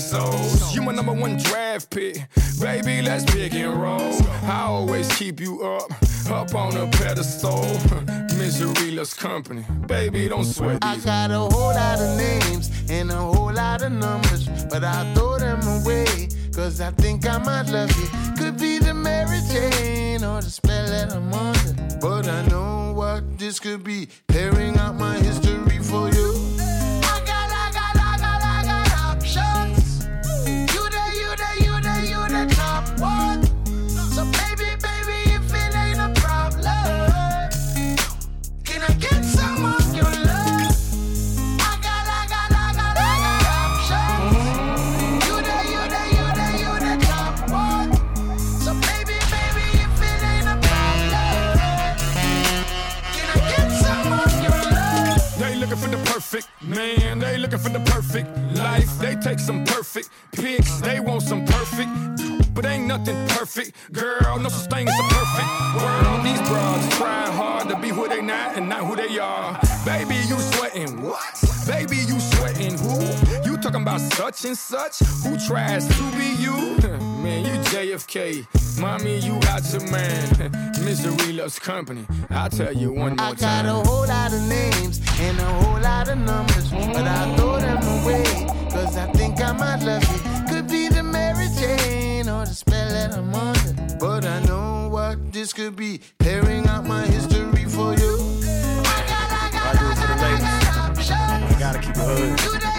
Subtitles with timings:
[0.00, 0.74] souls.
[0.74, 2.26] You my number one draft pick.
[2.60, 4.12] Baby, let's pick and roll.
[4.44, 5.90] I always keep you up,
[6.30, 7.62] up on a pedestal.
[8.38, 9.64] Misery loves company.
[9.86, 13.92] Baby, don't sweat I got a whole lot of names and a whole lot of
[13.92, 16.28] numbers, but I throw them away.
[16.54, 18.08] Cause I think I might love you.
[18.36, 21.98] Could be the Mary Jane or the spell that I'm under.
[22.00, 24.08] But I know what this could be.
[24.28, 26.37] Tearing out my history for you.
[56.38, 57.18] Perfect man.
[57.18, 58.98] They looking for the perfect life.
[58.98, 60.80] They take some perfect pics.
[60.80, 63.72] They want some perfect, but ain't nothing perfect.
[63.92, 66.24] Girl, no such thing as a perfect world.
[66.24, 69.58] These broads trying hard to be who they not and not who they are.
[69.84, 71.42] Baby, you sweating what?
[71.66, 73.00] Baby, you sweating who?
[73.44, 75.00] You talking about such and such?
[75.24, 76.78] Who tries to be you?
[77.22, 78.46] Man, you JFK.
[78.80, 80.72] Mommy, you out your man.
[80.84, 82.06] Misery loves company.
[82.30, 83.20] I'll tell you one more time.
[83.20, 83.66] I got time.
[83.66, 87.82] a whole lot of names and a whole lot of numbers, but I throw them
[88.02, 88.24] away.
[88.70, 90.54] Cause I think I might love you.
[90.54, 93.96] Could be the Mary Jane or the spell that I'm under.
[93.98, 96.00] But I know what this could be.
[96.20, 98.14] Tearing out my history for you.
[98.84, 100.44] I got, I got, I do it for the ladies.
[100.44, 101.52] I got options.
[101.52, 102.77] You gotta keep it hood.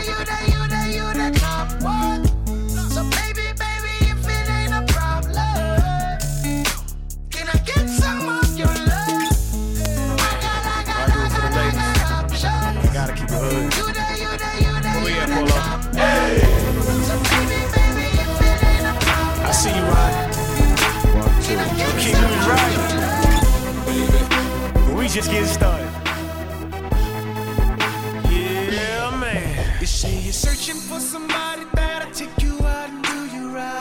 [25.10, 25.90] We just getting started.
[28.30, 29.82] Yeah, man.
[29.82, 33.74] You say you're searching for somebody that'll take you out and do you right.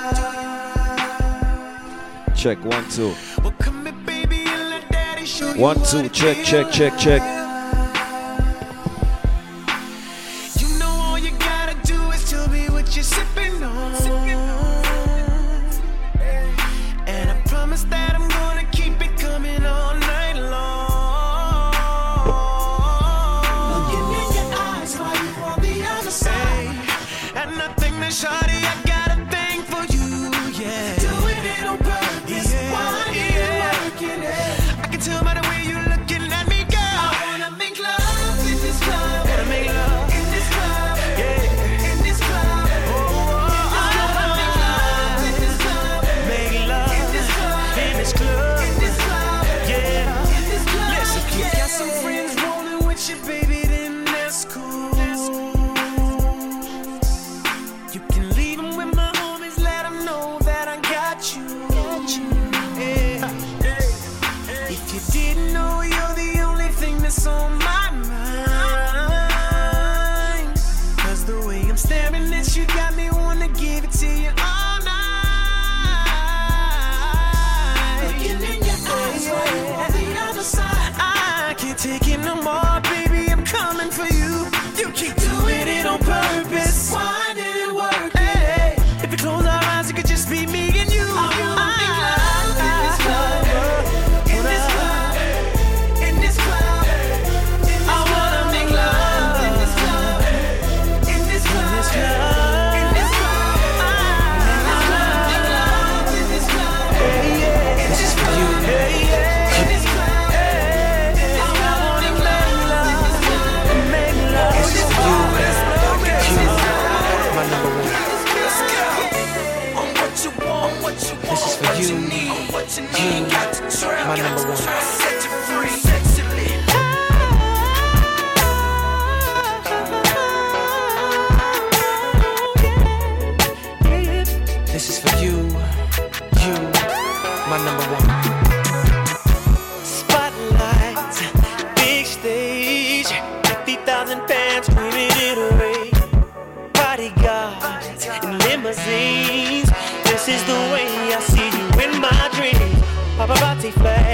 [2.34, 3.14] Check one, two.
[3.42, 5.98] Well, come here, baby, and let daddy show you One, two.
[5.98, 7.37] it Check, check, check, check.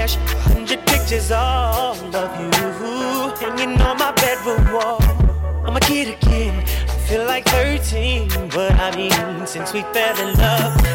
[0.07, 0.15] flash
[0.53, 2.51] hundred pictures all of you
[3.39, 5.01] hanging on my bedroom wall.
[5.65, 10.35] I'm a kid again, I feel like 13, but I mean, since we fell in
[10.37, 10.94] love.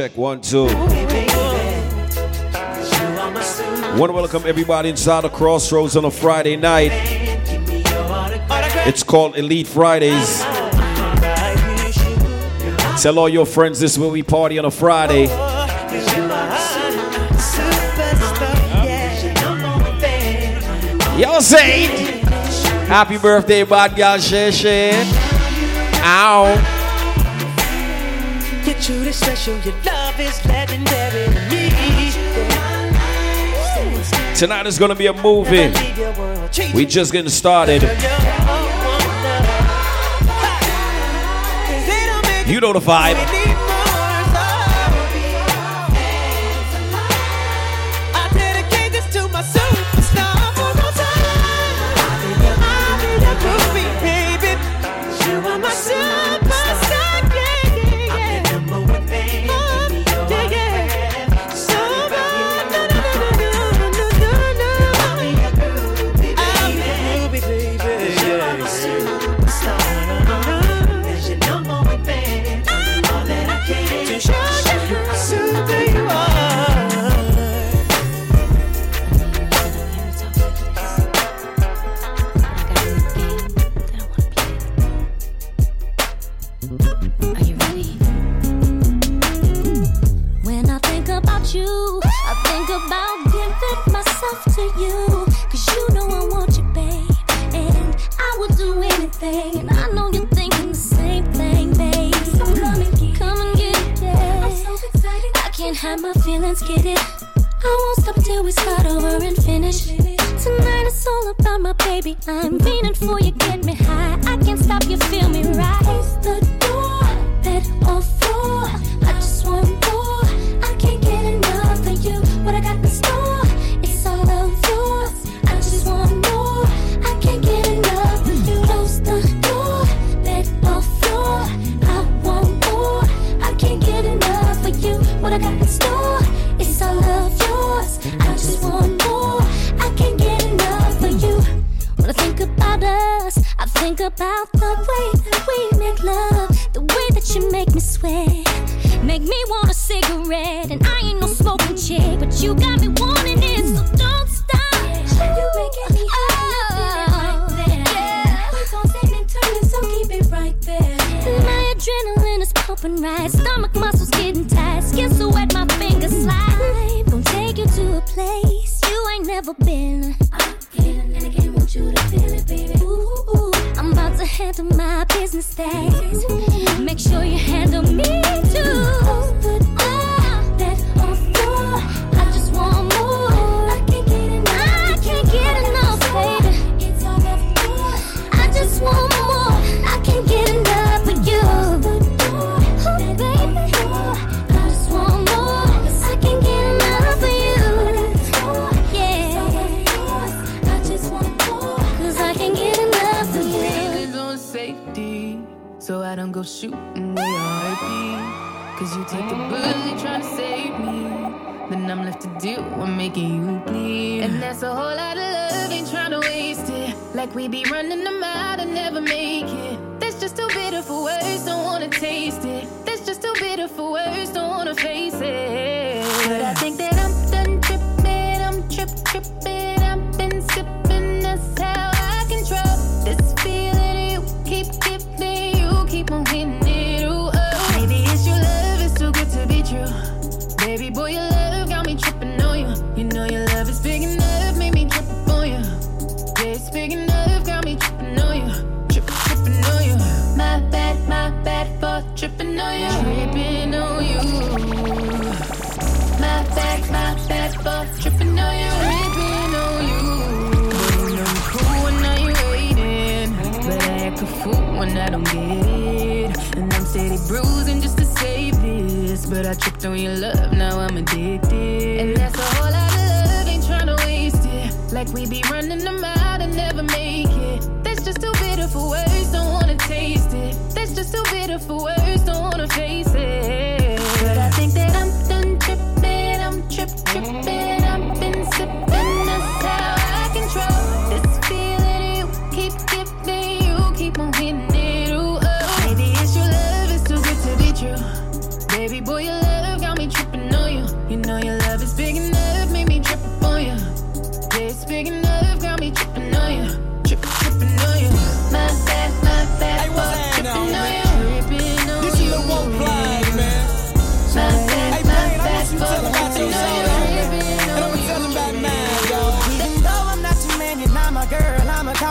[0.00, 0.64] check one, two.
[0.64, 0.90] Want
[4.08, 6.90] to welcome everybody inside the crossroads on a Friday night.
[8.86, 10.40] It's called Elite Fridays.
[13.02, 15.26] Tell all your friends this will be party on a Friday.
[21.20, 21.84] Y'all say,
[22.86, 24.92] Happy birthday, bad girl, Shay.
[26.02, 26.69] Ow.
[28.64, 29.58] You're truly special.
[29.60, 31.70] Your love is legendary to me.
[34.34, 35.72] Tonight is gonna be a movie.
[36.74, 37.82] We just getting started.
[37.84, 37.96] Oh, oh,
[42.46, 43.59] oh, you know the vibe.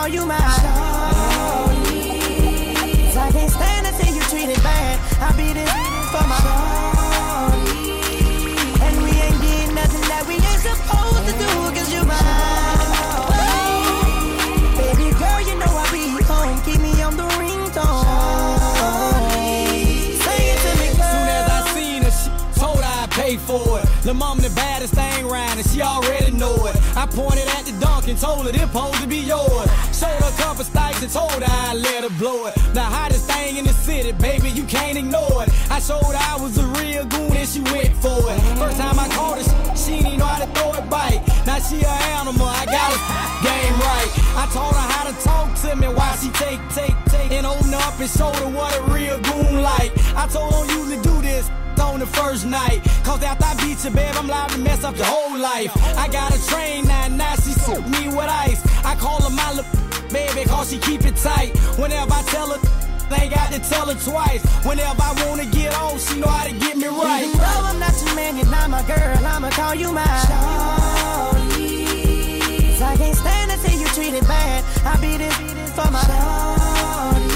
[0.00, 0.36] I'ma you my.
[3.04, 4.98] 'Cause I can't stand to see you treated bad.
[5.20, 5.70] I be this
[6.10, 7.90] for my shorty.
[8.80, 12.16] And we ain't getting nothing that we ain't supposed to do, cause you my
[12.96, 13.52] shorty.
[14.80, 18.06] Baby girl, you know I'll be home, keep me on the ringtone.
[20.24, 21.12] Sing it to me, girl.
[21.12, 23.86] Soon as I seen her, she told her I'd pay for it.
[24.02, 26.76] The mom the baddest thing round and she already know it.
[26.96, 27.69] I pointed at the
[28.10, 29.70] and told her this supposed to be yours.
[29.94, 30.64] Showed her a
[31.02, 32.54] and told her I'd let her blow it.
[32.74, 35.48] The hottest thing in the city, baby, you can't ignore it.
[35.70, 38.38] I showed her I was a real goon and she went for it.
[38.60, 41.22] First time I caught her, she, didn't know how to throw it bite.
[41.46, 43.00] Now she an animal, I got her
[43.48, 44.10] game right.
[44.36, 47.72] I taught her how to talk to me while she take, take, take, and open
[47.72, 49.92] up and show her what a real goon like.
[50.16, 51.48] I told her usually do this
[51.80, 52.80] on the first night.
[53.04, 55.72] Cause after I beat you, babe, I'm liable to mess up your whole life.
[55.96, 58.60] I got a train now, now she soak me with ice.
[58.84, 61.56] I call her my little baby, cause she keep it tight.
[61.78, 62.60] Whenever I tell her,
[63.10, 64.42] I ain't got to tell her twice.
[64.64, 67.24] Whenever I wanna get on, she know how to get me right.
[67.24, 71.60] Even though I'm not your man, you're not my girl, I'ma call you shorty.
[72.72, 74.64] 'Cause I can't stand to see you treated bad.
[74.84, 75.34] I be this
[75.74, 77.29] for my shorty.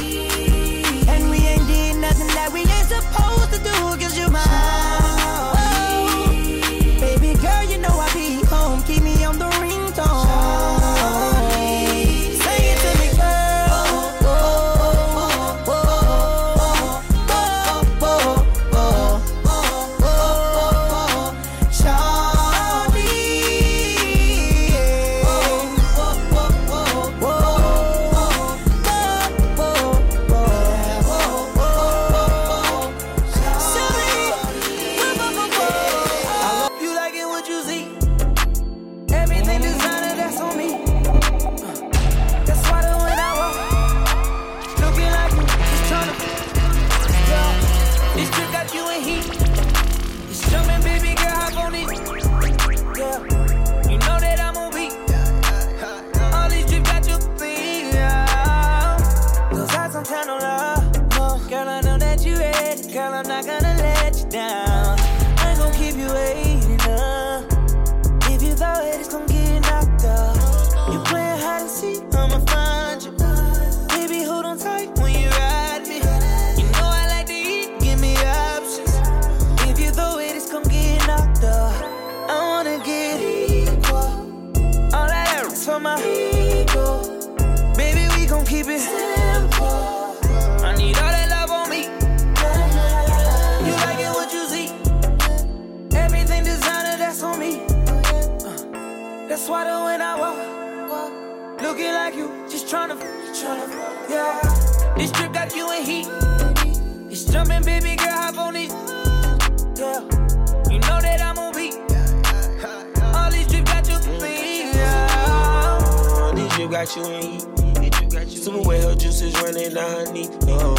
[116.85, 117.95] Got you in heat.
[118.15, 120.29] Her juices running down her knee.
[120.47, 120.75] No,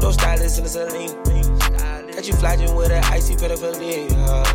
[0.00, 2.12] no stylist in the saline.
[2.12, 4.10] Got you flogging with an icy pedophilia.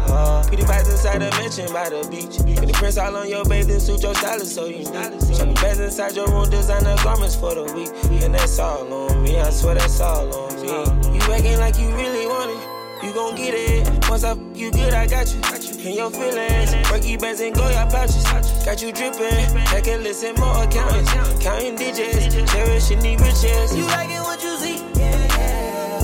[0.08, 2.38] Uh, pretty vibes inside the mansion by the beach.
[2.38, 5.20] The prints all on your bathing suit, your stylist so you know.
[5.34, 7.90] Show me beds inside your room, designer garments for the week.
[8.24, 10.68] And that's all on me, I swear that's all on me.
[11.16, 13.06] You acting like you really want it.
[13.06, 14.10] You gon' get it.
[14.10, 15.42] Once I f- you good, I got you.
[15.82, 16.74] In your feelings.
[16.92, 18.24] Worky bands and Goya pouches.
[18.66, 19.66] Got you dripping.
[19.68, 21.12] Check and listen, more accountants.
[21.42, 22.36] Counting digits.
[22.52, 23.76] Cherishing the riches.
[23.76, 24.84] You like it what you see.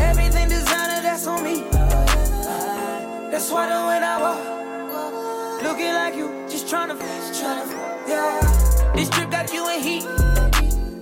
[0.02, 1.64] Everything designer, that's on me.
[3.32, 6.98] That's why the when I walk, looking like you, just tryna,
[7.34, 7.68] tryna,
[8.08, 8.94] yeah.
[8.96, 10.06] This trip got you in heat.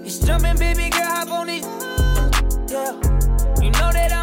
[0.03, 1.63] It's jumping, baby girl, hop on it.
[2.71, 2.93] Yeah,
[3.61, 4.22] you know that I'm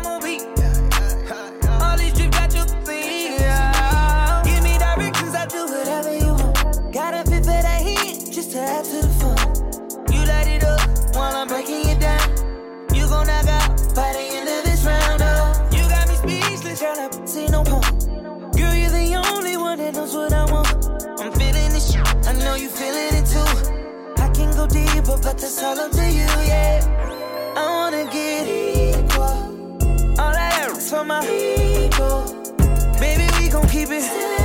[25.00, 27.54] deeper, but that's all up to you, yeah.
[27.56, 29.22] I wanna get equal.
[30.18, 32.24] All that else for my people.
[32.98, 34.39] Baby, we gon' keep it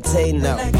[0.00, 0.77] Bobby Valentino.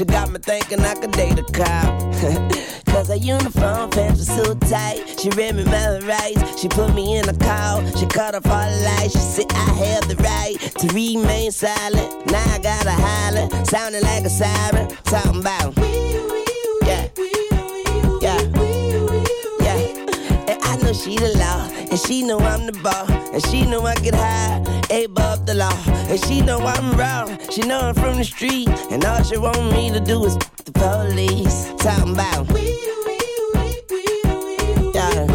[0.00, 2.00] She got me thinking I could date a cop.
[2.86, 5.20] Cause her uniform pants were so tight.
[5.20, 6.58] She read me my rights.
[6.58, 7.84] She put me in a call.
[7.96, 9.12] She cut off all the lights.
[9.12, 12.30] She said I have the right to remain silent.
[12.30, 13.64] Now I gotta holler.
[13.66, 14.88] Sounding like a siren.
[15.04, 15.76] Talking about.
[15.76, 17.08] Yeah.
[18.22, 18.40] Yeah.
[19.60, 19.80] Yeah.
[20.48, 21.69] And I know she the law.
[21.90, 23.10] And she know I'm the ball.
[23.34, 24.58] And she know I get high.
[24.90, 25.76] Above the law.
[26.08, 27.26] And she know I'm raw.
[27.50, 28.68] She know I'm from the street.
[28.90, 31.72] And all she want me to do is the police.
[31.78, 32.46] Talking about.
[34.94, 35.26] Yeah.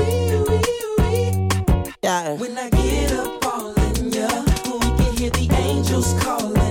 [2.04, 2.38] Yeah.
[2.38, 4.28] when I get up all in ya,
[4.65, 6.64] we can hear the angels calling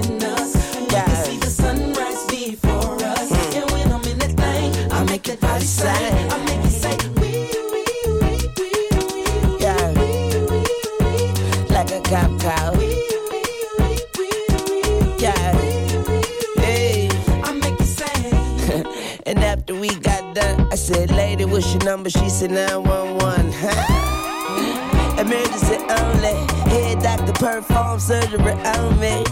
[21.65, 22.11] what's your number?
[22.11, 23.53] She said 911.
[23.55, 25.21] Huh?
[25.21, 26.35] Emergency only.
[26.71, 29.25] Head doctor perform surgery on me.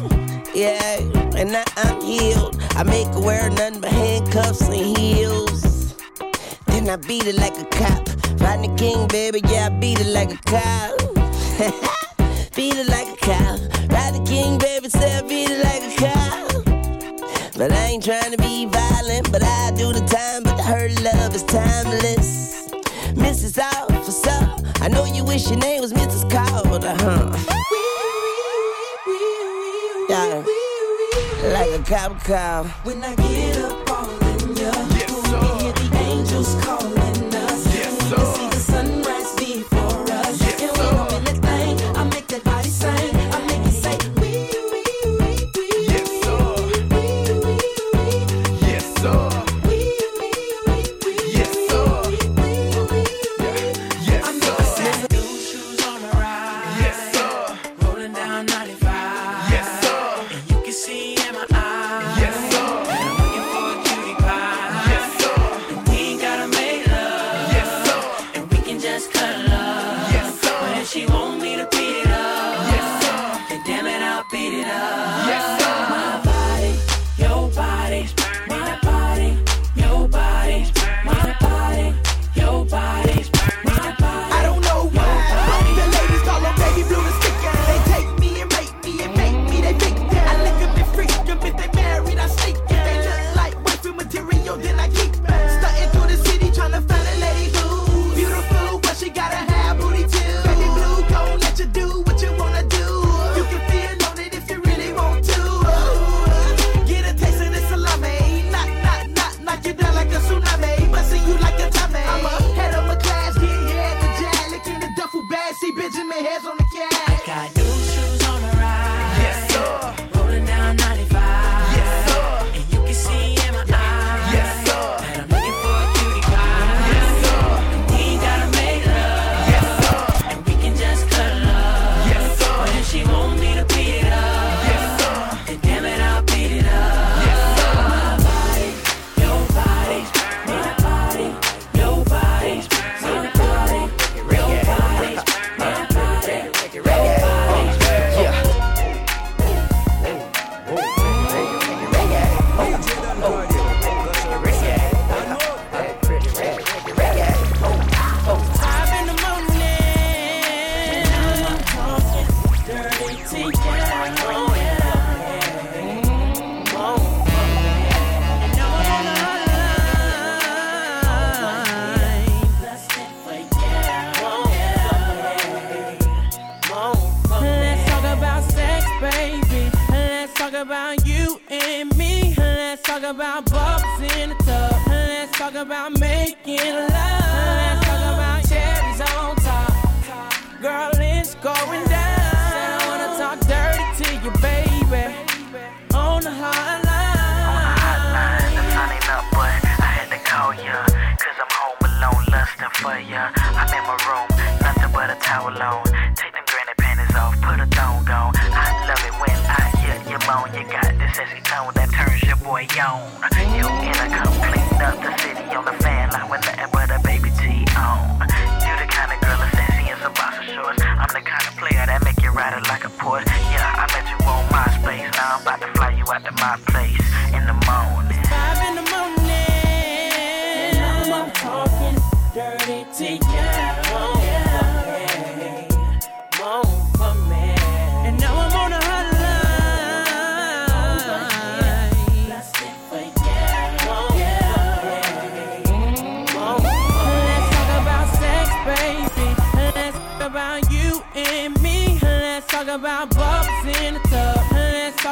[0.54, 0.98] Yeah,
[1.36, 2.56] and now I'm healed.
[2.76, 5.94] I make her wear nothing but handcuffs and heels.
[6.66, 8.08] Then I beat it like a cop.
[8.40, 10.98] Rodney King, baby, yeah, I beat it like a cop.
[12.56, 13.60] beat it like a cop.
[13.90, 16.21] Rodney King, baby, say I beat it like a cop.
[17.62, 21.32] But I ain't trying to be violent, but I do the time, but her love
[21.32, 22.68] is timeless.
[23.14, 23.56] Mrs.
[23.62, 26.28] Officer, I know you wish your name was Mrs.
[26.28, 27.30] Carter, huh?
[30.08, 30.42] Yeah,
[31.52, 32.64] like a cop car.
[32.82, 33.61] When I get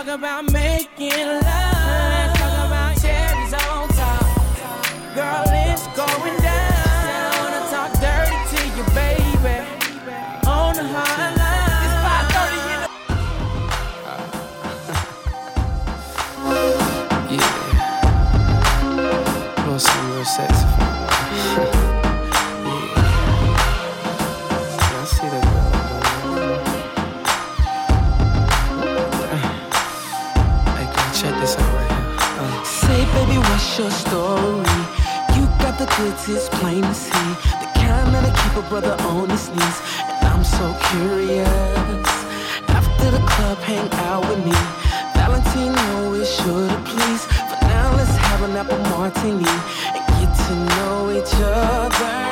[0.04, 1.59] talk about making love.
[36.32, 37.28] It's plain to see.
[37.60, 39.78] The kind that'll keep a brother on his knees.
[40.08, 42.08] And I'm so curious.
[42.68, 44.58] After the club, hang out with me.
[45.14, 47.24] Valentino is sure to please.
[47.48, 49.54] For now, let's have an apple martini
[49.94, 52.30] and get to know each other.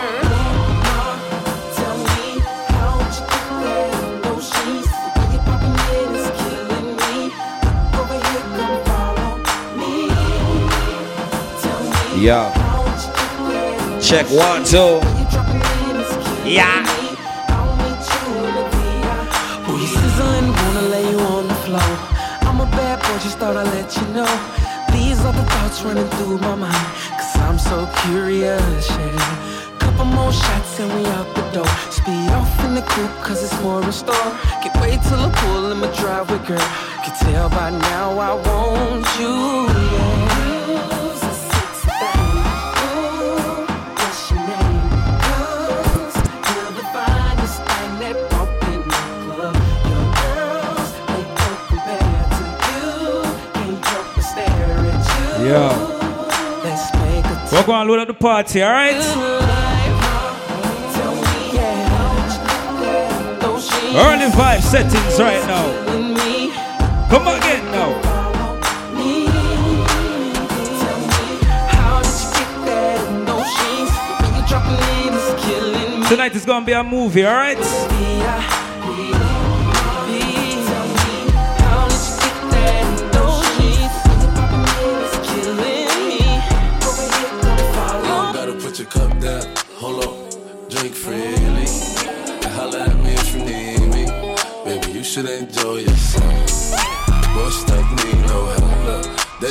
[12.18, 12.24] Is.
[12.24, 12.67] Yeah.
[14.08, 15.00] Check one, two.
[16.48, 16.80] Yeah.
[22.40, 24.24] I'm a bad boy, just thought I'd let you know.
[24.94, 26.86] These are the thoughts running through my mind.
[27.18, 29.76] Cause I'm so curious, yeah.
[29.78, 31.68] Couple more shots and we out the door.
[31.90, 34.32] Speed off in the coupe, cause it's more in store.
[34.62, 36.68] Can't wait till I pull in my driveway, girl.
[37.04, 40.67] Can tell by now I want you, yeah.
[55.48, 55.72] Yeah.
[57.50, 58.96] We're going to load up the party, alright?
[63.96, 65.64] Early vibe settings right now.
[67.08, 68.18] Come again now.
[76.08, 78.57] Tonight is gonna be a movie, alright?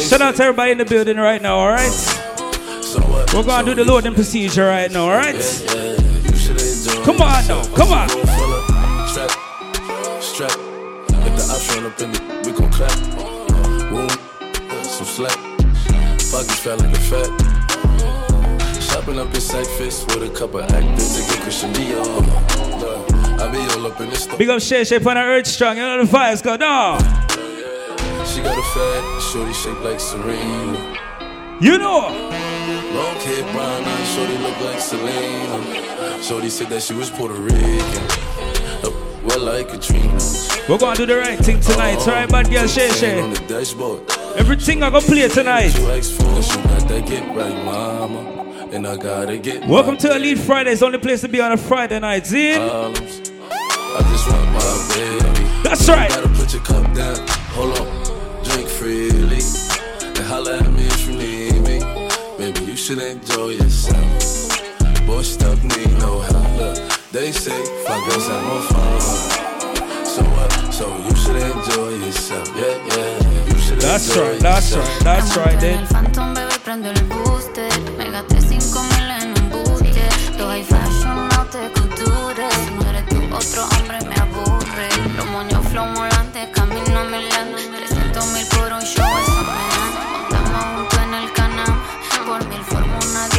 [0.07, 1.91] Shout out to everybody in the building right now, alright?
[3.33, 5.35] We're gonna do the loading procedure right now, alright?
[7.03, 8.09] Come on now, come on.
[11.77, 12.91] Up in the, we gon' clap.
[13.89, 14.09] Boom,
[14.83, 15.37] some slack.
[16.31, 17.29] Pockets fat like a fat.
[18.81, 22.23] Shopping up in Cyphers with a couple actors to get Christian Dior.
[23.39, 24.37] I be all up in the store.
[24.37, 26.99] Big up Shay Shay on the Earth Strong, you know the vibes go down.
[28.25, 30.97] She got a fat, shorty shaped like Serena.
[31.61, 32.09] You know.
[32.97, 36.23] Long hair, brown eyes, shorty look like Selena.
[36.23, 38.03] Shorty said that she was Puerto Rican.
[38.83, 38.89] Uh,
[39.23, 40.17] well, like Katrina.
[40.67, 44.09] We're gonna do the right thing tonight, alright, bad girl Shay On the dashboard.
[44.37, 45.77] Everything I gonna play tonight.
[45.77, 48.69] You ask for, she got that get right, mama.
[48.71, 51.99] And I gotta get Welcome to Elite Fridays, only place to be on a Friday
[51.99, 52.55] night, see?
[52.55, 52.91] I
[54.11, 55.61] just want my baby.
[55.61, 56.09] That's right.
[56.09, 57.27] Gotta put your cup down.
[57.53, 57.96] Hold on.
[58.87, 59.43] Drink freely.
[60.05, 61.77] And holla at me if you need me.
[62.37, 65.05] Baby, you should enjoy yourself.
[65.05, 66.57] Boy, stuck need no help.
[66.57, 66.77] Look,
[67.11, 69.01] they say five girls have more fun.
[70.05, 70.51] So what?
[70.73, 72.47] So you should enjoy yourself.
[72.55, 73.47] Yeah, yeah.
[73.47, 75.87] You That's right, that's right, that's right, En el then.
[75.87, 77.69] Phantom, bebé, prende el booster.
[77.97, 80.03] Me gasté 5 mil en un buste.
[80.37, 82.53] Todo high fashion, no te cultures.
[82.53, 84.16] Si no eres tú, otro hombre me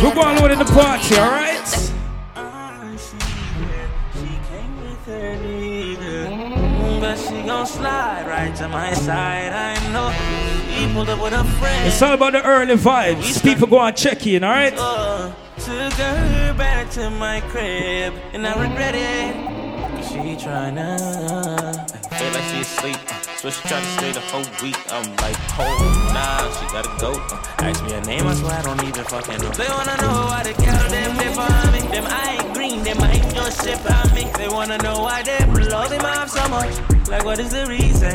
[0.01, 1.17] We're going load in the party, she
[7.67, 8.55] slide right
[9.91, 11.87] she.
[11.87, 13.43] It's all about the early vibes.
[13.43, 14.75] People go and check in, alright?
[14.77, 19.35] Uh, took her back to my crib, and I regret it.
[19.97, 22.08] Cause she tryna.
[22.19, 22.99] Feel like she asleep.
[23.39, 24.79] So she tried to stay the whole week.
[24.91, 27.13] I'm like, oh, nah, she gotta go.
[27.15, 29.51] Uh, ask me her name, I swear I don't even fucking know.
[29.51, 31.81] They wanna know why the girl them they for me.
[31.95, 34.31] Them I ain't green, them I ain't no shit on me.
[34.37, 37.09] They wanna know why they him off so much.
[37.09, 38.11] Like, what is the reason?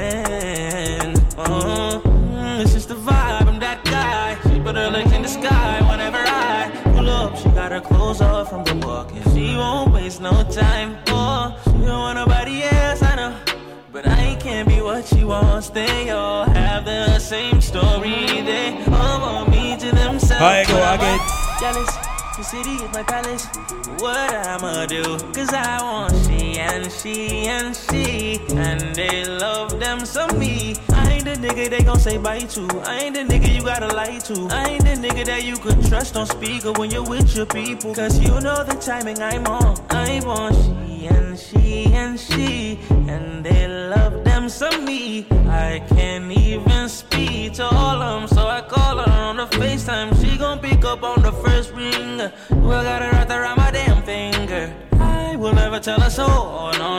[1.37, 3.47] Mm, it's just the vibe.
[3.47, 4.37] I'm that guy.
[4.49, 7.37] She put her legs in the sky whenever I pull up.
[7.37, 10.97] She got her clothes off from the walk, and she won't waste no time.
[11.07, 13.52] Oh, she don't want nobody else, I know.
[13.93, 15.69] But I can't be what she wants.
[15.69, 18.41] They all have the same story.
[18.41, 20.41] They all want me to themselves.
[20.41, 21.19] I go again.
[21.59, 22.12] Jealous.
[22.43, 23.45] The city is my palace.
[24.03, 25.17] What I'ma do?
[25.31, 28.37] Cause I want she and she and she.
[28.53, 30.75] And they love them some me.
[30.89, 32.67] I ain't the nigga they gon' say bye to.
[32.83, 34.47] I ain't the nigga you gotta lie to.
[34.51, 37.95] I ain't the nigga that you could trust on speaker when you're with your people.
[37.95, 39.77] Cause you know the timing I'm on.
[39.89, 42.77] I want she and she and she.
[43.07, 45.25] And they love them some me.
[45.47, 48.27] I can't even speak to all of them.
[48.27, 50.09] So I call her on the FaceTime.
[50.21, 52.17] She gon' pick up on the first ring.
[52.49, 54.73] Well, got her right around my damn finger.
[54.99, 56.25] I will never tell her so.
[56.27, 56.92] Oh, no,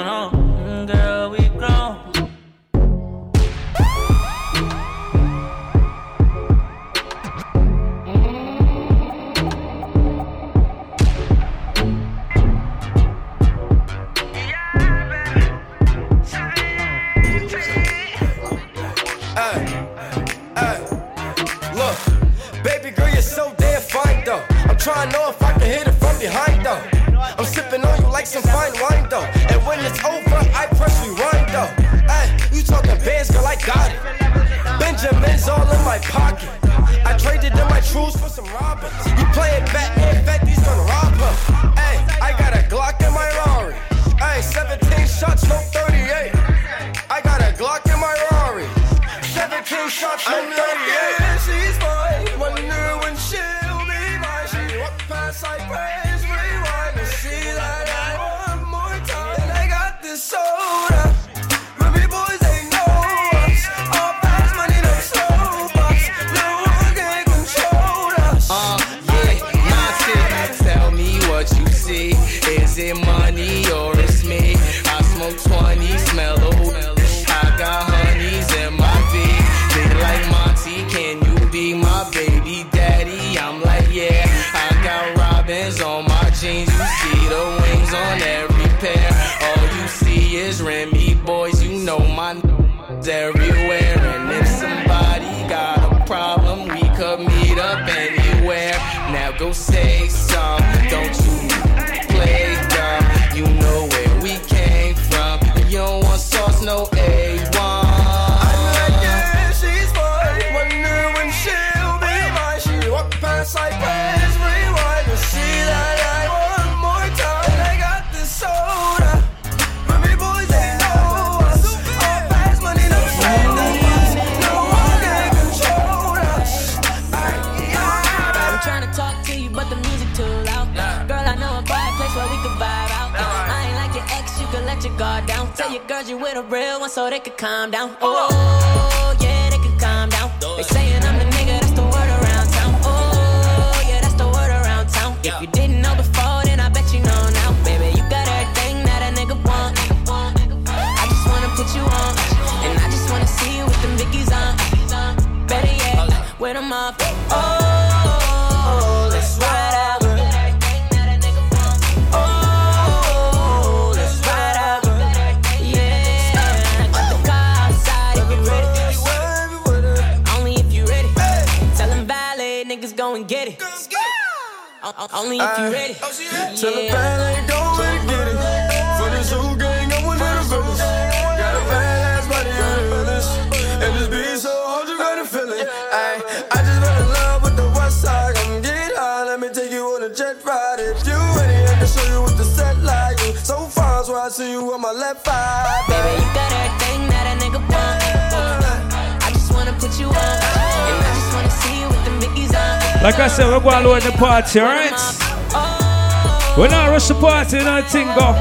[204.55, 206.59] party, alright?
[206.59, 208.35] We're not rush the party, you know the thing go.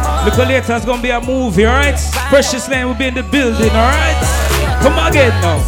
[0.00, 1.98] Oh, look later, it's gonna be a movie, alright?
[2.28, 4.16] Precious Layne will be in the building, alright?
[4.82, 5.58] Come again now.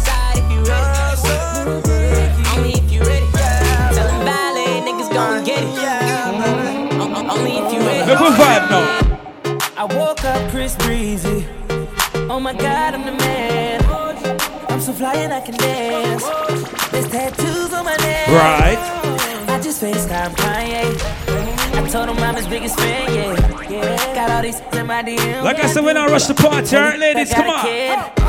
[8.31, 8.85] Vibe now.
[9.75, 11.45] I woke up Chris Breezy.
[12.29, 13.81] Oh my god, I'm the man.
[14.69, 16.50] I'm so fly and I can dance.
[16.91, 18.27] There's tattoos on my neck.
[18.27, 18.77] Right.
[19.47, 20.83] I just FaceTime Kanye.
[21.73, 23.69] I told him I'm his biggest fan, yeah.
[23.69, 24.15] yeah.
[24.15, 25.43] Got all these in my DM.
[25.43, 27.33] Like I said, we're not rush the party, alright, ladies?
[27.33, 27.65] Come on.
[27.65, 28.21] Oh,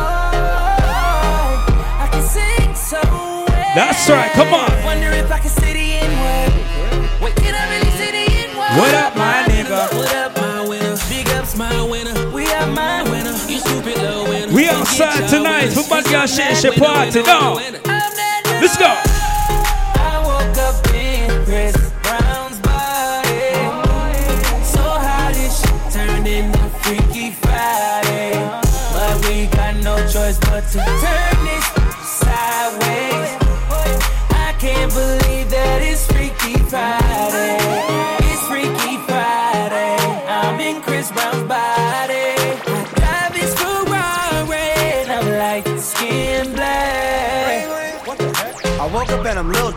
[1.98, 3.74] I can sing so well.
[3.74, 4.84] That's right, come on.
[4.84, 7.22] Wonder if I can say the N-word.
[7.22, 8.78] Wait, can I really the N-word?
[8.78, 9.92] What up, my nigga?
[9.96, 10.96] What up, my winner?
[11.08, 12.30] Big ups, my winner.
[12.30, 13.32] We are my winner.
[13.48, 14.54] You stupid little winner.
[14.54, 17.22] We outside tonight for Bad Girl Shit Shit Party.
[17.22, 17.81] Now, let's
[18.82, 19.11] go.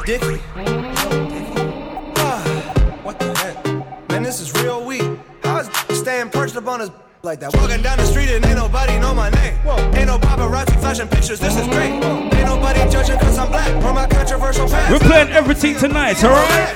[0.06, 0.40] Dicky.
[2.16, 2.44] Ah,
[3.02, 3.66] what the heck?
[4.10, 5.02] Man, this is real weak.
[5.42, 6.92] How is staying perched up on his
[7.24, 7.56] like that?
[7.56, 9.56] Walking down the street and ain't nobody know my name.
[9.96, 11.94] Ain't no paparazzi flashing pictures, this is great.
[11.94, 14.92] Ain't nobody judging cause I'm black or my controversial past.
[14.92, 16.76] We're playing everything tonight, alright?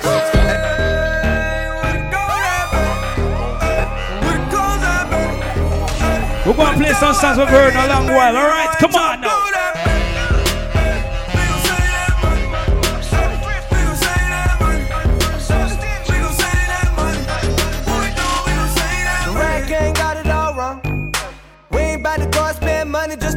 [6.48, 8.76] We're going to play some songs we've heard in a long while, alright?
[8.80, 9.39] Come on now.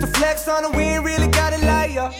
[0.03, 0.67] To flex on.
[0.77, 2.11] We ain't really got it like ya.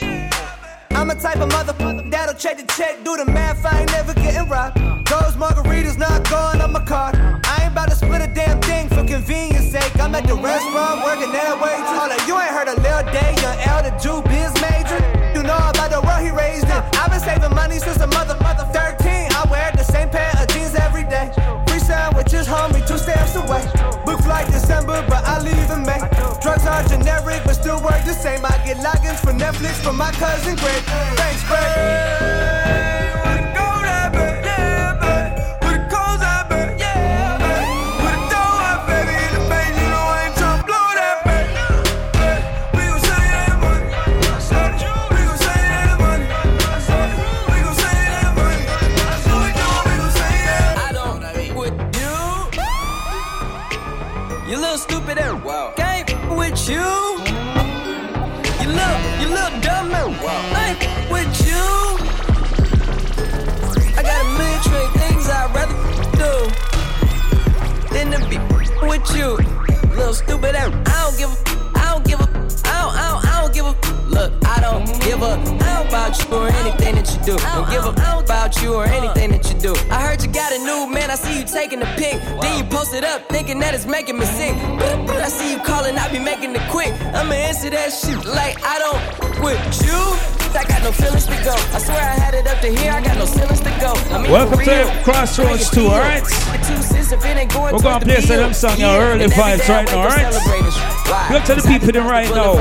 [0.91, 3.67] I'm a type of motherfucker that'll check the check, do the math.
[3.67, 4.79] I ain't never getting robbed.
[5.11, 7.17] Those margaritas not going on my card.
[7.45, 9.99] I ain't about to split a damn thing for convenience sake.
[9.99, 11.75] I'm at the restaurant working that way.
[11.83, 15.03] Hold you ain't heard a Lil Day, young the Jew biz major.
[15.35, 16.83] You know about the world he raised in.
[17.03, 19.35] I've been saving money since a mother, mother 13.
[19.35, 21.35] I wear the same pair of jeans every day.
[21.67, 23.67] Free sandwiches, homie, two steps away.
[24.07, 26.12] Book flight December, but I leave in May.
[26.43, 28.45] Drugs are generic, but still work the same.
[28.45, 30.83] I get logins for Netflix from my cousin Greg.
[31.15, 33.22] Thanks, Greg.
[69.03, 69.37] With you.
[69.97, 70.73] Little stupid ass.
[70.87, 71.52] I don't give a,
[74.73, 75.35] don't give a,
[75.87, 77.37] about you or anything that you do.
[77.37, 79.75] Don't give a about you or anything that you do.
[79.91, 82.21] I heard you got a new man, I see you taking the pic.
[82.41, 84.55] Then you post it up, thinking that it's making me sick.
[84.57, 86.93] I see you calling, I be making it quick.
[87.13, 90.01] I'ma answer that shit like I don't with you.
[90.55, 91.55] I got no feelings to go.
[91.73, 93.93] I swear I had it up to here, I got no feelings to go.
[94.15, 95.01] I mean, Welcome to.
[95.05, 96.23] Crossroads 2, alright?
[96.23, 99.01] We're We're gonna play some of them songs, y'all.
[99.01, 100.33] Early vibes right now, alright?
[101.31, 102.57] Look to the people right now.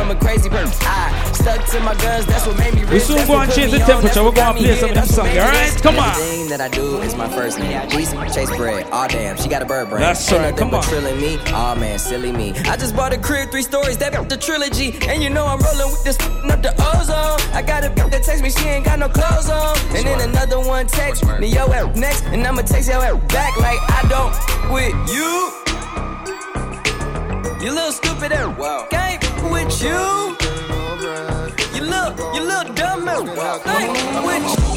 [1.41, 1.57] From a crazy bird.
[1.57, 3.53] I stuck to my guns, that's what made me We soon That's go what and
[3.53, 4.19] change the temperature.
[4.21, 5.81] We're what gonna got me play some here, of them that's what songs, alright?
[5.81, 6.09] Come on.
[6.11, 7.89] Everything that I do is my first name.
[7.89, 8.87] Reese Chase Bread.
[8.91, 10.01] Aw damn, she got a bird brain.
[10.01, 10.83] That's right, come on.
[10.83, 11.37] Trilling me.
[11.47, 12.53] Aw man, silly me.
[12.65, 14.97] I just bought a crib, three stories, that the trilogy.
[15.07, 17.39] And you know I'm rolling with this up the ozone.
[17.55, 19.77] I got a bitch that text me, she ain't got no clothes on.
[19.95, 22.25] And then another one text me, yo ass next.
[22.25, 24.31] And I'ma text your ass back like I don't
[24.71, 25.51] with you.
[27.63, 28.57] You little stupid ass.
[28.57, 28.87] Wow.
[28.89, 29.19] Gang
[29.51, 30.50] with you.
[31.75, 33.63] You look, you look dumb ass.
[33.65, 34.71] Gang with you.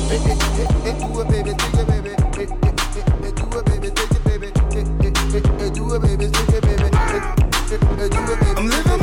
[8.57, 8.93] I'm living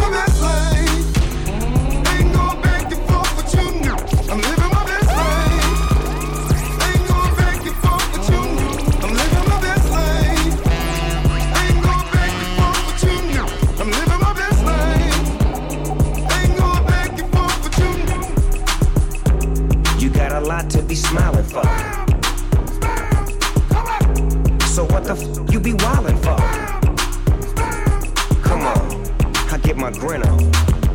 [20.92, 21.64] be smiling for?
[24.76, 26.36] So what the f you be wildin' for?
[28.44, 28.84] Come on,
[29.54, 30.39] I get my grin on.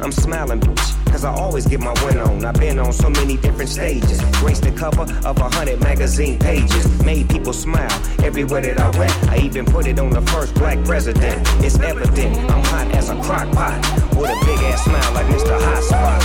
[0.02, 2.44] I'm smiling, bitch, cause I always get my win on.
[2.44, 4.20] I've been on so many different stages.
[4.40, 6.84] Graced the cover of a hundred magazine pages.
[7.02, 9.16] Made people smile everywhere that I went.
[9.30, 11.40] I even put it on the first black president.
[11.64, 13.80] It's evident I'm hot as a crock pot.
[14.14, 15.56] With a big ass smile like Mr.
[15.66, 16.22] Hot Spot.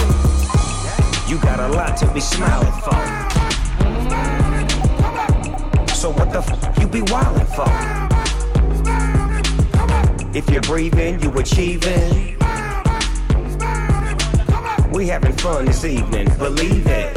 [1.30, 3.30] You got a lot to be smiling for.
[6.02, 7.70] So what the f you be wildin' for?
[10.36, 12.38] If you're breathing, you achieving.
[14.91, 17.16] We having fun this evening, believe it.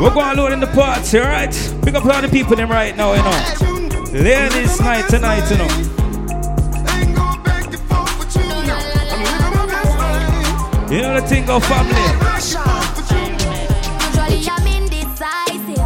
[0.00, 1.52] We're going load in the party, alright?
[1.82, 4.22] Pick up all the people them right now, you know.
[4.24, 6.07] Ladies night tonight, you know.
[10.90, 11.92] You know the thing of family.
[14.08, 15.76] Usually I'm indecisive.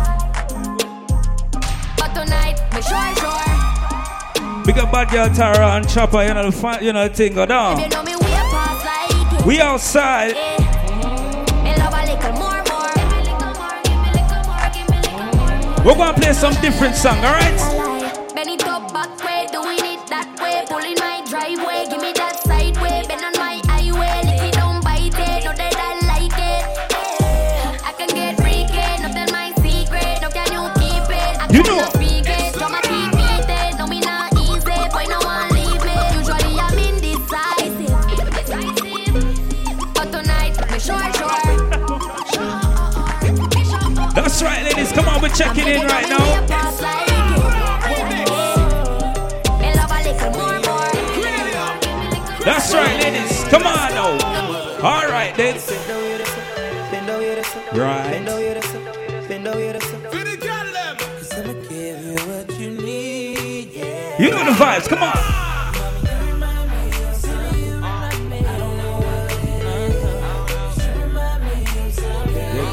[1.96, 4.64] But tonight, me sure, sure.
[4.64, 7.34] Big up bad girl Tara and Chopper, you know the fun, you know the thing
[7.34, 7.80] go down.
[7.80, 9.44] You know me, we like.
[9.44, 10.34] We outside.
[11.64, 11.94] Me love
[12.38, 12.92] more, more.
[15.84, 17.81] We're gonna play some different song, alright?
[53.52, 54.12] Come on now.
[54.80, 55.56] All right, then.
[57.74, 58.14] Right.
[64.18, 64.88] You know the vibes.
[64.88, 65.12] Come on.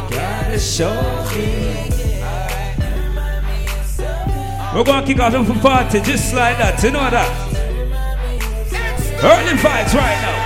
[0.10, 0.94] gotta show
[1.36, 1.90] me.
[4.74, 6.82] We're gonna kick off the party just like that.
[6.82, 7.50] You know that.
[9.22, 10.39] Early vibes right now.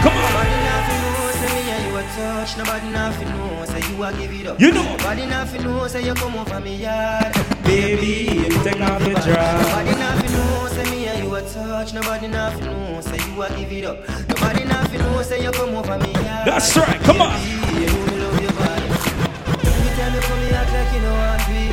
[4.59, 4.73] You a give it up.
[4.73, 4.97] You know.
[4.97, 7.33] Nobody nothing know, say you come over me yard.
[7.63, 9.67] Baby, you take off your dress.
[9.67, 11.93] Nobody nothing know, say me and you a touch.
[11.93, 13.97] Nobody nothing know, say you a give it up.
[14.29, 16.47] Nobody nothing know, say you come over me yard.
[16.47, 16.99] That's right.
[17.01, 17.39] Come on.
[17.39, 18.87] Baby, you know me love your body.
[18.87, 21.63] You tell me come here act like you know want me.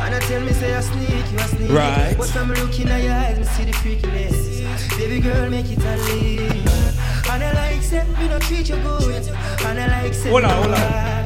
[0.00, 1.70] And I tell me say I sneak, you a sneak.
[1.70, 2.14] Right.
[2.16, 4.98] But I'm looking at your eyes, me see the freakiness.
[4.98, 6.68] Baby girl, make it a leave.
[7.30, 9.28] And I like say me no treat you good.
[9.64, 11.17] And I like say Hold on, hold on.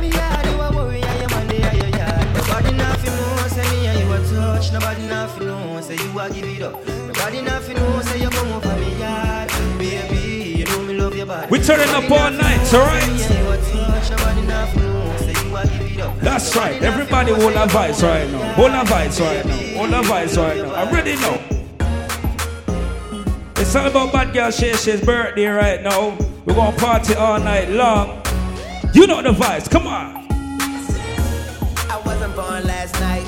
[0.00, 2.26] Me yard, you a worry and you man dey your yard.
[2.34, 4.72] Nobody nothing know, say me and you a touch.
[4.72, 6.86] Nobody nothing know, say you a give it up.
[7.06, 9.48] Nobody nothing know, say you come over me yard.
[9.78, 11.46] Baby, you know me love your body.
[11.50, 13.06] We're turning up all night, alright?
[13.08, 14.10] Me and you a touch.
[14.10, 16.18] Nobody nothing know, say you a give it up.
[16.20, 16.82] That's right.
[16.82, 18.52] Everybody hold that vibes right now.
[18.54, 19.78] Hold that vibes right now.
[19.78, 20.74] Hold that vibes right now.
[20.74, 21.38] I'm ready now.
[23.56, 26.16] It's all about Bad Girl Shay Shay's birthday right now.
[26.46, 28.19] We're gonna party all night long.
[28.92, 29.70] You know the vibes.
[29.70, 30.26] Come on.
[31.88, 33.24] I wasn't born last night.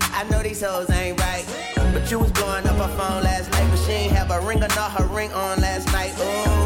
[0.00, 1.44] I know these hoes ain't right.
[1.92, 3.68] But you was blowing up her phone last night.
[3.70, 6.14] But she ain't have a ring or not her ring on last night.
[6.18, 6.59] Ooh,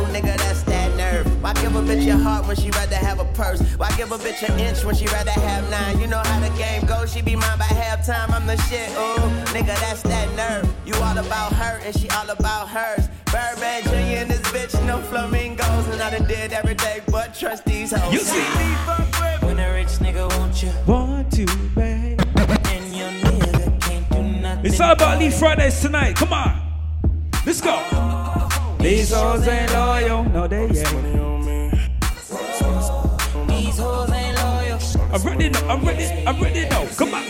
[1.45, 3.61] Why give a bitch your heart when she rather have a purse?
[3.77, 6.01] Why give a bitch an inch when she rather have nine?
[6.01, 7.13] You know how the game goes.
[7.13, 8.31] She be mine by halftime.
[8.31, 8.89] I'm the shit.
[8.93, 10.75] Ooh, nigga, that's that nerve.
[10.87, 13.09] You all about her and she all about hers.
[13.27, 14.23] Birdman Jr.
[14.23, 15.87] and this bitch, no flamingos.
[15.89, 18.11] And I done did every day but trust these hoes.
[18.11, 19.47] You see.
[19.47, 22.23] When a rich nigga want you, want to, babe.
[22.39, 24.65] And your nigga can't do nothing.
[24.65, 26.17] It's all about Elite Fridays tonight.
[26.17, 26.59] Come on.
[27.45, 28.24] Let's go.
[28.85, 30.25] These hoes ain't loyal.
[30.25, 30.75] No, they ain't.
[30.75, 30.83] These
[33.79, 34.79] hoes ain't loyal.
[35.11, 35.69] I'm ready now.
[35.69, 36.05] I'm ready.
[36.27, 36.85] I'm ready now.
[36.99, 37.25] Come on.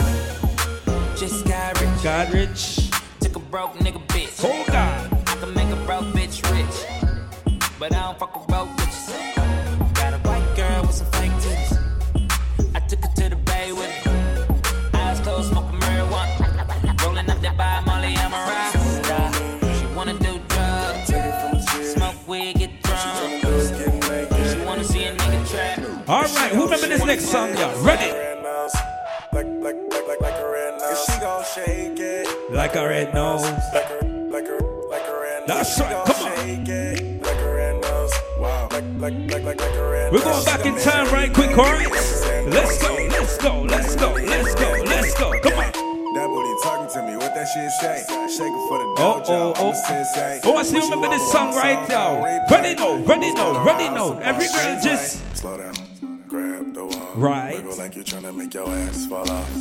[1.16, 2.02] Just got rich.
[2.02, 2.90] God rich.
[3.20, 4.42] Took a broke nigga bitch.
[4.42, 5.12] Oh God.
[5.28, 6.84] I can make a broke bitch rich.
[7.78, 8.83] But I don't fuck with broke bitches.
[26.06, 26.52] All right.
[26.52, 27.82] Who remember this next song, y'all?
[27.82, 28.12] Ready?
[29.32, 31.04] Like, like, like, like, like a red nose.
[31.06, 32.52] She gon' shake it.
[32.52, 33.42] Like a red nose.
[33.72, 34.58] Like a, like a,
[34.90, 35.76] like a red nose.
[35.76, 36.36] That's right, come on.
[36.36, 37.22] Shake it.
[37.22, 38.12] Like a red nose.
[38.38, 38.68] Wow.
[38.70, 41.90] Like, like, like, like, like a red We're going back in time right quick, alright?
[41.90, 44.82] Let's go, let's go, let's go, let's go.
[44.84, 45.32] Let's go.
[45.40, 45.72] Come on.
[46.14, 47.16] That booty talking to me.
[47.16, 48.04] What that shit say?
[48.28, 49.28] Shake it for the Oh, dojo.
[49.28, 49.72] oh, oh.
[49.72, 50.20] I'm oh.
[50.20, 50.40] a.
[50.44, 52.22] Oh, I still remember this song right now.
[52.50, 54.18] Ready now, ready now, ready now.
[54.18, 55.22] Every girl just.
[55.34, 55.74] Slow down,
[56.34, 57.12] grab the wall.
[57.14, 57.56] Right.
[57.56, 59.52] Wiggle like you're trying to make your ass fall off.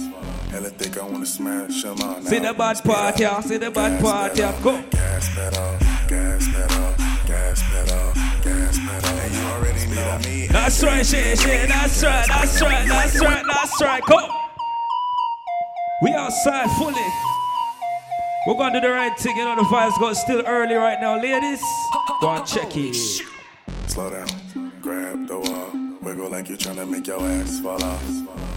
[0.49, 2.29] Hella think I wanna smash them all now.
[2.31, 3.41] See the bad part, yeah.
[3.41, 4.59] See the bad part, yeah.
[4.63, 4.81] Go.
[4.89, 6.89] Gas pedal, gas pedal,
[7.27, 8.05] gas pedal,
[8.41, 9.15] gas pedal.
[9.23, 10.47] And you already know me.
[10.47, 11.69] That's right, shit, shit.
[11.69, 14.03] That's right, that's right, that's right, that's right.
[14.03, 14.29] Come.
[16.01, 17.09] We outside fully.
[18.47, 19.37] We're gonna do the right thing.
[19.37, 21.61] You know the vibes got still early right now, ladies.
[22.19, 22.95] Go and check it.
[23.87, 25.82] Slow down, grab the wall.
[26.23, 28.01] Wiggle like you're trying to make your ass fall off.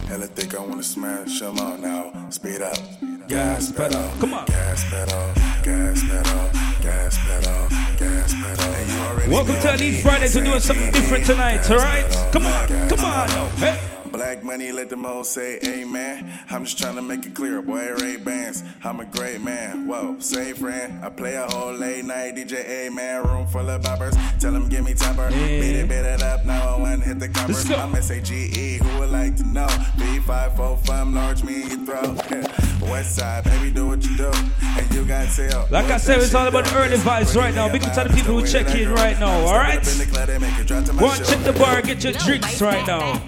[0.07, 2.13] Hella think I wanna smash them all now.
[2.31, 2.79] Speed up,
[3.27, 4.47] gas pedal, come on.
[4.47, 5.33] Gas pedal,
[5.65, 6.51] gas pedal,
[6.81, 9.31] gas pedal, gas pedal.
[9.33, 10.01] Welcome to me.
[10.01, 10.37] Fridays.
[10.37, 12.07] We're doing something different tonight, alright?
[12.31, 13.29] Come on, come on.
[13.59, 14.06] Hey.
[14.17, 16.33] Black money, let them all say amen.
[16.49, 18.65] I'm just trying to make it clear, boy, Ray Bans.
[18.83, 19.87] I'm a great man.
[19.87, 21.05] Whoa, say friend.
[21.05, 23.25] I play a whole late night DJ, amen.
[23.25, 24.17] Room full of boppers.
[24.41, 25.29] Tell them give me topper.
[25.29, 26.47] Beat it, beat it up.
[26.47, 27.71] Now I want to hit the covers.
[27.71, 29.67] I'm S-A-G-E, who would like to know?
[29.67, 32.19] B545, large me in your throat.
[32.31, 32.91] Yeah.
[32.91, 34.31] West side, baby, do what you do.
[34.63, 35.69] And you got tell.
[35.71, 37.71] Like I said, it's all about the early vibes right now.
[37.71, 39.85] Big up to the people who check in right now, alright?
[39.85, 43.23] Go and check the bar, get your drinks right now.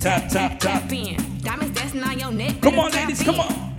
[0.00, 0.28] Tap.
[0.30, 1.16] Tap, tap, in.
[1.40, 2.60] Diamonds dancing on your neck.
[2.60, 3.74] Come on, ladies, come on.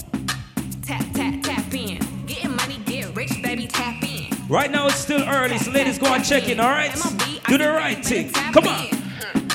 [0.81, 1.97] Tap, tap, tap in.
[2.25, 4.27] Getting money, get rich, baby, tap in.
[4.49, 6.93] Right now it's still early, so ladies go and check in, alright?
[7.47, 8.33] Do the right thing.
[8.33, 8.87] Come on.
[8.87, 9.47] Hmm.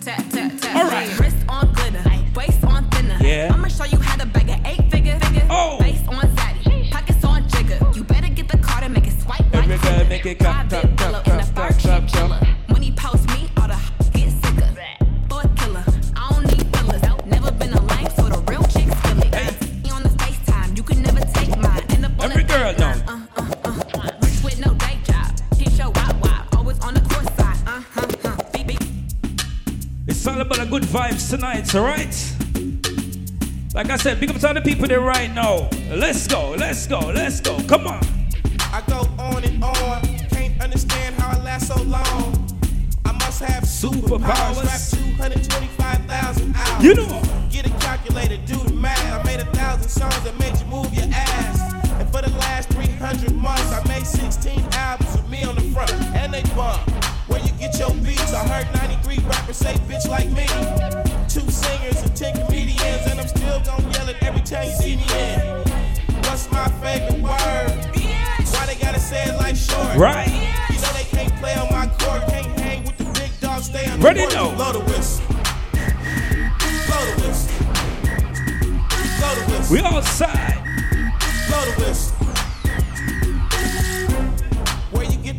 [0.00, 0.76] Tap, tap, tap.
[0.76, 1.20] All right.
[1.20, 2.02] Wrist on glitter,
[2.34, 3.18] waist on thinner.
[3.20, 3.52] Yeah.
[3.52, 5.18] I'ma show you how to bag an eight figure.
[5.50, 5.78] Oh.
[5.80, 7.78] Face on zaddy, pockets on jigger.
[7.94, 11.24] You better get the card and make it swipe like make it clap, clap, clap,
[11.24, 11.35] clap,
[30.46, 32.14] about the good vibes tonight, alright?
[33.74, 35.68] Like I said, big up to all the people there right now.
[35.90, 37.58] Let's go, let's go, let's go.
[37.66, 38.00] Come on.
[38.72, 40.02] I go on and on.
[40.30, 42.32] Can't understand how I last so long.
[43.04, 44.64] I must have superpowers.
[44.64, 44.80] Rap
[45.18, 46.84] 225,000 hours.
[46.84, 47.22] You know.
[47.50, 49.20] Get a calculator, do the math.
[49.20, 51.74] I made a thousand songs that made you move your ass.
[52.00, 55.92] And for the last 300 months, I made 16 albums with me on the front.
[56.14, 56.80] And they bump.
[57.28, 58.32] Where you get your beats?
[58.32, 60.46] I heard 93 rappers say bitch like me.
[61.28, 63.06] Two singers and 10 comedians.
[63.06, 65.40] And I'm still gonna yell it every time you see me in.
[66.22, 67.86] What's my favorite word?
[68.54, 69.96] Why they gotta say it like short?
[69.96, 70.28] Right.
[70.70, 73.90] You know they can't play on my court, can't hang with the big dogs, stay
[73.90, 74.56] on the Ready court.
[74.56, 75.26] Blow the whistle.
[76.86, 77.50] Blow the whistle.
[79.18, 79.74] Blow the whistle.
[79.74, 80.62] We outside.
[81.48, 82.15] Blow the whistle.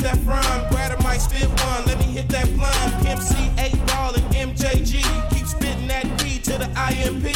[0.07, 0.69] Where you that from?
[0.71, 1.85] Brad Mike spit one.
[1.85, 3.03] Let me hit that plum.
[3.03, 5.03] Pimp C, 8 ball, and MJG.
[5.31, 7.35] Keep spitting that D to the IMP.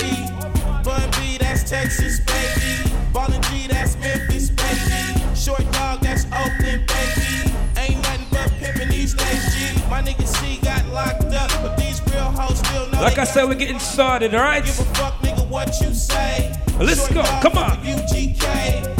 [0.83, 2.89] Bun B, that's Texas, baby.
[3.13, 5.35] Ballin' G, that's Memphis, baby.
[5.35, 7.51] Short dog, that's Oakland, baby.
[7.77, 9.89] Ain't nothing but pimpin' these days, G.
[9.89, 13.45] My nigga C got locked up, but these real hoes still know Like I said,
[13.45, 14.63] we're getting started, alright?
[14.63, 16.55] Give a fuck, nigga, what you say.
[16.79, 17.77] Let's Short go, dog come on.
[17.83, 18.90] UGK.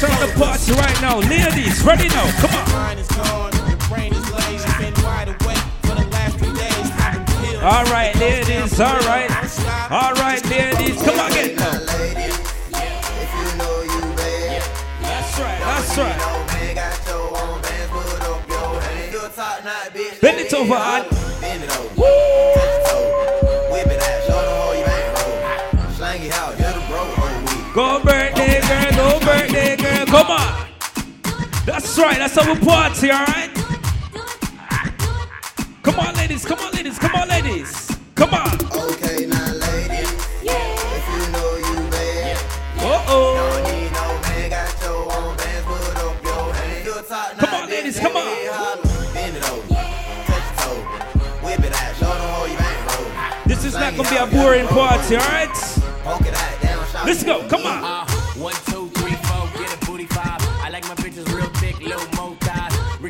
[0.00, 1.18] Right now, we're going to turn on the party right now.
[1.18, 2.30] Ladies, ready now.
[2.38, 2.70] Come on.
[2.70, 4.68] Mind is gone, your brain is lazy.
[4.78, 6.90] Been wide awake for the last three days.
[6.90, 7.62] popping pills.
[7.62, 8.80] All right, ladies.
[8.80, 9.30] All right.
[9.90, 11.02] All right, ladies.
[11.02, 11.70] Come on, get now.
[15.02, 15.60] That's right.
[15.60, 16.28] That's right.
[20.20, 21.06] Bend it over, hon.
[21.96, 22.27] Go
[29.28, 30.06] birthday girl.
[30.06, 30.68] Come on.
[31.66, 32.18] That's right.
[32.18, 33.50] That's how we party, all right?
[35.82, 36.44] Come on, ladies.
[36.44, 36.98] Come on, ladies.
[36.98, 37.98] Come on, ladies.
[38.14, 38.54] Come on.
[38.92, 40.12] Okay, now, ladies.
[40.42, 42.36] If you know you bad.
[42.78, 43.36] Uh-oh.
[43.36, 47.38] Don't need no man, got your own bands, put up your hands.
[47.38, 48.24] Come on, ladies, come on.
[49.12, 49.74] Bend it over,
[50.26, 50.80] touch your toe,
[51.44, 53.08] whip it out, show them how you bang roll.
[53.46, 55.56] This is not gonna be a boring party, all right?
[56.04, 57.46] Poke it out, down, shout Let's go.
[57.48, 57.84] Come on.
[57.84, 58.07] Uh-huh.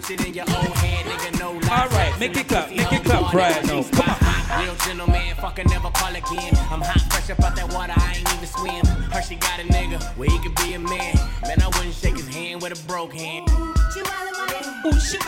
[0.09, 0.17] Thighs.
[0.17, 1.71] Richer than your own hand, nigga, no lies.
[1.71, 3.83] All right, make it clap, make it clap right now.
[3.83, 4.65] Come on.
[4.65, 6.55] Real gentleman, fucking never call again.
[6.71, 8.87] I'm hot, fresh up out that water, I ain't even swim.
[9.13, 11.17] Heard she got a nigga where he could be a man.
[11.43, 13.49] Man, I wouldn't shake his hand with a broke hand.
[14.87, 15.23] Ooh, shit.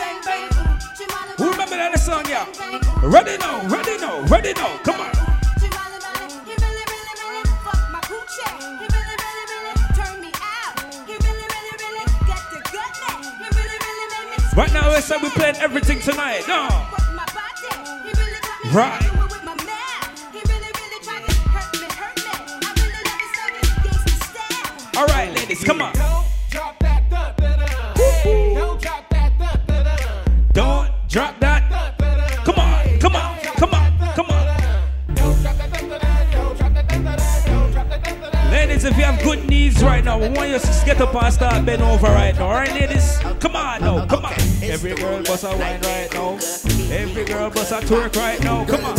[1.37, 2.45] Who remember that song, yeah?
[3.03, 4.77] Ready now, ready now, ready now.
[4.83, 5.20] Come on.
[14.61, 16.43] Right now, we said we're playing everything tonight.
[16.47, 16.67] No.
[18.71, 19.01] Right.
[24.95, 26.00] All right, ladies, come on.
[39.81, 42.47] Right now, we want you to get up and start bend over right now.
[42.47, 43.17] All right, ladies?
[43.39, 44.33] Come on now, come on.
[44.61, 46.33] Every girl bust a wine right now.
[46.91, 48.65] Every girl bust a twerk right now.
[48.65, 48.95] Come on.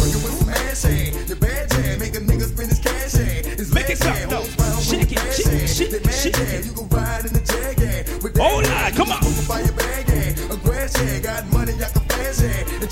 [3.74, 4.42] Make it clap now.
[4.80, 6.70] Shake it, shake it, shake it, shake it.
[8.38, 9.20] Oh, Lord, come on.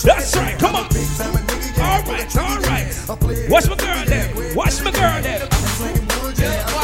[0.03, 0.85] That's right, come on.
[1.81, 2.87] All right, all right.
[3.49, 4.55] Watch my girl there.
[4.55, 6.80] Watch my girl there.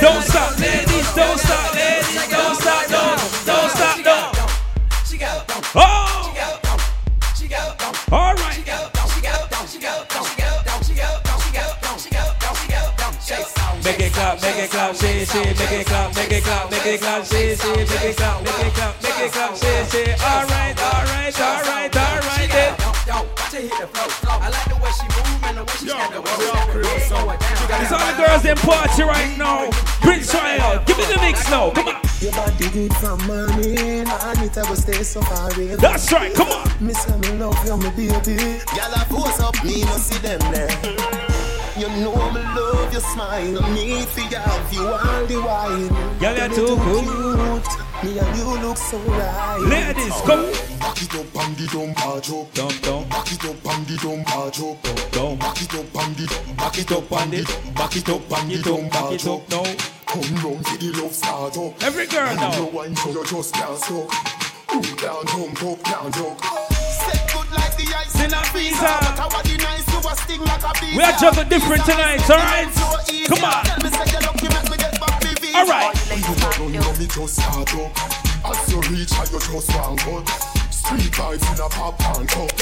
[0.00, 0.58] Don't stop.
[0.58, 1.74] Ladies, don't stop.
[1.74, 2.90] Ladies, don't stop.
[2.90, 3.98] No, don't stop.
[4.04, 4.32] No.
[5.74, 6.24] Oh.
[8.10, 8.58] All right.
[13.84, 16.86] Make it clap, make it clap, shit, shit, make it clap, make it clap, make
[16.86, 20.22] it clap, shit, shit, make it clap, make it clap, make it clap, shit, shit.
[20.22, 22.77] All right, all right, all right, all right.
[27.80, 29.70] It's all the girls in party right now.
[30.02, 31.70] Prince Royal, give me the mix now.
[31.70, 31.94] Come on.
[32.20, 35.76] Your body good from morning and it ever stay so far away.
[35.76, 36.86] That's right, come on.
[36.86, 38.58] Me say me love you, me baby.
[38.76, 40.68] Gyal a force up, me no see them there.
[41.78, 43.62] You know me love your smile.
[43.72, 45.88] Me fi have you all the while.
[46.20, 47.87] Gyal, you're too cool.
[48.00, 48.14] Cute.
[48.14, 49.60] Me and you look so right.
[49.60, 50.50] Ladies, come.
[50.78, 52.54] Back it up and the dump patch up.
[52.54, 53.10] Dump, dump.
[53.10, 55.12] Back it up and the dump patch up.
[55.12, 55.40] Dump.
[55.40, 57.74] Back it up and the Back it up and it.
[57.74, 59.40] Back it up and the dump Back it up.
[59.40, 59.64] up now.
[60.06, 61.82] Come round to the love start up.
[61.82, 62.56] Every girl and now.
[62.56, 64.08] You wine so you just can't stop.
[64.74, 66.44] Ooh, Can't jump up, can't jump.
[66.44, 68.80] Set good like the ice in a visa.
[68.80, 70.96] But how are the a sting like a visa.
[70.96, 72.72] We are juggle different tonight, alright?
[73.28, 74.67] Come on.
[75.52, 76.58] Tell me say you lucky, make me get back the visa.
[76.58, 76.58] Alright.
[76.58, 77.92] You don't know me just start up.
[78.44, 80.24] As you reach, I you just want cut.
[80.70, 82.52] Street vibes in a popcorn cup.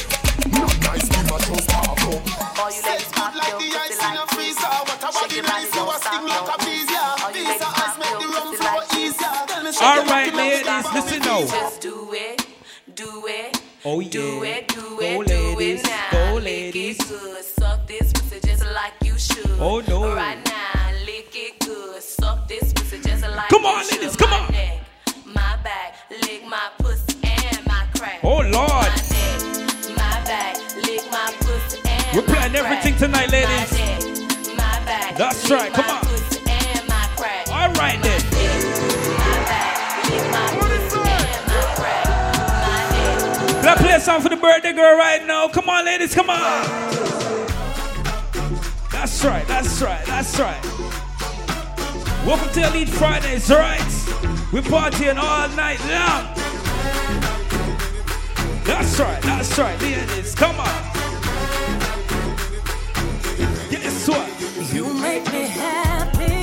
[0.53, 2.73] Not nice, me my just pop up.
[2.73, 4.67] Set good like the ice in a freezer.
[4.67, 7.03] What about the nice you a sting like a visa.
[7.33, 9.35] Visa ice make the rum flow easier.
[9.47, 11.41] Tell me say you All lucky, right, make me get ladies, listen the now.
[11.47, 12.47] Just do it,
[12.95, 13.63] do it.
[13.85, 14.11] Oh yeah.
[14.11, 16.11] Do it, do Go do ladies, it now.
[16.13, 16.99] go Lick ladies.
[17.01, 19.51] it good, suck this pussy just like you should.
[19.61, 20.15] Oh, no.
[20.15, 20.46] Right
[23.37, 24.51] like Come on, ladies, come on.
[24.51, 24.81] Neck,
[25.27, 28.21] my back, lick my pussy and my crack.
[28.25, 28.53] Oh, Lord.
[28.53, 33.73] My neck, my back, lick my pussy and We're playing everything tonight, ladies.
[34.57, 36.01] My neck, back, That's right, come on.
[36.07, 37.47] pussy and my crack.
[37.49, 38.21] All right then.
[39.21, 42.07] My back, lick my pussy and my crack.
[42.65, 42.81] My
[43.53, 43.65] neck.
[43.65, 45.49] Let's play a song for the birthday girl right now.
[45.49, 46.67] Come on, ladies, come on.
[48.91, 51.06] That's right, that's right, that's right.
[52.27, 53.79] Welcome to Elite Fridays, alright?
[54.53, 56.35] We're partying all night long.
[58.65, 60.67] That's right, that's right, ladies, come on.
[63.71, 64.75] Guess what?
[64.75, 66.36] You make me happy.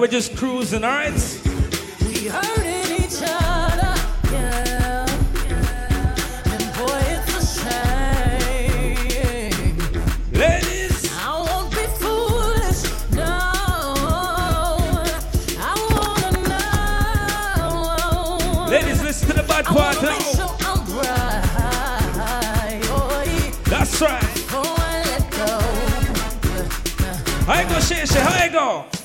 [0.00, 1.12] We're just cruising, alright?
[2.06, 3.94] We hurting each other.
[4.30, 5.06] Yeah, yeah.
[6.52, 8.96] And boy, it's a shame.
[10.32, 11.10] Ladies.
[11.12, 11.18] I
[11.48, 12.82] won't be foolish.
[13.12, 13.32] No.
[15.58, 16.32] I wanna
[18.60, 18.70] know.
[18.70, 20.18] Ladies, listen to the bad I part wanna now.
[20.18, 22.82] sure I'm right.
[22.84, 23.50] Oh, yeah.
[23.64, 24.24] That's right.
[27.50, 27.84] I go.
[28.20, 28.97] How you go,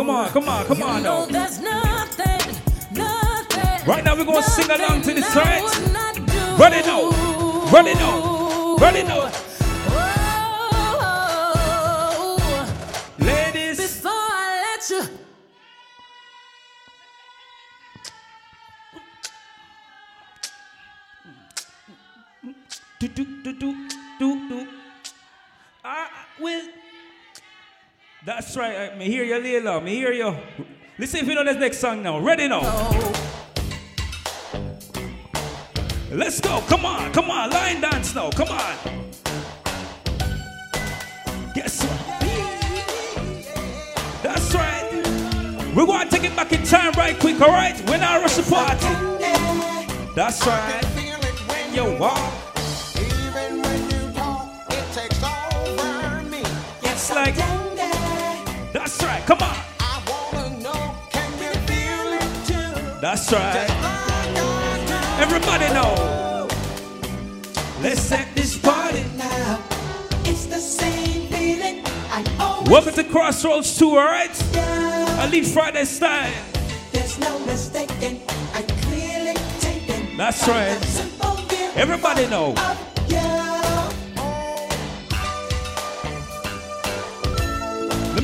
[0.00, 1.26] Come on, come on, come on now.
[1.26, 2.56] There's nothing,
[2.90, 3.86] nothing.
[3.86, 5.62] Right now, we're going to sing along to this, right?
[6.58, 7.66] Ready now.
[7.70, 9.24] Ready out, Ready now.
[9.24, 9.49] Ladies.
[29.00, 29.82] Me hear you, Layla.
[29.82, 30.36] Me hear you.
[30.98, 32.18] Listen if you know this next song now.
[32.18, 32.60] Ready now.
[36.12, 36.60] Let's go.
[36.68, 37.10] Come on.
[37.14, 37.48] Come on.
[37.48, 38.30] Line dance now.
[38.30, 38.76] Come on.
[41.54, 42.20] Guess what?
[44.22, 45.72] That's right.
[45.74, 47.80] We're going to take it back in time right quick, all right?
[47.88, 48.86] We're not rush the party.
[50.14, 50.84] That's right.
[51.72, 52.32] Yo, wow.
[56.82, 57.59] It's like,
[58.72, 59.22] that's right.
[59.26, 59.56] Come on.
[63.00, 63.66] That's right.
[65.18, 66.48] Everybody know.
[67.80, 69.58] Let's set this party now.
[70.24, 74.30] It's the same feeling I always Welcome to Crossroads 2, all right?
[74.54, 76.30] I leave Friday style.
[76.92, 78.20] There's no mistaking.
[78.52, 80.16] I clearly taken.
[80.18, 80.78] That's right.
[81.74, 82.54] Everybody know.
[83.08, 83.69] Let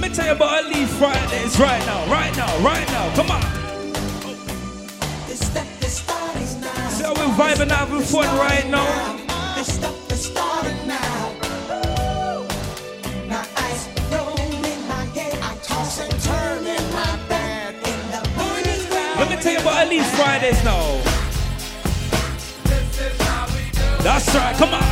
[0.09, 3.15] me tell you about Elite Fridays right now, right now, right now.
[3.17, 3.43] Come on.
[6.91, 9.17] See how we're vibing, having fun right now.
[9.57, 11.33] This stuff is starting now.
[13.29, 15.35] My eyes roll in my head.
[15.43, 17.75] I toss and turn in my bed.
[17.75, 18.81] In the morning
[19.19, 21.03] Let me tell you about Elite Fridays now.
[24.03, 24.83] That's right, come on.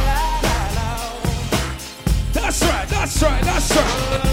[2.32, 4.23] That's right, that's right, that's right.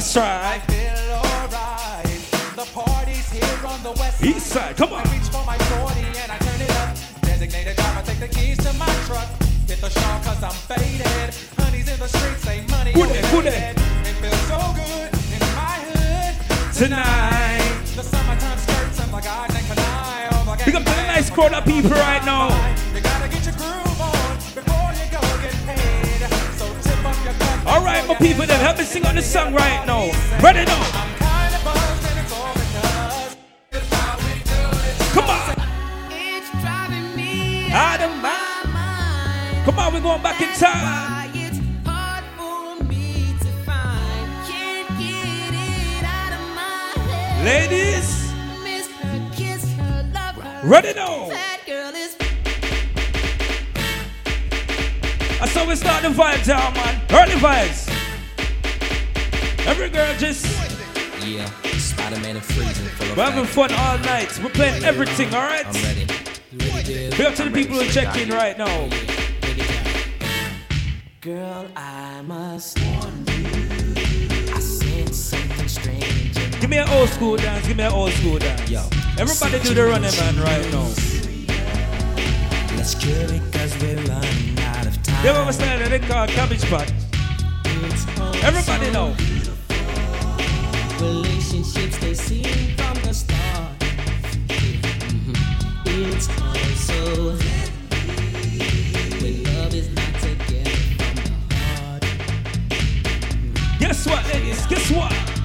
[0.00, 0.56] That's right.
[0.56, 2.56] I feel alright.
[2.56, 5.06] The party's here on the west East side, come on.
[5.06, 6.96] I reach for my 40 and I turn it up.
[7.20, 9.28] Designated driver, take the keys to my truck.
[9.68, 11.36] Hit the shawl cause I'm faded.
[11.58, 12.94] Honey's in the streets, say money.
[12.94, 13.74] Good day, good day.
[13.76, 16.32] It feels so good in my hood.
[16.72, 17.84] Tonight.
[17.94, 20.56] The summertime skirts and the garden canal.
[20.56, 22.48] The Big up to the nice crowd of people right now.
[27.80, 27.86] Your cup.
[27.86, 30.10] All right, my people, then help me sing on this song right now.
[30.42, 30.84] Ready now.
[35.12, 35.56] Come on.
[36.10, 39.64] It's driving me Out of my mind.
[39.64, 40.82] Come on, we're going back in time.
[40.82, 42.24] Why it's hard
[55.40, 57.00] that's how we start the vibes, y'all, man.
[57.10, 57.88] Early vibes.
[59.66, 60.44] Every girl just
[61.26, 61.46] Yeah,
[61.78, 62.86] Spider-Man and freezing
[63.16, 63.72] we're having fun.
[63.74, 64.38] all night.
[64.42, 65.66] We're playing everything, all right?
[65.66, 66.06] I'm ready.
[67.16, 68.88] Big up to the people who check in right now.
[71.20, 73.94] Girl, I must warn you.
[74.54, 76.34] I sense something strange.
[76.60, 77.66] Give me an old school dance.
[77.66, 78.70] Give me an old school dance.
[78.70, 78.82] Yo.
[79.18, 80.88] Everybody do the running man right now.
[82.76, 84.29] Let's kill it cause we're running out.
[85.22, 86.90] They ever stand there, they call cabbage pot.
[88.42, 89.14] Everybody know.
[90.98, 93.76] Relationships they seem from the start.
[95.84, 97.36] It's also
[99.20, 102.04] when love is not together from the heart.
[103.78, 104.64] Guess what, ladies?
[104.68, 105.39] Guess what?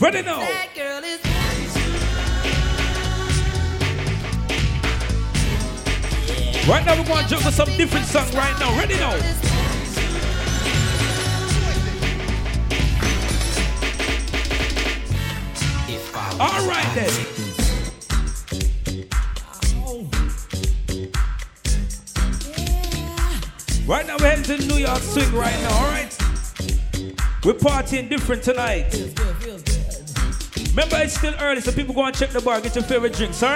[0.00, 0.38] Ready now.
[0.40, 1.20] That girl is
[6.66, 8.74] Right now we're going to juggle some different song right now.
[8.78, 9.12] Ready now.
[16.40, 17.10] All right then.
[23.86, 25.74] Right now we're heading to New York swing right now.
[25.74, 26.16] All right.
[27.44, 28.94] We're partying different tonight.
[30.70, 33.42] Remember, it's still early, so people go and check the bar, get your favorite drinks.
[33.42, 33.50] All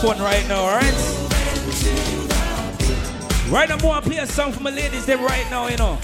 [0.00, 0.94] fun right now, alright?
[3.48, 5.76] Right now, I want to play a song for my ladies them right now, you
[5.76, 5.98] know.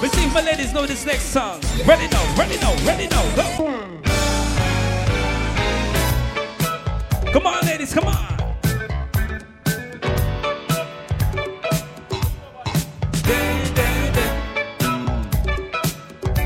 [0.00, 1.60] Let's see if my ladies know this next song.
[1.86, 4.00] Ready now, ready now, ready now, go!
[7.32, 8.32] Come on, ladies, come on!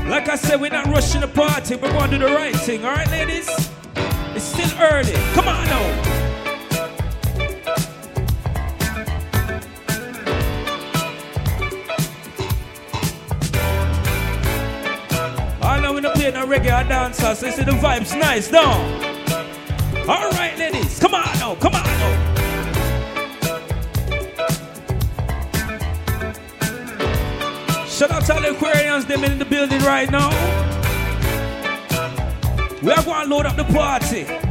[0.07, 1.75] Like I said, we're not rushing the party.
[1.75, 2.85] We're going to do the right thing.
[2.85, 3.49] All right, ladies?
[4.35, 5.13] It's still early.
[5.33, 6.16] Come on now.
[16.87, 18.63] Playing no reggae or dancer, so you see the vibe's nice, no?
[20.07, 20.99] All right, ladies.
[20.99, 21.55] Come on now.
[21.55, 22.35] Come on now.
[27.87, 30.29] Shout out to all the Aquarians, them in the building right now.
[32.81, 34.46] We are going to load up the party.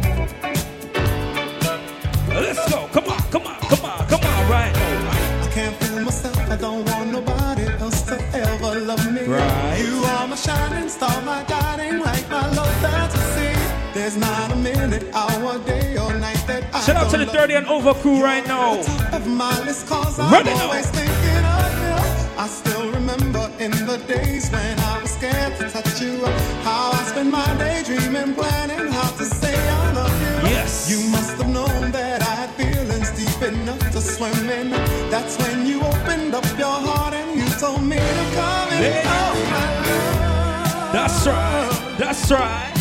[16.87, 18.79] Shout out to the 30 and over crew right now.
[19.13, 20.67] of my list cause Run it now.
[20.67, 22.39] always thinking of you.
[22.39, 26.25] I still remember in the days when I was scared to touch you.
[26.63, 30.51] How I spent my day dreaming, planning how to say I love you.
[30.51, 30.89] Yes.
[30.89, 34.71] You must have known that I had feelings deep enough to swim in.
[35.11, 38.83] That's when you opened up your heart and you told me to come in.
[38.85, 39.03] Yeah.
[39.07, 40.93] Oh.
[40.93, 41.97] That's right.
[41.99, 42.76] That's right.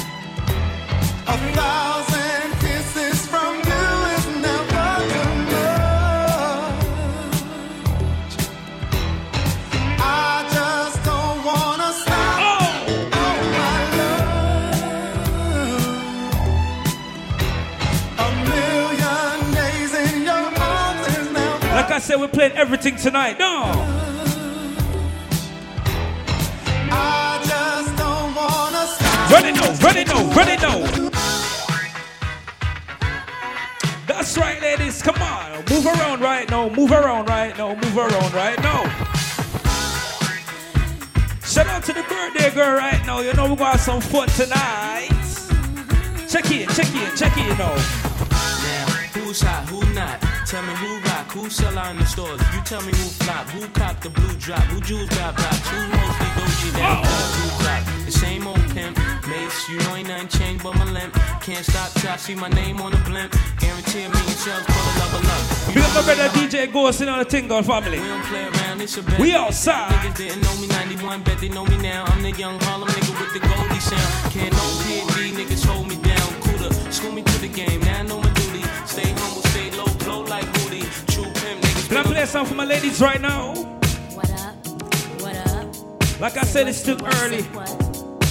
[22.18, 23.40] We're playing everything tonight.
[23.40, 23.64] No.
[26.92, 29.32] I just don't wanna stop.
[29.32, 31.06] Run it now, run it now, run it now.
[34.08, 35.02] That's right, ladies.
[35.02, 35.64] Come on.
[35.70, 36.70] Move around right now.
[36.70, 37.76] Move around right now.
[37.76, 38.84] Move around right now.
[41.56, 43.22] Shout out to the birthday girl right now.
[43.22, 45.10] You know we got some fun tonight.
[46.28, 47.72] Check in, check in, check in now.
[47.72, 48.86] Now,
[49.16, 50.20] who's hot, who not?
[50.46, 52.40] Tell me who rock, who sell out in the stores.
[52.56, 55.80] You tell me who flop, who cop the blue drop, who jewels got blocks, who
[55.92, 57.04] mostly Gucci that
[57.36, 57.84] blue drop.
[58.06, 61.14] The same old pimp, mace, you know ain't nothing changed but my limp.
[61.42, 63.36] Can't stop till I see my name on the blimp.
[63.60, 65.74] Guarantee me shells for the love of love.
[65.76, 68.00] Big up my brother DJ Ghost in on the Tingle family.
[68.00, 69.20] We don't play around, it's a bet.
[69.20, 69.92] We outside.
[69.92, 72.06] Niggas didn't know me 91, bet they know me now.
[72.08, 74.32] I'm the young Harlem nigga with the Goldie sound.
[74.32, 76.28] Can't no PD, niggas hold me down.
[76.48, 78.64] Cooler, school me to the game, now I know my duty.
[78.86, 80.46] Stay humble, stay low, blow like
[81.88, 83.54] Can I play a song for my ladies right now?
[84.14, 84.56] What up?
[85.22, 86.20] What up?
[86.20, 87.44] Like I said, it's too early.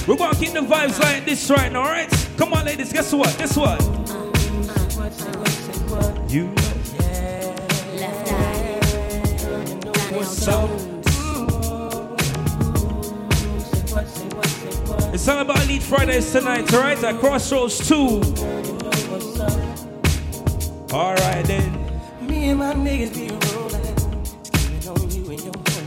[0.07, 2.11] We're gonna keep the vibes like this right now, alright?
[2.37, 3.37] Come on, ladies, guess what?
[3.39, 3.81] Guess what?
[6.31, 6.47] You
[7.97, 8.81] Left eye.
[10.17, 10.71] what's up?
[15.15, 17.03] It's all about Elite Fridays tonight, alright?
[17.05, 18.21] At Crossroads 2.
[20.93, 21.81] Alright then.
[22.21, 23.44] Me and my niggas be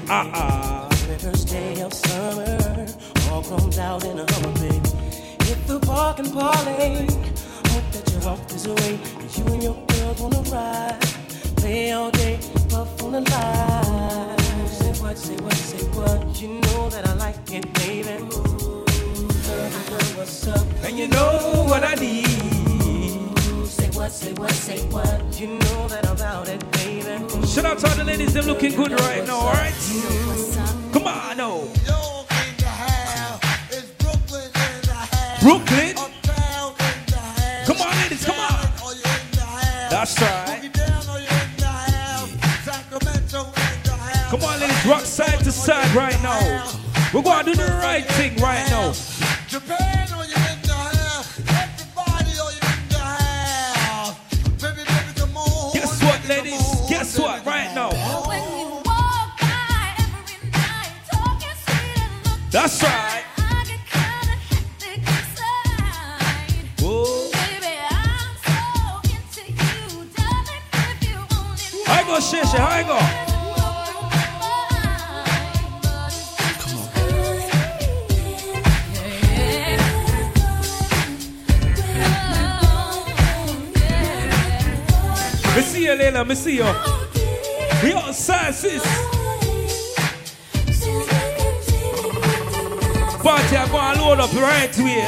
[0.10, 0.90] Uh-uh.
[1.20, 2.88] First day of summer,
[3.30, 4.90] all grown out in a Hummer, baby.
[5.44, 7.06] Hit the park and parlay.
[7.72, 9.00] Hope that your heart is away.
[9.36, 11.02] you and your girls wanna ride.
[11.58, 12.40] Play all day,
[12.70, 14.38] puff on the line.
[14.70, 16.42] Say what, say what, say what.
[16.42, 18.24] You know that I like it, baby.
[18.24, 18.86] Ooh,
[19.50, 20.66] know what's up.
[20.86, 22.67] And you know what I need.
[23.98, 25.42] Say what, say what, say what.
[25.42, 27.48] You know that I'm about it, baby.
[27.48, 29.74] Shout out to all the ladies, they're looking good right now, alright?
[30.94, 31.68] Come on, no.
[35.42, 35.96] Brooklyn.
[37.66, 38.70] Come on, ladies, come on.
[39.90, 40.70] That's right.
[44.30, 46.72] Come on, ladies, rock side to side right now.
[47.12, 48.94] We're going to do the right thing right now.
[49.48, 49.97] Japan,
[62.58, 63.24] That's right.
[71.90, 73.28] I go, Shisha, I go.
[86.18, 86.74] Killer, me see you.
[87.84, 89.17] We outside, sis.
[93.28, 95.06] Party, I'm gonna load up right here.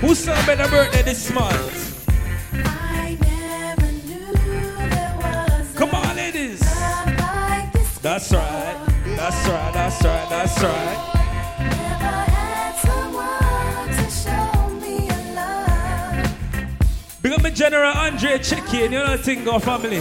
[0.00, 2.06] Who celebrate a birthday this month?
[5.76, 6.60] Come on, ladies.
[8.00, 8.86] That's right.
[9.04, 9.72] That's right.
[9.74, 10.28] That's right.
[10.30, 11.16] That's right.
[17.20, 20.00] Big up my General Andre Chicken, you know the thing, go family.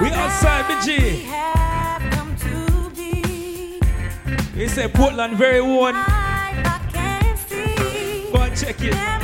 [0.00, 1.24] We outside, BG.
[4.54, 5.94] He said Portland very one.
[8.32, 9.17] Go and check it.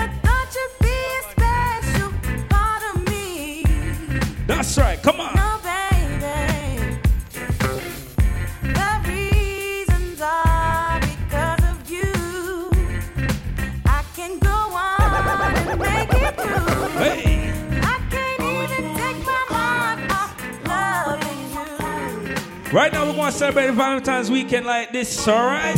[23.35, 25.77] Celebrate Valentine's weekend like this, alright?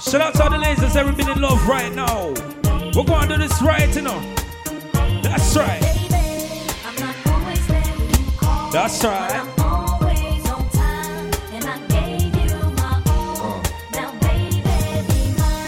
[0.00, 2.28] Shout out to all the ladies that's ever been in love right now.
[2.94, 4.18] We're going to do this right, you know.
[5.22, 5.80] That's right.
[8.72, 9.48] That's right.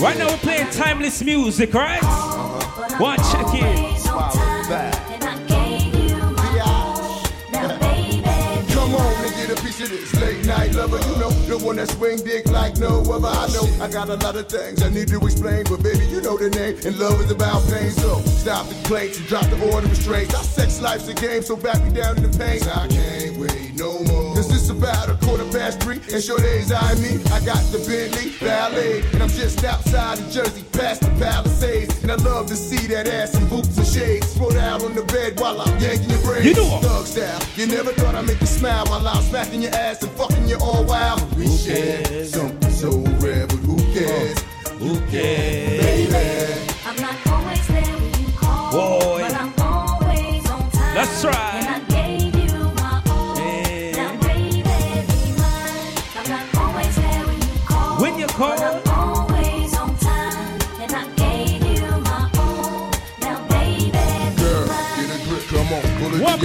[0.01, 2.03] Right now we're playing timeless music, right?
[2.03, 2.99] Uh-huh.
[2.99, 5.14] One check in.
[9.85, 10.99] Of this late night lover.
[10.99, 13.28] You know, the one that swing dick like no other.
[13.28, 16.20] I know I got a lot of things I need to explain, but baby, you
[16.20, 16.76] know the name.
[16.85, 20.35] And love is about pain, so stop the complaints and drop the order of restraints.
[20.35, 22.62] Our sex life's a game, so back me down in the pain.
[22.62, 24.14] I can't wait no more.
[24.35, 27.22] Cause it's about a quarter past three, and sure days I me.
[27.32, 32.03] I got the Bentley Ballet, and I'm just outside of Jersey, past the Palisades.
[32.03, 34.35] And I love to see that ass in boots and shades.
[34.35, 36.47] Throw out on the bed while I'm yanking your braids.
[36.47, 37.41] You know Thug style.
[37.55, 40.59] You never thought I'd make you smile while I'm smacking your ass and fucking you
[40.61, 41.22] all wild.
[41.37, 42.91] We share something so
[43.22, 44.39] rare, but who cares?
[44.80, 46.11] Who cares?
[46.11, 46.74] Baby.
[46.85, 49.18] I'm not always there when you call, Boy.
[49.22, 50.95] but I'm always on time.
[50.95, 51.64] That's right.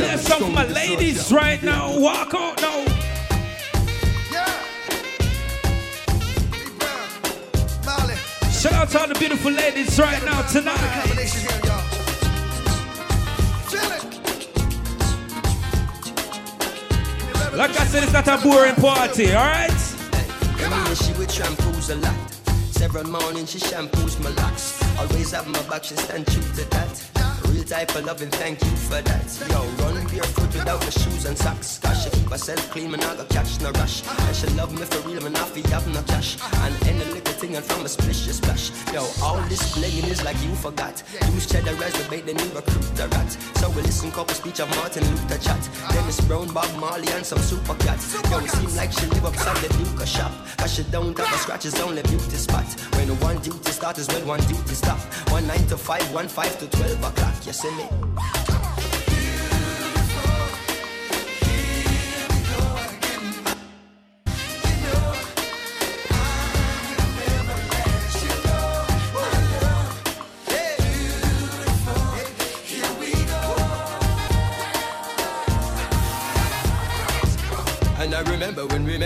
[0.03, 1.99] Up Show for my ladies right now.
[1.99, 2.85] Walk out now.
[8.51, 10.75] Shout out to all the beautiful ladies right now tonight.
[17.53, 19.71] Like I said, it's not a boring party, alright?
[19.71, 22.31] Me and she with shampoos a lot.
[22.71, 24.81] Several mornings she shampoos my locks.
[24.99, 27.08] Always have my back, she stand true to that.
[27.69, 29.47] Type of loving, thank you for that.
[29.47, 31.77] Yo, run barefoot without the shoes and socks.
[31.77, 34.01] Cause she keep myself clean, man, I got catch no rush.
[34.07, 36.39] And she love me for real, man, I feel have no cash.
[36.63, 38.71] And any thing and from a splish, she splash.
[38.93, 41.01] Yo, all this blinging is like you forgot.
[41.33, 41.75] Use cheddar
[42.09, 43.31] bait, then you recruit the rat.
[43.59, 45.61] So we listen couple speech of Martin Luther chat.
[45.91, 48.13] Dennis Brown, Bob Marley, and some super cats.
[48.29, 50.31] Yo, it seem like she live upside the Duke shop.
[50.57, 52.67] Cause she don't have a scratches, only beauty spot.
[52.95, 54.99] When one duty start is when one duty stop.
[55.31, 57.45] One nine to five, one five to twelve o'clock.
[57.45, 57.85] You see me?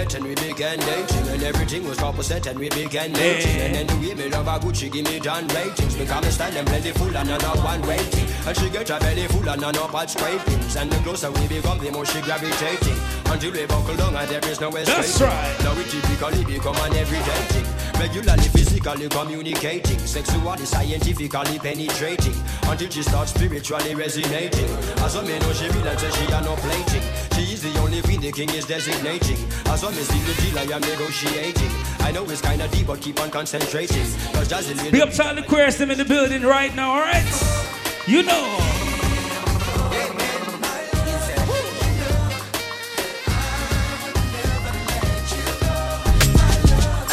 [0.04, 1.28] Met and we began dating.
[1.30, 3.62] And everything was set and we began dating.
[3.62, 5.96] And then the women of our Gucci give me John ratings.
[5.96, 9.26] Because I stand them plenty full and not one rating And she get her belly
[9.28, 13.00] full and not bad scrapings And the closer we become the more she gravitating.
[13.32, 15.56] Until we buckle down and there is no escape That's right.
[15.64, 17.68] Now we typically become an everyday thing.
[17.96, 20.00] Regularly physically communicating.
[20.00, 22.36] Sexually scientifically penetrating.
[22.68, 24.70] Until she starts spiritually resonating.
[25.00, 27.04] As a man know she realize that she are no plating.
[27.40, 29.40] She is the only queen the king is designating.
[29.72, 31.72] As long as the deal I am negotiating.
[32.04, 34.04] I know it's kinda deep but keep on concentrating.
[34.36, 37.83] Cause Jazzy Big up to all the queers them in the building right now, alright?
[38.06, 38.58] You know.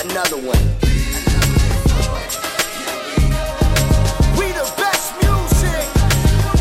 [0.02, 0.58] Another one
[4.36, 5.86] We the best music.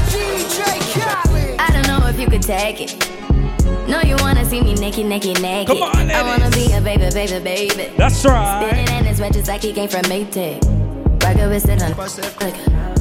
[0.05, 0.61] DJ
[0.93, 1.59] Khaled.
[1.59, 3.09] I don't know if you could take it.
[3.87, 5.75] No, you wanna see me naked, naked, naked.
[5.75, 7.91] Come on, I wanna be a baby, baby, baby.
[7.97, 8.69] That's right.
[8.69, 10.61] Spinning and it's his wet just like he came from Maytag.
[11.23, 12.98] Rocket with it on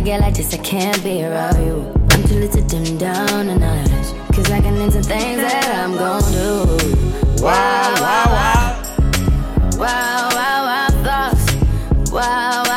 [0.00, 1.92] I get like this, I can't be around you.
[2.12, 3.86] I'm too little to dim down the night.
[4.32, 7.44] Cause I can into things that I'm gon' do.
[7.44, 8.82] Wow, wow, wow.
[9.76, 12.10] Wow, wow, wow, thoughts.
[12.10, 12.69] Wow.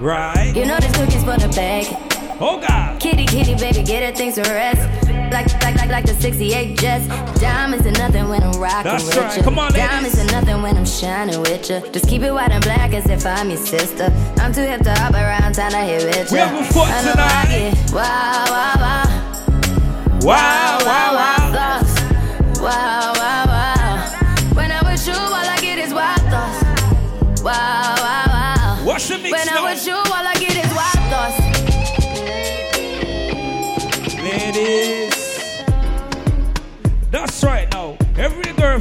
[0.00, 0.56] Right.
[0.56, 1.84] You know this cookie's for the bag.
[2.40, 2.98] Oh God.
[2.98, 4.80] Kitty, kitty, baby, get her things to rest.
[5.30, 7.06] Like, like, like, like the 68 Jets.
[7.38, 9.36] Diamonds are nothing when I'm rocking That's with right.
[9.36, 9.42] you.
[9.42, 9.88] Come on, ladies.
[9.88, 11.80] Diamonds are nothing when I'm shining with you.
[11.92, 14.10] Just keep it white and black as if I'm your sister.
[14.38, 16.36] I'm too hip to hop around, time to hit with you.
[16.36, 17.46] We have a foot tonight.
[17.50, 20.20] Get wow, wow, wow.
[20.22, 21.52] Wow, wow, wow.
[21.52, 22.60] Thoughts.
[22.60, 24.54] Wow, wow, wow.
[24.54, 27.42] When I'm with you, all I get is wild thoughts.
[27.42, 28.84] Wow, wow, wow.
[28.84, 29.64] Watch the mix When now.
[29.66, 29.89] I'm with you,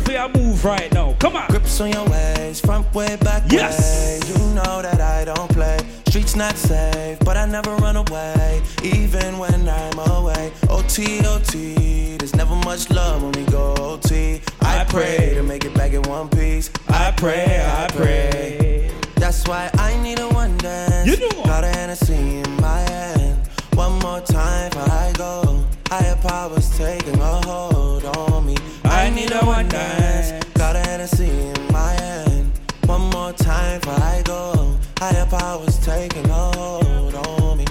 [0.10, 1.16] Your move right now.
[1.20, 1.48] Come on.
[1.50, 3.78] Grips on your waist, front way, back Yes.
[3.80, 4.34] way.
[4.34, 5.78] You know that I don't play.
[6.08, 10.52] Streets not safe, but I never run away, even when I'm away.
[10.68, 14.42] OT, OT, there's never much love when we go OT.
[14.62, 16.72] I, pray to make it back in one piece.
[16.90, 18.92] I pray, I pray.
[19.16, 21.08] That's why I need a one dance.
[21.08, 21.44] You know.
[21.44, 23.48] Got a Hennessy in my hand.
[23.76, 25.64] One more time before I go.
[25.88, 28.56] Higher powers taking a hold on me.
[29.02, 30.46] I need a one dance.
[30.56, 32.52] Got a Hennessy in my hand.
[32.86, 34.78] One more time before I go.
[35.00, 37.66] Higher powers taking a hold on me.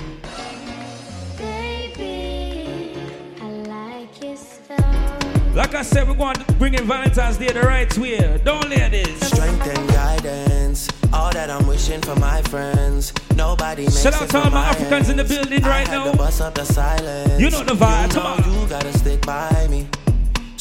[1.36, 2.94] Baby,
[3.40, 5.18] I like your style.
[5.54, 8.40] Like I said, we're going to bring in Valentine's Day the right way.
[8.44, 9.20] Don't ladies.
[9.26, 10.88] Strength and guidance.
[11.12, 13.12] All that I'm wishing for my friends.
[13.34, 15.36] Nobody makes Shout out it to all my my Africans in the ends.
[15.36, 16.12] building I right had now.
[16.12, 17.40] to bust up the silence.
[17.40, 19.86] You know the vibe, You come know you gotta stick by me.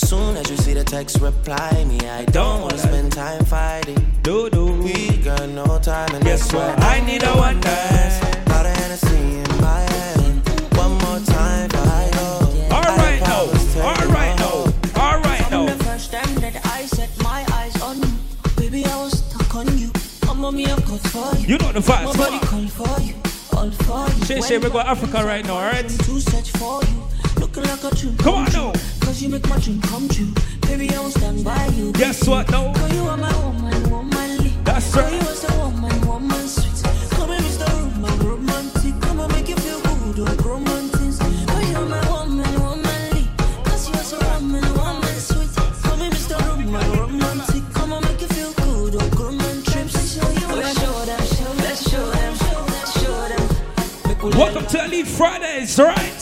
[0.07, 1.99] Soon as you see the text, reply me.
[2.07, 3.99] I don't wanna spend time fighting.
[4.23, 4.65] Do do.
[4.81, 6.81] We got no time and Guess what?
[6.81, 8.15] I need a one dance.
[8.45, 10.47] Got a Hennessy in my hand.
[10.77, 12.29] One more time for I go.
[12.75, 13.41] All right now.
[13.83, 14.55] All right now.
[15.03, 18.13] All right From the first time that I set my eyes on you,
[18.55, 19.91] baby, I was stuck on you.
[20.29, 21.47] I'm on me, I'm cut for you.
[21.47, 22.41] You know the vibes, My come body on.
[22.47, 23.15] call for you,
[23.57, 24.25] all for you.
[24.25, 25.87] Shay Shay, we go Africa right now, alright?
[25.89, 27.16] To search for you, looking
[27.61, 28.61] like a dream Come on true.
[28.61, 28.71] now.
[29.01, 30.31] Cause you make my dream come true.
[30.61, 31.91] Baby, I will stand by you.
[31.93, 32.73] Guess what now?
[32.73, 34.49] Cause you are my woman, womanly.
[34.63, 35.11] That's right.
[35.13, 36.83] you are so woman, woman sweet.
[37.11, 37.67] Come and Mr.
[37.73, 39.01] Roman, romantic.
[39.01, 40.99] Come and make you feel good, like romantic.
[40.99, 43.27] Cause you are my woman, womanly.
[43.63, 45.49] Cause you are so woman, woman sweet.
[45.83, 46.37] Come and Mr.
[46.47, 47.63] Roman, romantic.
[47.73, 49.75] Come and make you feel good, like romantic.
[49.75, 54.37] Let's show you, let's show them, show them, show them, show them.
[54.37, 56.16] Welcome to Elite Fridays, right?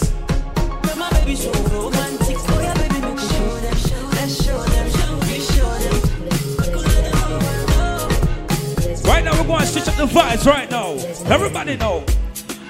[9.04, 10.94] Right now, we're going to switch up the vibes right now.
[11.30, 12.06] Everybody know.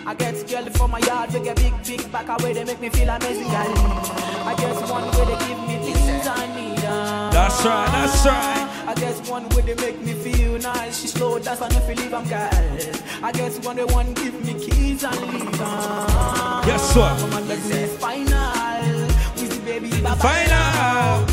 [0.08, 2.90] I get girl from my yard, we get big, big back away, they make me
[2.90, 3.46] feel amazing.
[3.48, 4.56] I
[4.90, 5.65] one way they give me
[7.32, 8.86] That's right, that's right.
[8.88, 11.02] I guess one way they make me feel nice.
[11.02, 12.50] She slow dance and if you leave, I'm girl.
[13.24, 15.62] I guess one way one give me keys and leave.
[15.62, 16.62] Uh.
[16.66, 17.20] Guess what?
[17.20, 19.08] Come on, let's say final.
[19.36, 21.26] Wizzy baby, bye Final.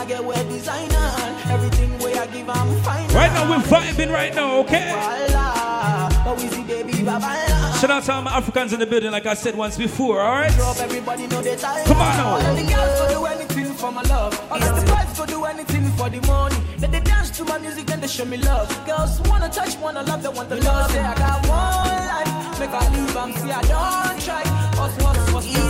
[0.00, 1.12] I get designer.
[1.50, 3.14] Everything way I give, I'm final.
[3.14, 4.92] Right now, we're vibing right now, okay?
[4.92, 7.76] But Wizzy baby, bye bye.
[7.80, 10.52] Shout out to all my Africans in the building, like I said once before, alright?
[10.80, 11.86] Everybody know they tired.
[11.86, 12.48] Come on now.
[12.48, 14.32] All the girls go do anything for my love.
[14.50, 16.56] All the boys go do anything for the money.
[16.78, 18.68] Then they dance to my music and they show me love.
[18.86, 20.90] Girls wanna touch, wanna love, they want the love.
[20.90, 24.42] Say I got one life, make I live and see I don't try.
[24.82, 25.60] Us one of us easy.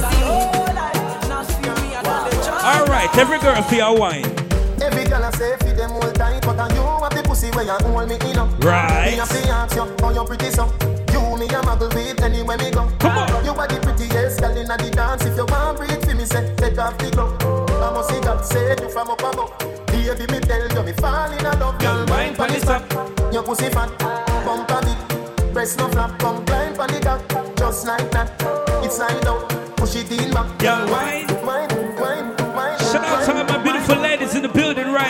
[0.74, 1.28] life.
[1.28, 2.64] Now see me, I don't they.
[2.64, 4.39] Alright, every girl your wine.
[4.82, 7.76] Every girl I say feed them all tight, but you have the pussy where you
[7.86, 8.48] hold me in up.
[8.64, 9.12] Right.
[9.12, 10.64] Me have to ask you how you pretty so.
[11.12, 12.88] You me a muggle with anywhere me go.
[12.98, 13.44] Come on.
[13.44, 15.24] You are the prettiest girl inna the dance.
[15.24, 17.36] If you want breathe for me, say take off the glove.
[17.42, 19.52] I must see God save you from up above.
[19.86, 21.78] Baby, me tell you me fall in love.
[21.78, 22.82] Girl, wine pon the top.
[23.32, 23.90] Your pussy fat,
[24.44, 25.52] bump a bit.
[25.52, 27.20] Breast no flap, come climb pon the cock.
[27.56, 28.32] Just like that,
[28.84, 29.48] it's slide out.
[29.76, 30.58] Push it in back.
[30.58, 31.26] Girl, wine.
[31.44, 31.68] Wine,
[32.00, 32.78] wine, wine.
[32.78, 33.29] Shout out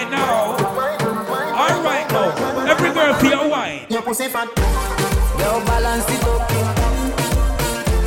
[0.00, 0.56] right now.
[1.52, 3.86] Alright now, every girl for your wine.
[3.88, 4.48] Your pussy fat.
[5.38, 6.48] Girl, balance it up.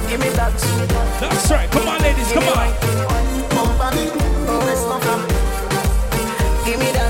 [0.10, 0.54] Give me that.
[1.20, 2.74] That's right, come on ladies, come on.
[3.50, 4.14] Bump a bit.
[4.14, 5.22] Breast no flap.
[6.66, 7.04] Give me that.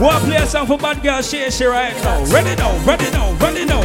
[0.00, 2.24] Wanna play a song for bad girl Shay Shay right now.
[2.26, 3.82] Ready now, ready now, ready now.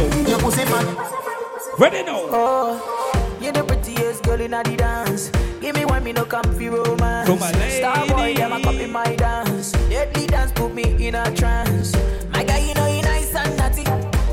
[1.78, 2.20] Ready now.
[2.30, 5.30] Oh, you're the prettiest girl in the dance.
[5.68, 7.28] Give me one, me no comfy romance.
[7.76, 9.72] Star boy, them a copy my dance.
[9.90, 11.94] Deadly dance put me in a trance.
[12.30, 13.84] My guy, you know you nice and naughty.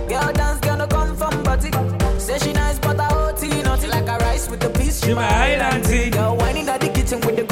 [0.08, 1.72] Girl dance, girl no come from body.
[2.18, 5.02] Say she nice, but I OT naughty like a rice with the peas.
[5.04, 6.10] She my island tea.
[6.10, 7.44] Girl whining at the kitchen with the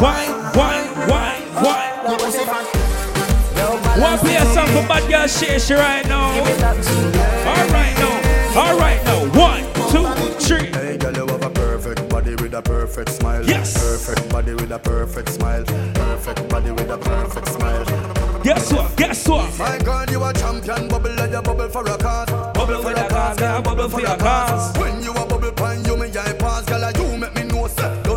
[0.00, 1.90] wine, wine, wine, wine.
[4.00, 6.30] Wanna play a song for bad girl Shay right now.
[7.50, 9.20] Alright now, alright now.
[9.38, 10.06] One, two,
[10.40, 10.68] three.
[10.68, 13.44] Hey, girl, you have a perfect body with a perfect smile.
[13.44, 13.74] Yes.
[13.74, 15.64] Perfect body with a perfect smile.
[15.64, 17.84] Perfect body with a perfect smile.
[18.42, 18.96] Guess what?
[18.96, 19.58] Guess what?
[19.58, 20.88] My girl, you a champion.
[20.88, 22.30] Bubble like you bubble for a cause.
[22.54, 24.78] Bubble for a cause, girl, bubble for your cause.
[24.78, 26.64] When you a bubble pine, you me eye pass.
[26.64, 28.09] Girl, you make me know say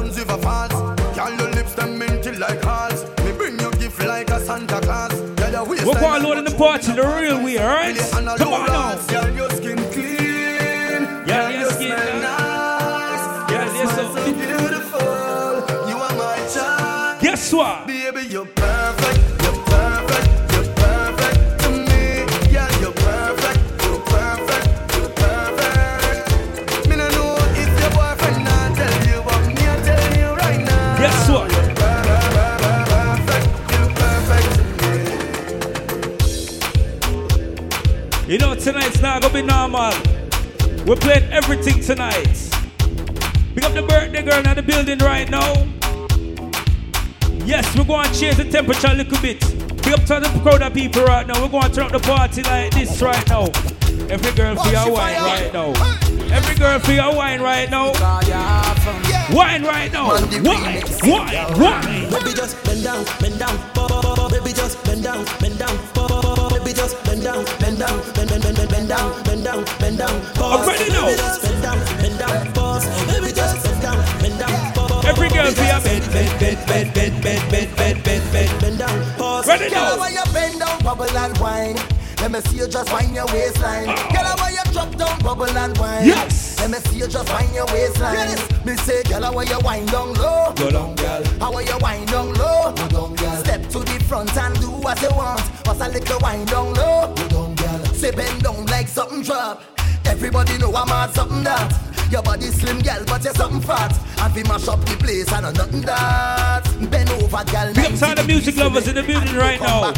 [5.85, 7.97] We're going load in the party the real way, alright?
[7.97, 9.52] Come on now.
[39.03, 39.91] Not gonna be normal.
[40.85, 42.49] We're playing everything tonight.
[43.53, 45.53] Pick up the birthday girl in the building right now.
[47.45, 49.41] Yes, we're going to change the temperature a little bit.
[49.83, 51.41] Pick up to the crowd of people right now.
[51.41, 53.47] We're going to turn up the party like this right now.
[54.09, 55.73] Every girl for your wine right now.
[56.31, 57.91] Every girl for your wine right now.
[59.33, 60.07] Wine right now.
[60.07, 62.09] Wine, wine, wine.
[62.09, 65.77] Baby, just bend down, bend down, baby, just bend down, bend down,
[66.49, 68.42] baby, just bend down, bend down,
[68.93, 70.61] down, bend down, bend down, pause.
[70.61, 71.05] I'm ready now.
[71.41, 72.85] Bend down, bend down, pause.
[73.07, 76.93] Baby, just bend down, bend down, bo- Every girl your just bed, bed, bed, bed,
[76.93, 78.61] bed, bed, bed, bed, bed, bed.
[78.61, 79.47] bend down, pause.
[79.47, 79.89] Ready now.
[79.89, 81.77] Girl, why you bend down, bubble and wine?
[82.21, 83.85] Let me see you just wind your waistline.
[83.87, 86.05] Girl, why you drop down, bubble and wine?
[86.07, 86.57] Yes.
[86.59, 88.37] Let me see you just wind your waistline.
[88.63, 90.53] Me say, girl, why you wind down low?
[90.55, 91.23] Go down, girl.
[91.41, 92.71] How are you wind down low?
[92.71, 93.35] Go down, girl.
[93.43, 95.41] Step to the front and do what you want.
[95.67, 97.13] What's a little wind down low?
[97.13, 97.32] Go down, girl.
[98.03, 99.63] Say bend down like something drop.
[100.03, 101.71] Everybody know I'm at something that.
[102.11, 103.97] Your body slim, girl, but you're something fat.
[104.19, 106.67] And we mash up the place, I know nothing that.
[106.91, 107.73] Bend over, girl.
[107.73, 109.93] Big up to all the music lovers in the building right now.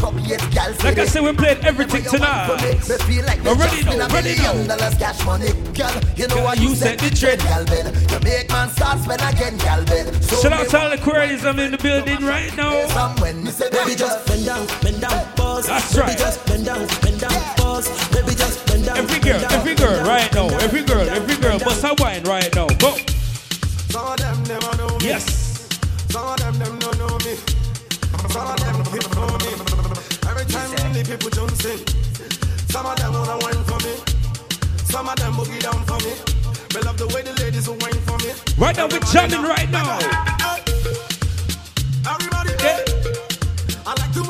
[0.85, 2.61] Like I said, we're playing everything tonight.
[2.61, 2.77] Me
[3.09, 4.89] feel like me I'm ready just win now, a ready now.
[5.01, 5.89] cash money, girl.
[6.15, 7.65] You know Girl, what you you set set the trend, girl.
[7.65, 7.89] Ben.
[7.89, 9.81] You make man start spend again, girl.
[10.21, 12.85] So Shout out to all the queries I'm in the building right now.
[12.89, 15.65] Some when me say Baby, just bend down, bend down, pause.
[15.65, 16.17] That's Baby, right.
[16.19, 18.09] just bend down, bend down, pause.
[18.09, 18.97] Baby, just bend down.
[18.97, 20.47] Every girl, every girl right now.
[20.59, 21.59] Every girl, every girl.
[21.59, 22.67] Bust a wine right now.
[22.79, 22.95] Go.
[23.89, 25.05] Some of them never know me.
[25.05, 25.67] Yes.
[26.09, 27.35] Some of them them don't know me.
[28.29, 29.51] Some of them hit for me.
[30.29, 31.79] Every time the people in.
[32.69, 33.93] Some of them wanna wine for me.
[34.83, 36.13] Some of them boogie down for me.
[36.73, 38.31] Me love the way the ladies will wine for me.
[38.57, 39.99] Right now, we're jamming right now.
[42.07, 42.83] Everybody, yeah.
[43.87, 44.23] I like the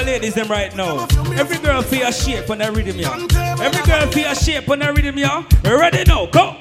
[0.00, 1.06] my ladies them right now.
[1.36, 3.20] Every girl feel a shape on that rhythm, y'all.
[3.60, 5.44] Every girl feel a shape on that rhythm, y'all.
[5.64, 6.26] Ready now?
[6.26, 6.56] Go.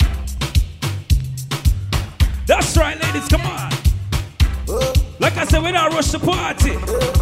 [2.45, 3.27] That's right, ladies.
[3.27, 3.71] Come on.
[5.19, 6.71] Like I said, we don't rush the party.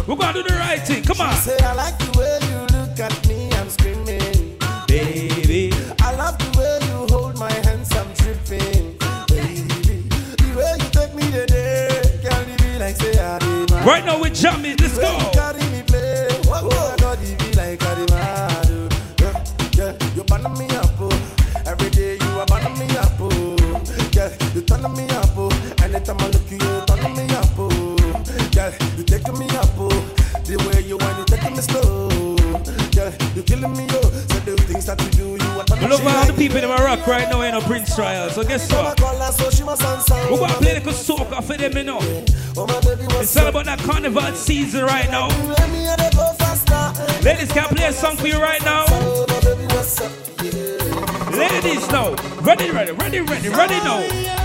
[0.06, 1.02] We're gonna do the right thing.
[1.04, 4.58] Come on, Say I like the way you look at me, I'm screaming.
[4.88, 5.72] baby.
[6.00, 8.96] I love the way you hold my hands, I'm tripping.
[9.28, 11.88] Baby, the way you take me today,
[12.22, 13.38] can be like say I
[13.84, 14.76] Right now we're jamming.
[14.78, 15.67] Let's The way you go.
[36.38, 38.30] People in rock right now in a Prince trial.
[38.30, 39.00] So guess what?
[39.00, 41.98] We're gonna play a little soca for them, you know.
[43.20, 45.28] It's all about that carnival season right now.
[47.22, 48.84] Ladies, can I play a song for you right now?
[51.36, 52.14] Ladies, now.
[52.40, 54.37] Ready, ready, ready, ready, ready now.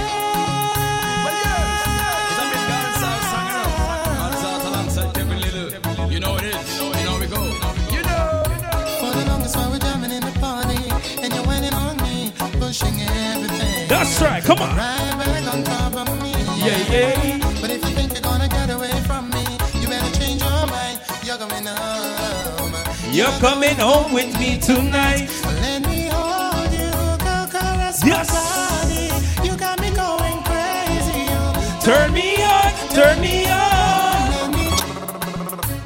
[14.04, 14.76] That's right, come on.
[14.76, 16.32] Right back on top of me.
[16.60, 17.40] Yeah, yeah.
[17.62, 19.44] But if you think you're gonna get away from me,
[19.80, 21.00] you better change your mind.
[21.24, 22.74] You're going home.
[23.14, 25.30] You're coming home with me tonight.
[25.62, 26.92] Let me hold you,
[27.24, 28.28] go caress Yes.
[28.28, 28.44] my
[28.84, 29.48] body.
[29.48, 31.22] You got me going crazy.
[31.32, 34.52] You Turn me on, turn me on.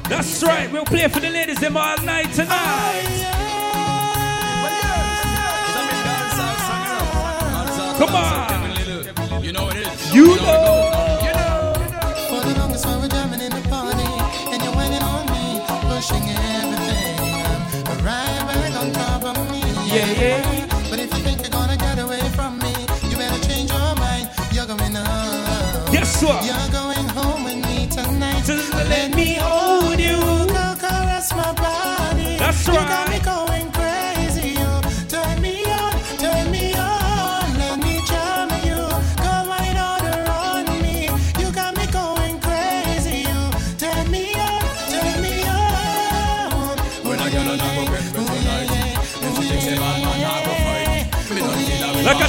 [0.08, 3.17] That's right, we'll play for the ladies them all night tonight.
[7.98, 9.42] Come on.
[9.42, 10.14] You know it is.
[10.14, 10.92] You know.
[12.30, 14.06] For the longest while we're jamming in the party,
[14.52, 15.58] and you're whining on me,
[15.90, 17.18] pushing everything.
[18.06, 19.58] Right back on top of me.
[19.90, 20.66] Yeah, yeah.
[20.88, 22.70] But if you think you're gonna get away from me,
[23.10, 24.30] you better change your mind.
[24.52, 25.90] You're going home.
[25.90, 26.44] Guess what?
[26.46, 28.44] You're going home with me tonight.
[28.44, 28.72] Just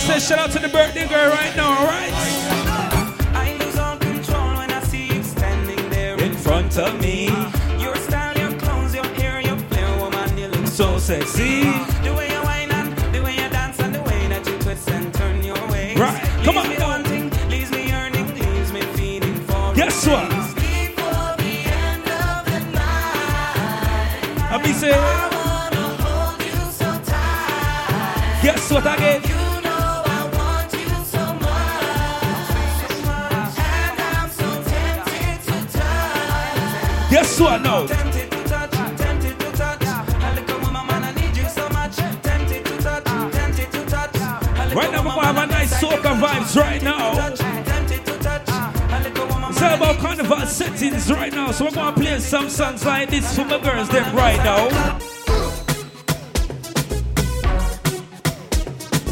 [0.10, 2.12] I said, shout out to the birthday girl right now, alright?
[3.36, 7.26] I lose all control when I see you standing there In front of me,
[7.80, 11.62] Your style, your clothes, your hair, your flair, oh, woman, you look so sexy.
[12.02, 14.90] The way you whine and the way you dance and the way that you twist
[14.90, 15.96] and turn your ways.
[16.00, 20.28] Right, come leaves on, me wanting, leaves me yearning, leaves me feeling for Guess what?
[20.56, 21.54] Before the
[21.86, 28.40] end of the night, I be say, I wanna hold you so tight.
[28.42, 29.22] guess what again?
[29.22, 29.39] You
[37.20, 37.86] Guess what now?
[37.86, 39.48] Tempted to touch, tempted to
[44.56, 47.28] I we're gonna have a nice soca vibes right now.
[49.50, 53.36] It's all about carnival settings right now, so we're gonna play some songs like this
[53.36, 54.70] for my girls them right now.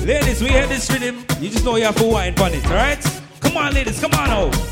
[0.05, 3.05] Ladies, we hear this rhythm, you just know you have to wine on it, alright?
[3.41, 4.66] Come on, ladies, come on now.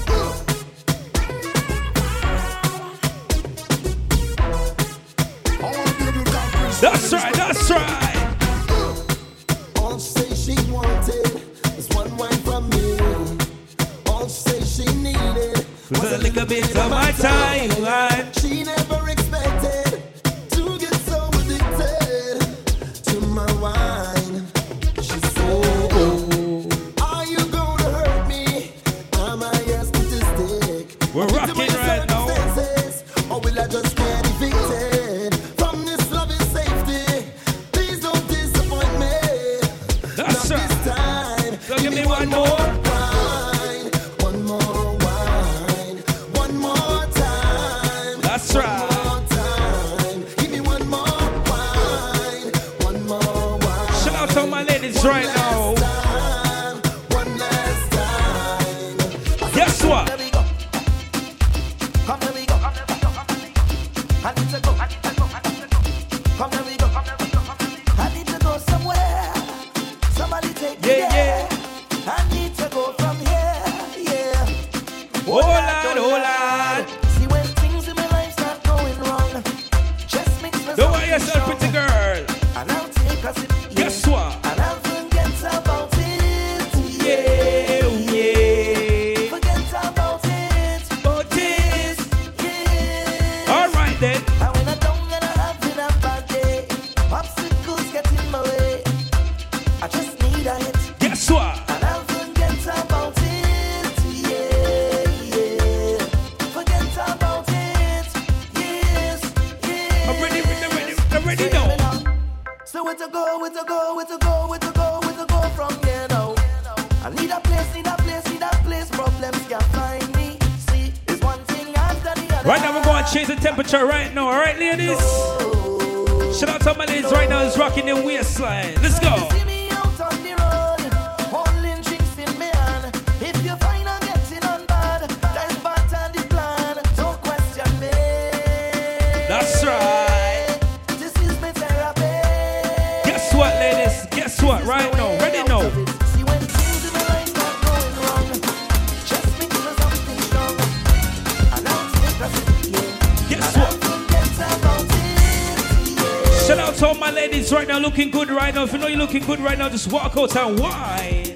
[160.15, 161.35] Out and whine.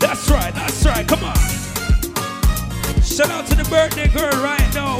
[0.00, 1.36] That's right, that's right, come on.
[3.00, 4.96] Shout out to the birthday girl right now.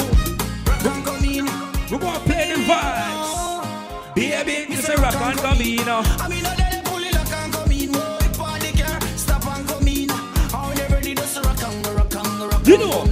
[1.91, 4.15] We're gonna play the vibes.
[4.15, 6.03] Baby, it's a rock and come in now.
[6.21, 7.17] I mean, I it pull it
[7.53, 7.93] coming.
[7.93, 9.47] Whoa, if I the car, stop
[9.89, 10.09] and.
[10.53, 13.05] How they ready to rock and rock and rock You and know.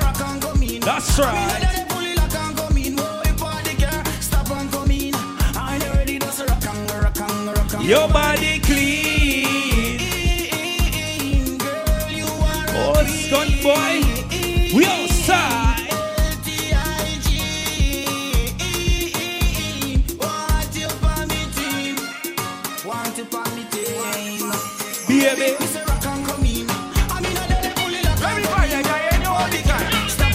[0.00, 0.80] Rock and come in.
[0.80, 1.60] That's I I right.
[1.60, 1.82] let it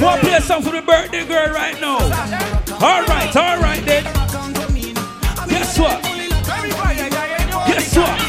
[0.05, 1.97] and play song for the birthday girl right now.
[1.97, 4.03] All right, all right then.
[5.47, 6.03] Guess what?
[7.67, 8.19] Guess what?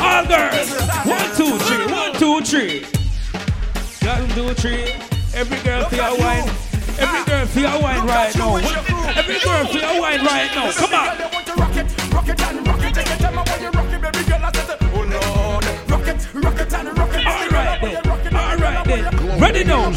[0.00, 0.70] All girls.
[1.04, 1.86] One, two, three.
[1.92, 2.84] One, two, three.
[4.06, 4.92] One, two, three.
[5.34, 6.48] Every girl feel a wine.
[6.98, 8.56] Every girl feel a wine right now.
[8.56, 10.70] Every girl feel a wine right now.
[10.72, 11.43] Come on.
[19.64, 19.90] Ready now.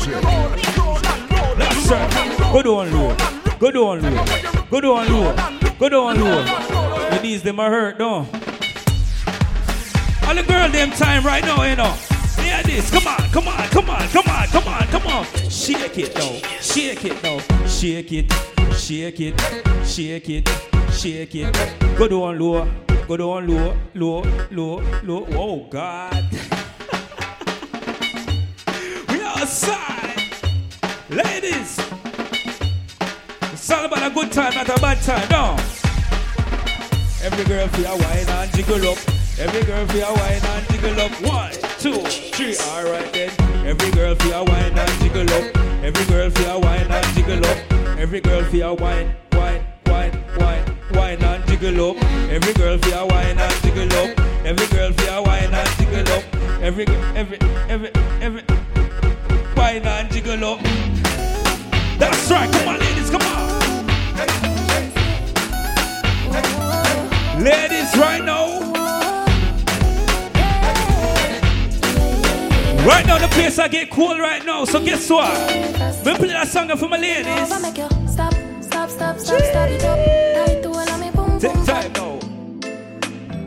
[1.55, 2.53] That's right.
[2.53, 3.15] Go down low.
[3.59, 4.25] Go down low.
[4.69, 5.35] Go down low.
[5.79, 7.09] Go down low.
[7.11, 8.27] Your knees them are hurt, don't.
[10.25, 11.91] All the girl them time right now, you know.
[12.41, 12.89] Hear this.
[12.91, 15.25] Come on, come on, come on, come on, come on, come on.
[15.49, 16.31] Shake it now.
[16.61, 17.39] Shake it now.
[17.67, 18.31] Shake it.
[18.77, 19.41] Shake it.
[19.85, 20.49] Shake it.
[20.91, 21.97] Shake it.
[21.97, 22.67] Go down low.
[23.07, 23.77] Go down low.
[23.95, 24.23] Low.
[24.51, 24.81] Low.
[25.03, 25.27] Low.
[25.31, 26.56] Oh God.
[29.47, 30.19] Outside.
[31.09, 31.79] Ladies.
[33.53, 35.27] It's all about a good time, not a bad time.
[35.31, 35.55] No.
[37.23, 38.97] Every girl feel a wine and jiggle up.
[39.39, 41.11] Every girl feel a wine and jiggle up.
[41.23, 41.95] One, two,
[42.35, 42.57] three.
[42.71, 43.31] All right then.
[43.65, 45.55] Every girl feel a wine and jiggle up.
[45.81, 47.57] Every girl feel a wine and jiggle up.
[47.97, 52.03] Every girl feel a wine, wine, wine, wine, wine and jiggle up.
[52.29, 54.19] Every girl feel a wine and jiggle up.
[54.45, 56.23] Every girl feel a wine and jiggle up.
[56.61, 58.56] Every, every, every, every,
[59.75, 60.59] and jiggle up.
[61.99, 62.49] That's right.
[62.51, 63.09] Come on, ladies.
[63.09, 63.47] Come on.
[67.43, 68.61] Ladies, right now.
[72.85, 74.63] Right now, the place I get cool right now.
[74.63, 75.35] So guess what?
[76.05, 77.47] We play that song for my ladies.
[77.47, 80.47] Stop, stop, stop, stop, stop it up.
[80.47, 82.19] Tight to all of me boom, Take time now.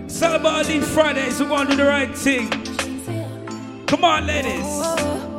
[0.05, 1.40] It's about these Fridays.
[1.40, 2.51] We're going to do the right thing.
[3.86, 4.62] Come on, ladies.
[4.62, 5.30] Oh, oh, oh.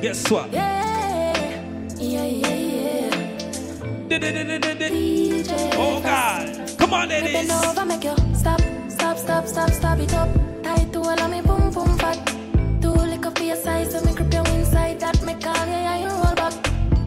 [0.00, 0.50] Guess what?
[0.50, 1.34] Yeah,
[1.98, 4.10] yeah, yeah, yeah.
[5.76, 6.78] Oh, God.
[6.78, 7.50] Come on, Bend ladies.
[7.52, 10.28] over, make you stop, stop, stop, stop, stop it up.
[10.62, 12.16] Tight to all of me boom, boom, fat.
[12.80, 15.00] Do lick up your size, so me grip you inside.
[15.00, 16.54] That call you, yeah, you roll back.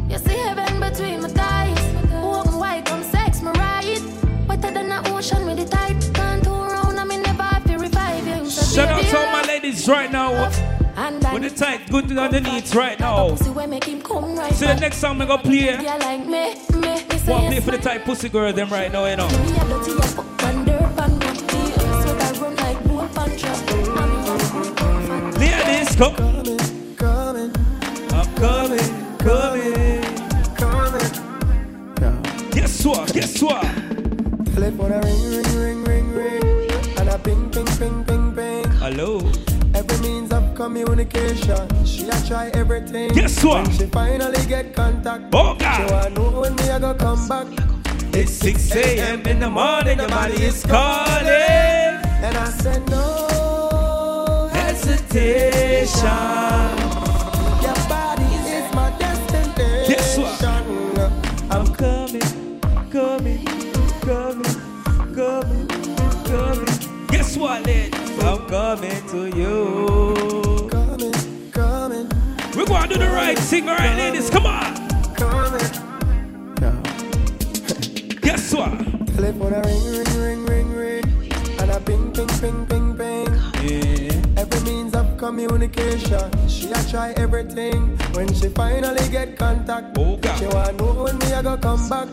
[0.07, 1.79] You see heaven between my thighs.
[2.13, 4.01] Open wide, come sex me right.
[4.47, 5.99] Wetter than the ocean with the tide.
[6.13, 8.49] Can't turn around, I me never have to revive you.
[8.51, 10.51] Shout out to all my ladies right now.
[11.03, 13.31] And With the tight, good underneath right now.
[13.31, 15.65] pussy where make him come right See the next song we gonna play.
[15.65, 18.89] Yeah, like me, me, me say Wanna play for the tight pussy girl them right
[18.89, 19.27] now, you know.
[19.27, 21.43] Me a dirty as fuck and dirt and dirty.
[21.43, 23.43] Sweat I run like bull punch
[25.39, 26.15] Ladies, come.
[28.15, 30.03] I'm coming, coming.
[30.55, 31.11] coming.
[31.99, 32.49] Yeah.
[32.51, 33.11] Guess what?
[33.13, 33.61] Guess what?
[34.53, 38.71] Telephone a ring, ring, ring, ring, ring, and a ping, ping, ping, ping, ping.
[38.79, 39.19] Hello.
[39.75, 43.09] Every means of communication, she a try everything.
[43.13, 43.67] Guess what?
[43.67, 45.89] When she finally get contact, Oh, God.
[45.89, 47.47] so I know when me a go come back.
[48.15, 49.21] It's 6 a.m.
[49.25, 51.27] in the morning, your body is calling.
[51.27, 56.03] And I said no hesitation.
[57.63, 59.87] Your body is my destination.
[59.87, 60.43] Guess what?
[61.51, 62.21] I'm coming,
[62.91, 63.45] coming,
[64.01, 64.45] coming,
[65.15, 65.67] coming,
[66.25, 67.07] coming.
[67.07, 67.99] Guess what, ladies?
[68.23, 70.22] I'm coming to you.
[72.73, 74.29] Coming, coming, We're going to do the right thing, all right, ladies?
[74.29, 74.75] Come on.
[75.15, 75.61] coming.
[78.21, 78.71] Guess what?
[79.15, 83.33] Telephone ring, ring, ring, ring, ring, and a ping, ping, ping, ping, ping.
[83.63, 84.41] Yeah.
[84.41, 87.97] Every means of communication, she she try everything.
[88.13, 92.07] When she finally get contact, oh, she want know when me I go come back.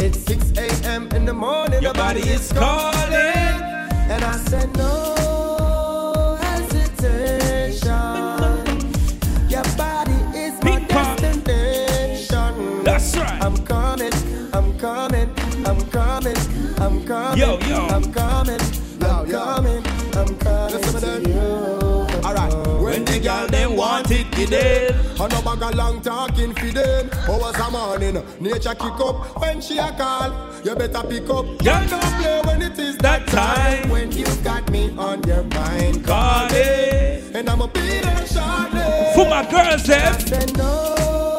[0.00, 1.08] It's 6 a.m.
[1.08, 1.82] in the morning.
[1.82, 3.62] Your body is calling.
[4.10, 5.17] And I said, no
[12.88, 13.42] That's right.
[13.42, 14.14] I'm coming,
[14.54, 15.28] I'm coming,
[15.66, 16.36] I'm coming,
[16.78, 17.38] I'm coming.
[17.38, 17.86] Yo, yo.
[17.88, 18.60] I'm coming,
[19.02, 19.84] I'm coming,
[20.16, 22.24] I'm coming to you.
[22.24, 25.20] Alright, when the girl them want it, it.
[25.20, 27.10] I no bag a long talking for them.
[27.28, 30.32] Hours a morning, nature kick up when she a call.
[30.64, 31.44] You better pick up.
[31.58, 33.90] Girl don't play when it is that time.
[33.90, 37.36] When you got me on your mind, call it.
[37.36, 39.12] And I'm a beat and shortly.
[39.14, 39.98] For my girls, eh?
[39.98, 40.14] them.
[40.14, 41.37] I said no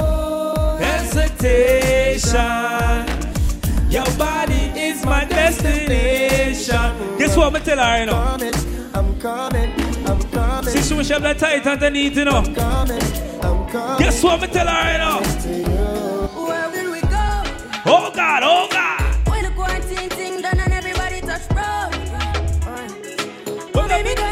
[1.42, 3.06] hesitation.
[3.90, 7.18] Your body is my destination.
[7.18, 8.38] Guess what I'm tell her, you know?
[8.94, 9.72] I'm coming,
[10.08, 10.70] I'm coming.
[10.70, 12.38] See, she must have that tight underneath, you know?
[12.38, 13.02] I'm coming,
[13.42, 14.00] I'm coming.
[14.00, 15.20] Guess what I'm tell her, you know?
[16.46, 17.44] Where will we go?
[17.86, 19.28] Oh God, oh God.
[19.28, 21.96] When the quarantine thing done and everybody touch road.
[23.74, 24.29] Well, baby, gonna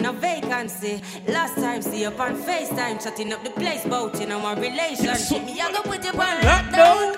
[0.00, 1.00] now no vacancy.
[1.28, 5.44] Last time see you on FaceTime, chatting up the place, bout know my relationship.
[5.44, 7.16] Me, I go put you on lockdown.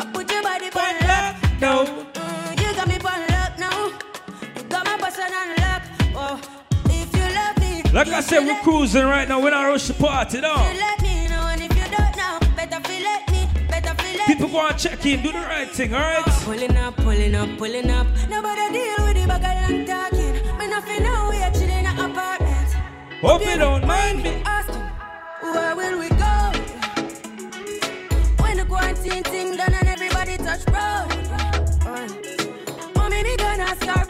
[0.00, 2.12] I put your body on lockdown.
[2.14, 3.86] Mm, you got me on lock now.
[4.56, 5.82] You got my person on lock.
[6.16, 6.40] Oh,
[6.86, 9.42] if you love me, Like I said, we're cruising right now.
[9.42, 10.54] We're not rush the party, though.
[10.72, 14.18] you let me know, and if you don't know, better feel let me, better feel
[14.18, 16.24] let People go and check in, do the right thing, alright?
[16.44, 18.06] Pulling up, pulling up, pulling up.
[18.30, 20.58] Nobody deal with the bag of long talking.
[20.58, 21.44] Me nothing know we
[23.24, 24.42] Hope you don't mind me.
[24.44, 24.82] Asking,
[25.40, 26.52] where will we go?
[28.42, 31.08] When the quarantine thing done and everybody touch road.
[31.86, 32.06] Uh,
[33.08, 34.03] me, me gonna start.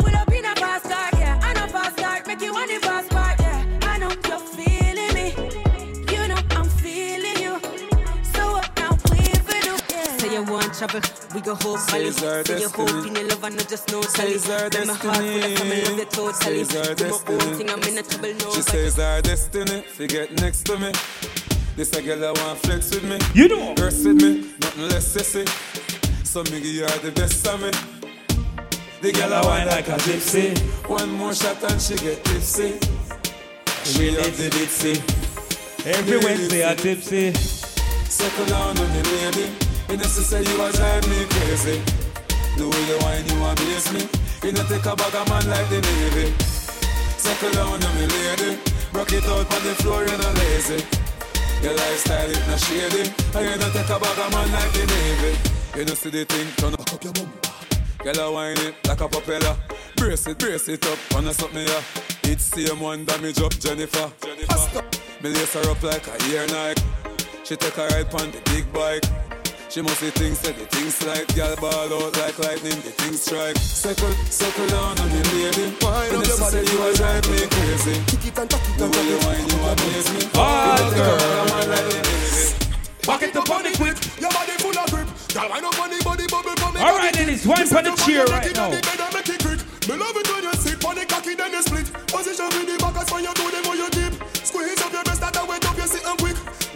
[10.75, 12.11] Say you trouble, we go whole valley.
[12.11, 14.39] Says our Say you hope in your love and not just no tally.
[14.39, 16.65] Says our Then my heart full of some love you totally.
[16.65, 18.55] Says our Do my own thing, I'm in a trouble, no.
[18.55, 20.91] She says our destiny, forget next to me.
[21.77, 23.19] This a girl I want flex with me.
[23.35, 23.75] You know.
[23.77, 25.47] Verse with me, nothing less sissy.
[26.27, 27.71] So me give her the best of me.
[29.01, 30.59] The girl I wine like a gypsy.
[30.89, 32.81] One more shot and she get tipsy.
[33.85, 34.99] She have the ditzy.
[35.87, 37.33] Every Wednesday I tipsy.
[37.35, 39.64] Settle down on the lady.
[39.89, 41.82] You know, you a drive me crazy.
[42.56, 44.02] The way you whine, you amaze me.
[44.43, 46.32] You know, take a bag of man like the Navy.
[47.19, 48.59] Settle down on me lady.
[48.93, 50.81] Rock it out on the floor, you know lazy.
[51.62, 53.11] Your lifestyle is not shady.
[53.35, 55.55] And you know, take a bag of man like the Navy.
[55.78, 57.32] You know, see the thing, turn up your bum.
[58.05, 59.56] Girl, I whine it like a propeller.
[59.97, 61.82] Brace it, brace it up, wanna something here.
[62.24, 64.11] It's same one damage up, Jennifer.
[64.20, 64.82] Jennifer.
[65.23, 66.82] Me lace her up like a ear Nike.
[67.44, 69.05] She take a ride on the big bike.
[69.75, 73.27] She must see things that the things like Girl ball out like lightning, the things
[73.27, 76.95] strike Circle, circle down on the lady Why You don't know your say you are
[76.95, 79.59] drive me crazy Kick it and tuck it The and way you tuck whine, you
[79.67, 81.19] amaze me Hard You know, girl.
[81.19, 82.55] take a like the Navy.
[83.03, 85.09] Back it up on the quick, your body full of grip.
[85.35, 86.79] Girl, up on the body bubble me.
[86.81, 88.71] All right, then it's wine Me for the cheer right now.
[88.71, 89.61] on the bed and make it quick.
[89.91, 91.85] Me love it when you sit on the cocky, then you split.
[92.09, 94.15] Position with the back when you do them when you dip.
[94.41, 95.75] Squeeze up your breast, up you sit and quick.
[95.75, 96.24] Girl, your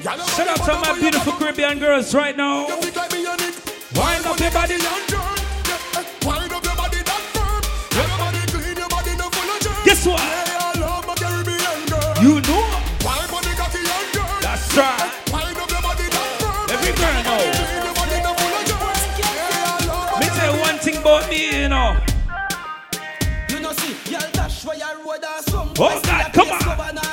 [0.02, 2.68] Shout body out to my beautiful Caribbean girls right now.
[2.68, 3.54] You feel like me and it.
[3.98, 4.74] Wind up your body.
[4.74, 7.58] and wind up your body that firm.
[7.98, 9.82] Your body clean, your body no full of germs.
[9.84, 10.20] Guess what?
[10.22, 12.14] Yeah, I love my Caribbean girl.
[12.22, 12.62] You know.
[13.02, 14.38] Wind on the cocky and turn.
[14.38, 15.10] That's right.
[15.34, 16.70] Wind up your body that firm.
[16.78, 17.42] Every girl know.
[17.42, 19.02] Your body no full of germs.
[19.18, 21.98] Yeah, I love my Me tell you one thing about me, you know.
[23.50, 27.07] You know see, y'all dash where your road are some Oh, God, come on.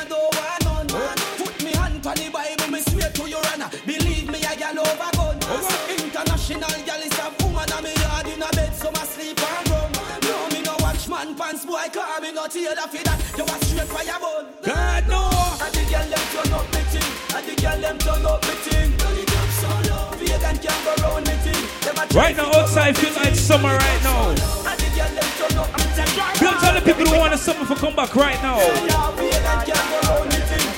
[12.75, 13.19] Me no that.
[13.37, 14.45] You a straight fire bun.
[14.63, 15.31] God no.
[15.63, 18.55] And the girl them turn up me thing, and the girl them turn up me
[18.67, 18.89] thing.
[18.97, 21.61] Turn it up so low, vegan can go round me thing.
[21.85, 24.29] Them a try Right now outside feel like summer right now.
[24.29, 27.37] And the girl them turn up, I'm telling Don't tell the people who want the
[27.37, 28.59] summer for come back right now.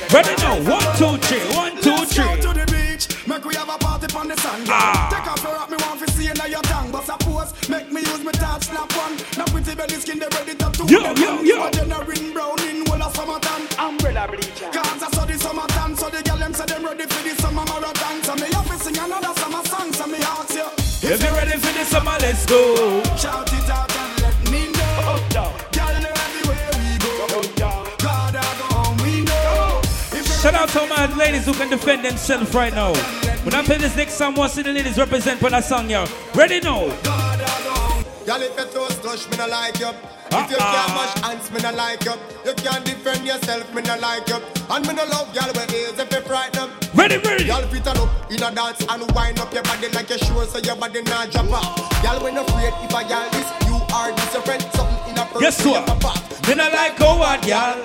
[0.08, 0.56] Ready now?
[0.64, 1.44] One, two, three.
[1.56, 4.68] One, two, Let's go to the beach, make we have a party on the sand.
[4.70, 5.10] Ah.
[5.12, 6.92] Take off your hat, me want to see in your tongue.
[6.92, 7.04] But
[7.48, 9.18] suppose, make me use my touch, snap one.
[9.38, 10.86] Now pretty belly skin, they ready to two.
[10.86, 11.58] Yo, yo, yo.
[11.58, 13.68] But then a ring brown in whole of summertime.
[13.80, 14.70] Umbrella bleacher.
[14.72, 17.66] Cause I saw the summertime, so the girl them say them ready for the summer
[17.66, 18.24] marathon.
[18.24, 20.68] So me have to sing another summer song, so me ask you.
[21.10, 23.04] If you're ready for this summer, let's go.
[23.16, 24.17] Shout it out and
[30.48, 32.94] Shout out to my ladies who can defend themselves right now.
[33.44, 36.06] When I play this next song, see the ladies represent for that song, yo.
[36.34, 36.88] Ready now?
[38.24, 39.90] Y'all if your toes touch, me no like you.
[39.92, 40.72] If you uh-uh.
[40.72, 42.14] can't mash hands, me no like you.
[42.46, 44.40] You can't defend yourself, me no like you.
[44.72, 46.72] And me no love y'all with ears if you frighten them.
[46.96, 47.44] Ready, ready.
[47.44, 50.60] Y'all fit up in a dance and wind up your body like a sure so
[50.60, 52.04] your body not drop off.
[52.06, 54.64] Y'all when afraid if I y'all this, you are this your friend.
[54.72, 55.42] Something in a person.
[55.42, 56.48] Guess what?
[56.48, 57.84] Me not like go what, y'all.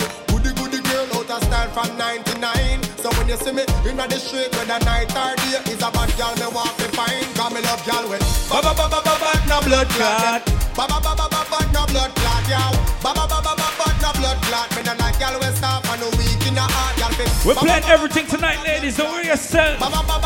[1.03, 2.83] Girl out of style from 99.
[3.03, 6.07] So when you see me in the street whether night or day, is a bad
[6.15, 7.27] girl me want to find.
[7.35, 10.47] Cause me love y'all with ba ba ba ba ba ba no blood clot.
[10.79, 12.71] Ba ba ba ba ba ba no blood clot, y'all.
[13.03, 14.71] Ba ba ba ba ba ba no blood clot.
[14.79, 17.11] Me no like y'all with stop and no weak in the heart, y'all.
[17.19, 17.27] fit.
[17.43, 18.95] We're playing everything tonight, ladies.
[18.97, 19.83] Don't worry yourself.
[19.83, 20.23] We're gonna do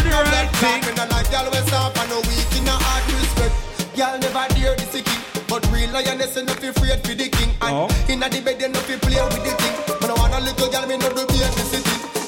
[0.00, 0.80] the right clot.
[0.80, 3.52] Me no like y'all with stop and no weak in the heart, respect.
[3.98, 6.36] Y'all never dare the king, but real lioness
[6.70, 7.90] afraid for the king And oh.
[8.30, 11.34] the bed you play with the thing But I want a little girl, me be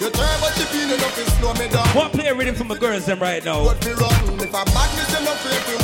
[0.03, 0.11] You
[0.43, 2.27] but you feel enough to slow me down What play
[2.75, 3.63] girls them right now?
[3.63, 3.79] What?
[3.87, 5.31] If I me, no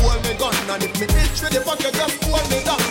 [0.03, 2.83] hold me gun And if me itch with the fuck you just hold me down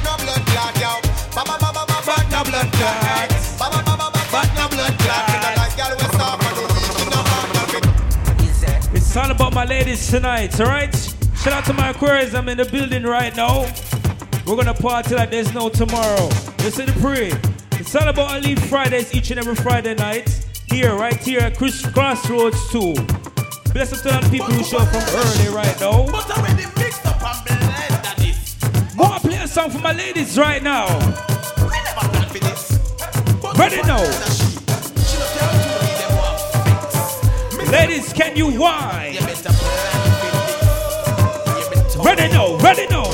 [0.00, 0.96] no blood clot yo
[1.36, 5.36] no blood clot no blood clot
[8.96, 11.17] It's all about my ladies tonight, alright?
[11.42, 13.60] Shout out to my Aquarius, I'm in the building right now.
[14.44, 16.28] We're gonna party like there's no tomorrow.
[16.58, 17.32] Listen to pray.
[17.72, 20.28] It's all about Elite Fridays each and every Friday night.
[20.66, 22.92] Here, right here at Chris Crossroads 2.
[23.72, 26.06] Bless up to all the people who show up from early right now.
[26.10, 28.96] But already mixed up and blended this.
[28.96, 30.86] Wanna play a song for my ladies right now.
[31.56, 32.78] We never planned for this.
[33.56, 34.02] Ready now.
[37.70, 39.18] Ladies, can you whine?
[42.08, 43.04] Ready now, ready now.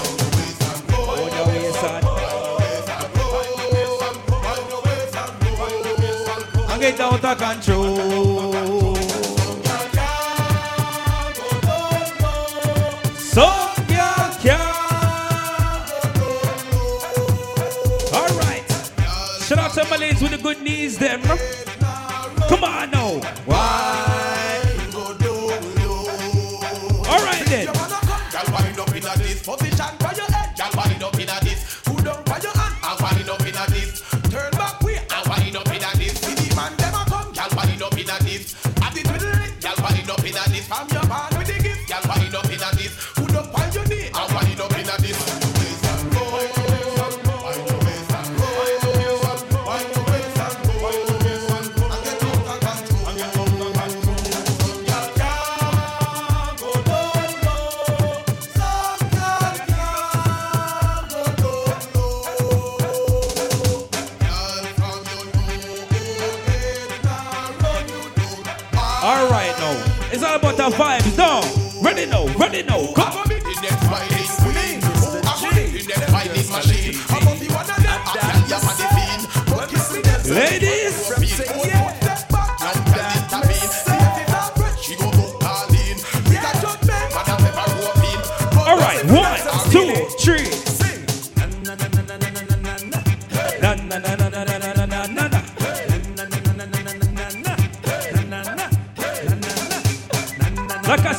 [6.68, 8.94] I get out of control.
[13.18, 13.46] So
[13.88, 14.60] girl can.
[18.14, 18.64] All right.
[19.40, 21.20] Shout out to my ladies with the good knees, them.
[22.48, 23.18] Come on now.
[23.44, 23.93] Why?
[70.14, 71.42] It's all about the vibes, no.
[71.82, 72.86] Ready now, ready now.
[72.94, 73.24] Come.
[80.24, 80.63] The next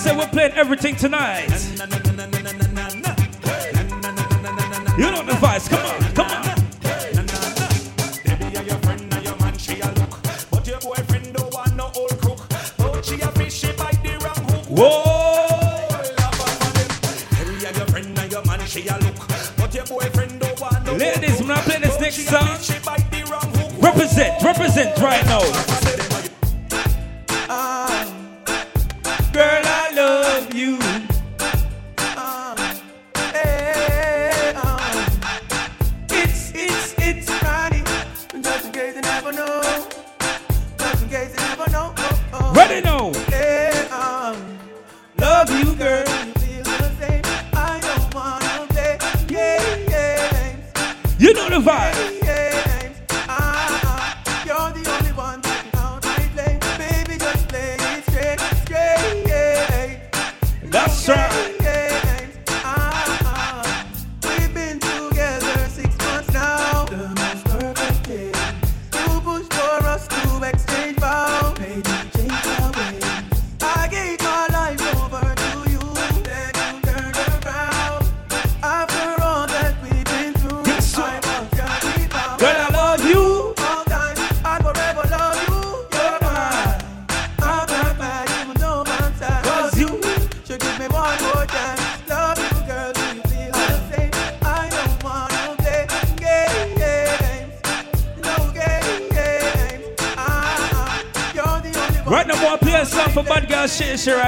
[0.05, 1.49] said we're playing everything tonight.
[4.99, 5.67] You know the vibes.
[5.67, 6.45] Come on, come on.
[14.69, 15.01] Whoa!
[20.97, 22.47] Ladies, when I play this next song,
[23.81, 25.24] represent, represent, right?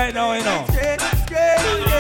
[0.08, 0.66] right now, you know.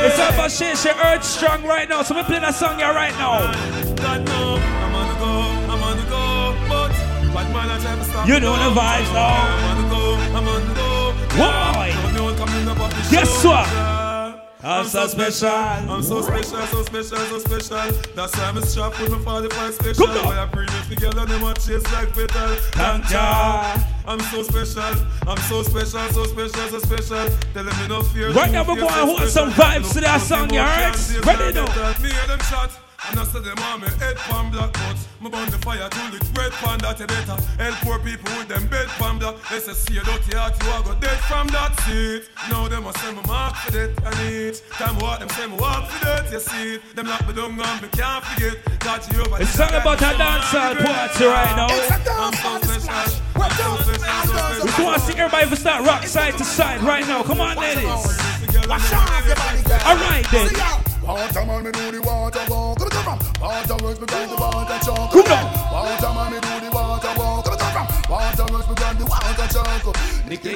[0.05, 2.03] It's up about shit, she earth strong right now.
[2.03, 3.51] So we playing that song here right now.
[8.25, 9.35] You know the vibes now.
[11.38, 11.93] Why?
[13.11, 13.67] Guess what?
[14.63, 15.49] I'm so special.
[15.49, 17.91] I'm so special, so special, so special.
[18.15, 20.07] That's why I'm strapped with my 45 special.
[20.07, 22.55] Why I bring it together, them a chase like petal.
[22.73, 23.85] Thank God.
[24.07, 25.05] I'm so special.
[25.27, 27.37] I'm so special, so special, so special.
[27.53, 28.31] Tell them me no fear.
[28.31, 30.93] Right no now, we're going so to some vibes to that song, more you alright?
[30.93, 31.93] chances, Ready no now?
[32.01, 32.71] Me hear them shot.
[33.09, 36.01] And I said them on me head pan black but Me burn the fire to
[36.11, 39.59] lit red pan that you better Help poor people with them bed pan black They
[39.59, 42.93] say see a dirty heart you a go dead from that seat Now them a
[42.97, 46.31] send me mark for that and it Time walk them say me walk for that
[46.31, 49.69] you see it Them lock me down and me can't forget God Jehovah It's all
[49.69, 51.69] about a dancehall party right now.
[51.69, 54.47] I'm so special I'm so special, so special We
[54.77, 57.23] just want to see everybody start rock side to side right now.
[57.23, 57.83] Come on, ladies.
[57.85, 58.05] All
[59.95, 60.53] right then.
[61.03, 61.39] Water.
[62.89, 63.19] Come on.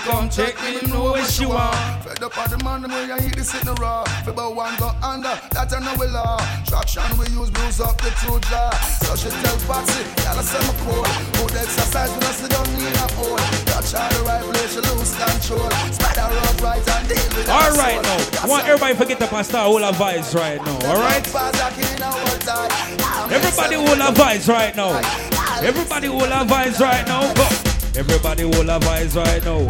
[0.02, 2.01] Come check me, know she want.
[2.42, 2.58] On the
[2.88, 4.02] man, I hit this in the raw.
[4.26, 6.42] Fi bow one go under, that I know we law.
[6.66, 8.74] Traction we use, bruise up the true jaw.
[9.06, 11.06] So she tell Patsy, y'all a say me cool.
[11.38, 13.38] Good exercise when I sit down in a hole.
[13.70, 15.70] Touch all the right place, lose control.
[15.94, 18.18] Spider up right and deal with All right now.
[18.42, 20.82] I want everybody forget the start all our vibes right now.
[20.90, 21.22] All right.
[23.30, 24.98] Everybody our vibes right now.
[25.62, 27.22] Everybody our vibes right now.
[27.38, 27.46] Go.
[27.94, 29.70] Everybody our vibes right now.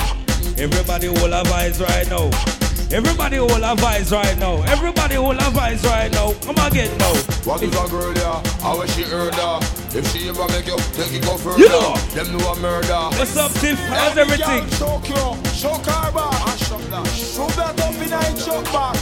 [0.55, 2.60] Everybody our vibes right now.
[2.93, 4.61] Everybody hold our vibes right now.
[4.63, 6.33] Everybody hold our vibes right now.
[6.43, 7.13] Come on, get now.
[7.47, 8.41] What is a girl there?
[8.59, 9.59] How is she heard her?
[9.97, 11.95] If she ever make you take it go further, You know.
[12.13, 12.93] them know a murder.
[13.17, 13.79] What's up, Tiff?
[13.87, 14.67] How's everything?
[14.71, 15.15] Show you,
[15.55, 17.07] show car back, and show that.
[17.07, 18.95] Show that up in a show back.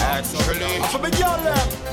[0.00, 1.85] Actually, For me girl them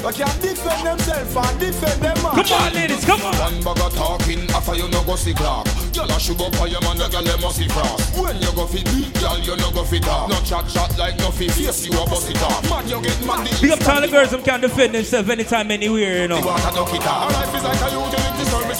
[0.00, 3.36] They can defend themselves and defend them man Come on, ladies, come on.
[3.36, 5.66] One bag of talking after you no go see clock.
[5.92, 8.16] Girl a go for your man, the girl them must see frost.
[8.16, 10.30] When you go fit beat, girl you no go fit off.
[10.30, 12.64] No chat chat like no fit face, you a bust it off.
[12.70, 13.44] Man you get mad.
[13.60, 16.40] Big up to all the girls who can defend themselves anytime, anywhere, you know.
[16.40, 17.32] Water duck it off.
[17.34, 18.29] Life is like a utility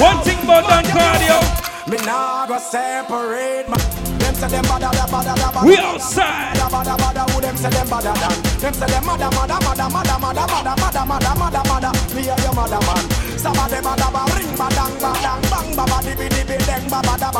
[0.00, 1.38] One thing about Don Cardio.
[1.90, 3.68] Me nah go separate
[5.64, 6.58] we outside.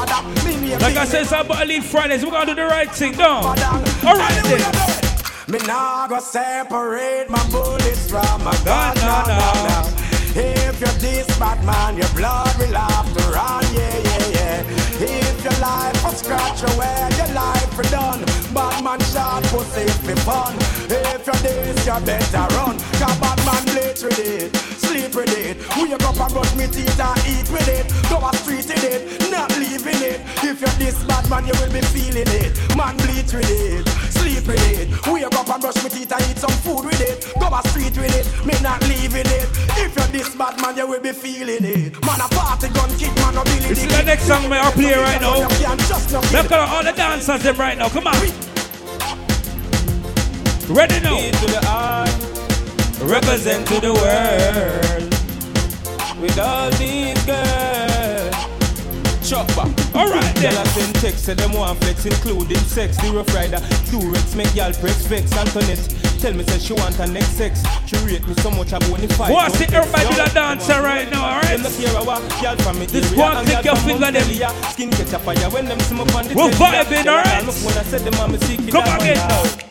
[0.08, 2.24] Them like I said, it's about Elite Fridays.
[2.24, 3.36] We're going to do the right thing, no?
[3.36, 5.08] All right, then.
[5.48, 9.98] Me nah go separate my bullets from my gun, no, no, no, no.
[10.36, 14.62] If you're this bad man, your blood will have to run, yeah, yeah, yeah.
[15.00, 18.20] If your life was scratch away, your life for done.
[18.52, 20.54] Bad man shot pussy be fun.
[20.90, 22.76] If you're this, you better run.
[22.98, 25.54] Cause bad man bleach with it, sleep with it.
[25.78, 27.86] Wake up and brush me teeth and eat with it.
[28.10, 30.18] Go a street in it, not leaving it.
[30.42, 32.50] If you're this bad man, you will be feeling it.
[32.74, 34.90] Man bleach with it, sleep with it.
[35.06, 37.22] Wake up and brush me teeth and eat some food with it.
[37.38, 39.46] Go a street with it, me not leaving it.
[39.78, 41.94] If you're this bad man, you will be feeling it.
[42.02, 44.72] Man a party gun kick, man a Billy This is the next song may I
[44.72, 45.46] play right now.
[46.34, 47.88] Let's call all the dancers them right now.
[47.90, 48.18] Come on.
[50.66, 52.37] Ready now.
[53.00, 53.24] Into the art.
[53.24, 55.14] Represent to the world.
[56.20, 58.34] with all these girls.
[59.28, 59.68] Chopper.
[59.94, 60.56] Alright then.
[60.56, 62.96] I send text, say them want flex, including sex.
[62.96, 63.58] The rough rider,
[63.92, 65.36] Durex, make y'all press vex.
[65.36, 65.86] Antoinette,
[66.18, 67.62] tell me say she want her next sex.
[67.86, 69.32] She rate me so much, I won't fight.
[69.32, 69.72] What's it?
[69.72, 71.60] Everybody do that dancer right now, alright?
[71.60, 74.28] This one click your finger them.
[74.72, 77.44] Skin catch a fire when them see me on the We're vibing, alright?
[78.72, 79.67] Come again now.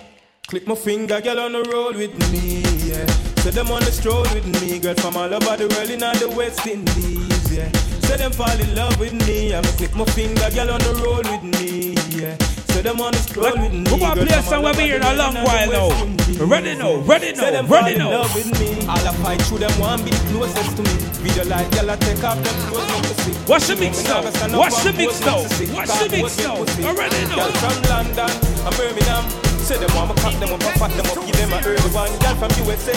[0.47, 3.05] Click my finger, girl on the road with me, yeah.
[3.43, 6.15] Say them on the stroll with me, girl from all over the world in all
[6.15, 7.67] the West Indies, yeah.
[8.07, 11.43] Say them fall in love with me, I'ma my finger, girl on the road with
[11.43, 12.39] me, yeah.
[12.71, 13.91] Say them on the stroll with me.
[13.91, 15.91] We're gonna play a song we've been here a long while now.
[16.39, 18.23] Ready now, ready now, ready now.
[18.23, 18.87] love with me.
[18.87, 20.95] All I fight through them want be closest to me.
[21.27, 23.35] Video like girl, I take off them clothes, not to see.
[23.51, 24.23] Watch the mix now.
[24.55, 25.43] Watch the mix now.
[25.75, 26.63] Watch the mix now.
[26.87, 28.31] Already Girl from London
[28.79, 29.46] Birmingham.
[29.67, 32.17] Say them want me them up and fat them up, give them a early one.
[32.19, 32.95] Girl from USA,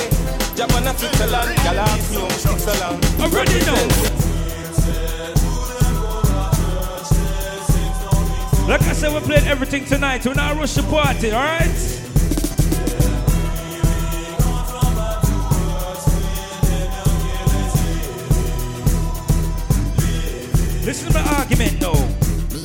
[0.55, 1.57] Japan and Switzerland.
[1.65, 3.03] Girl ask me how sticks along.
[3.19, 3.85] Already know.
[8.69, 10.25] Like I said, we're playing everything tonight.
[10.25, 11.67] We're not rush the party, alright?
[20.87, 22.20] Listen to my argument now.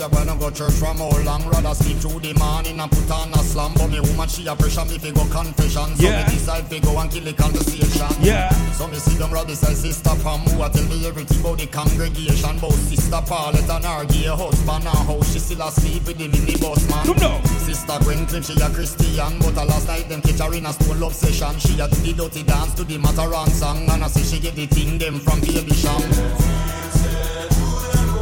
[0.05, 3.33] A wanna go church from how long Rather sleep through the morning and put on
[3.33, 3.73] a slam.
[3.73, 5.97] But me woman she a pressure me fi go confession.
[5.97, 6.21] So Yeah.
[6.21, 8.13] me decide fi go and kill the conversation.
[8.21, 8.53] Yeah.
[8.77, 11.65] So me see them rub beside sister Pam Who a tell me everything about the
[11.65, 12.59] congregation.
[12.59, 16.27] Bout sister Paulette and her gay husband And how she still a sleep with the
[16.29, 17.05] minibus man.
[17.09, 17.41] Come now.
[17.65, 20.73] Sister Gwen claim she a Christian But a last night them catch her in a
[20.73, 24.07] stone love session She a do the dirty dance to the Mataran song And I
[24.07, 26.74] say she get the thing them from Baby Cham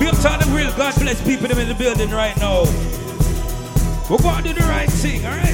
[0.04, 2.64] Big to them real God bless people them in the building right now.
[4.10, 5.48] We're going to do the right thing, alright?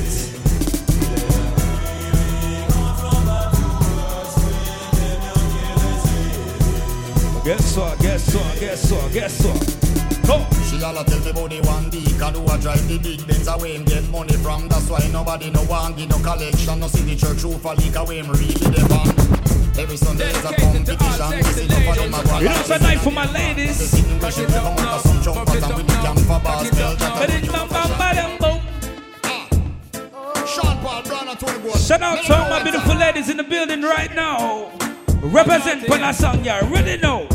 [7.46, 10.26] Guess what, guess what, guess what, guess what?
[10.26, 10.64] Come.
[10.64, 13.76] She all tell me about the one deacon who a drive the big Benz away
[13.76, 14.68] him get money from.
[14.68, 16.80] That's why nobody no want give no collection.
[16.80, 19.39] No see the church roof a leak away him really the van.
[19.80, 21.38] Every Sunday is a competition.
[21.38, 23.78] We see for them a go You know, it's a night for my ladies.
[23.80, 26.70] The sing we should come out of some jump and with the camp for bars.
[26.72, 27.48] Tell But it's
[28.42, 28.62] boom.
[29.24, 30.46] Ah.
[30.46, 33.82] Sean Paul Brown and Tony Shout out to all my beautiful ladies in the building
[33.82, 34.70] right now.
[35.22, 37.26] Represent Panasang, yeah, ready now.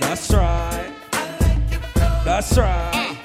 [0.00, 0.92] That's right.
[2.24, 2.90] That's right.
[2.94, 3.15] Ah.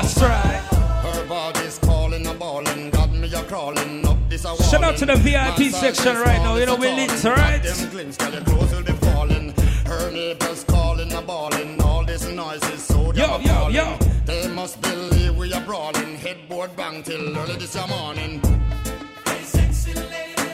[0.00, 0.60] That's right.
[1.02, 5.06] Her body's calling a ballin', got me a crawling up this a Shout out to
[5.06, 5.16] the.
[5.16, 6.54] VIP section right now.
[6.56, 7.30] You know we is a lit, tall.
[7.32, 7.62] alright?
[7.64, 9.52] Them glimpse, girl, your clothes will be falling.
[9.86, 13.74] Her neighbors calling a ballin', all this noise is so Yo, damn yo, appalling.
[13.74, 13.98] yo.
[14.24, 18.40] They must believe we are brawling, headboard bang till early this morning.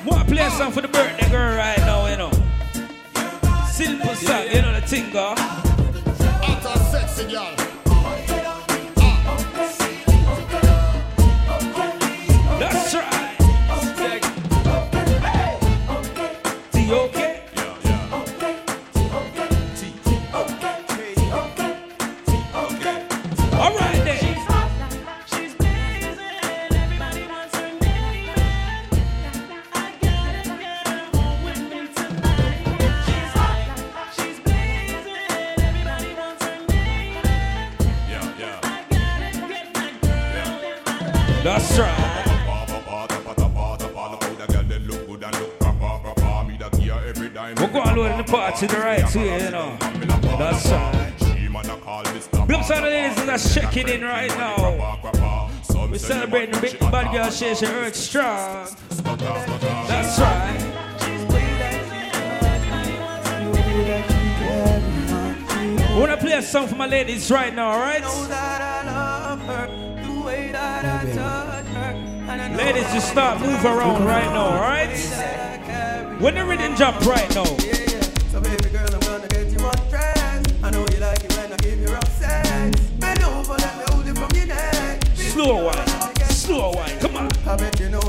[0.07, 2.31] Want to play a song for the birthday girl right now, you know.
[3.71, 5.35] Simple song, you know the thing, go.
[5.37, 7.64] Hot and sexy girl.
[47.95, 49.77] Load in the party the right way, you know.
[50.37, 50.65] That's.
[52.47, 54.99] Big up to the ladies that's checking in right now.
[55.89, 58.69] We're celebrating the big bad girl Station Earth Strong.
[59.87, 60.61] That's right.
[65.95, 68.03] We wanna play a song for my ladies right now, alright?
[72.57, 75.44] Ladies, just start move around right now, alright?
[76.25, 77.45] When the rhythm jump right now.
[77.45, 80.55] So baby girl, I'm gonna get you undressed.
[80.65, 82.81] I know you like it when I give you rough sex.
[82.99, 85.05] Bend over, let me hold it from your neck.
[85.17, 85.87] Slow wine,
[86.31, 87.31] slow wine, come on.
[87.47, 88.01] I bet you know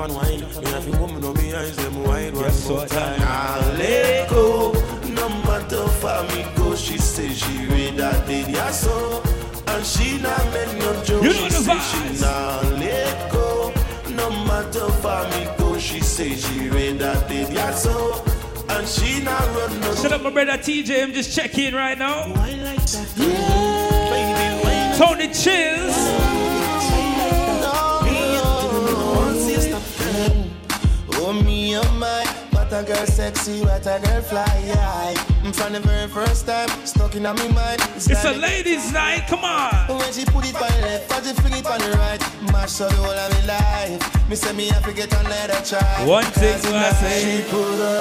[0.00, 0.64] and give me the chop and wine.
[0.64, 2.88] Me have a woman on me eyes, them wide one Guess more what?
[2.88, 3.20] time.
[3.22, 4.72] I'll let go.
[5.08, 9.22] No matter far me go, she says she read that did ya so.
[9.68, 11.22] And she not make no joke.
[11.22, 12.16] You know the say vibes.
[12.16, 13.72] she not let go.
[14.10, 18.22] No matter far me go, she say she read that did ya so.
[18.68, 21.02] And she not run no Shut up, my brother TJ.
[21.02, 22.24] I'm just checking right now.
[22.26, 22.34] Baby,
[24.62, 26.31] why Tony Chills.
[32.72, 35.12] What a girl sexy, what a girl fly, yeah.
[35.52, 37.82] From the very first time, stuck in my mind.
[37.96, 39.26] It's a like- ladies' night.
[39.28, 39.98] Come on.
[39.98, 42.80] When she put it on the left, and she fling it on the right, mash
[42.80, 44.28] up the whole of me life.
[44.28, 46.06] Me say me have to get on let her try.
[46.06, 47.42] One thing I say.
[47.42, 48.00] she put her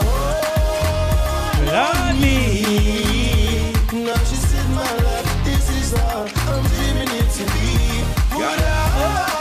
[1.76, 3.74] on me.
[4.06, 7.68] Now she said my life, this is all I'm dreaming it to be.
[8.32, 9.32] Put her hold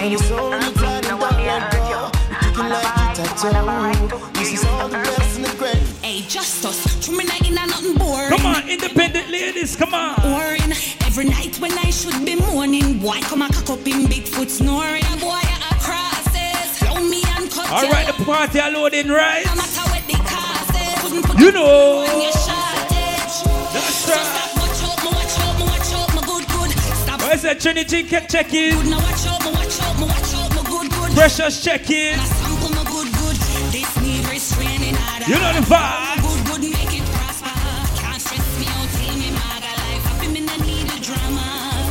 [0.00, 2.10] And it's only glad and done let go.
[2.30, 4.32] You're kicking like a tattoo.
[4.38, 5.76] This is all the best in the great.
[6.02, 7.04] Hey, just us.
[7.04, 8.28] True, me not in a nothing boring.
[8.30, 9.74] Come on, independent ladies.
[9.74, 10.14] Come on.
[10.22, 10.70] Boring.
[11.02, 15.02] Every night when I should be mourning, boy, come a cock up in Bigfoot snoring.
[15.18, 16.78] Boy, I crosses.
[16.78, 19.44] Flow me and cut All you right, the party are loading, right?
[19.46, 21.26] No matter what the cost is.
[21.26, 22.06] Put You it know.
[22.06, 22.32] on your.
[23.74, 26.70] That's So stop, watch out, me watch out, me watch out, good, good.
[27.02, 27.20] Stop.
[27.22, 29.37] Where's that Trinity check check in?
[31.18, 32.16] Precious check in.
[32.16, 33.36] Now sample me good, good.
[33.74, 35.26] This need restraining order.
[35.26, 36.22] You know the vibe.
[36.22, 37.50] Good, good, make it prosper.
[37.98, 38.22] Can't
[38.60, 40.04] me out, tell me maga life.
[40.06, 41.90] Happy me no need a drama.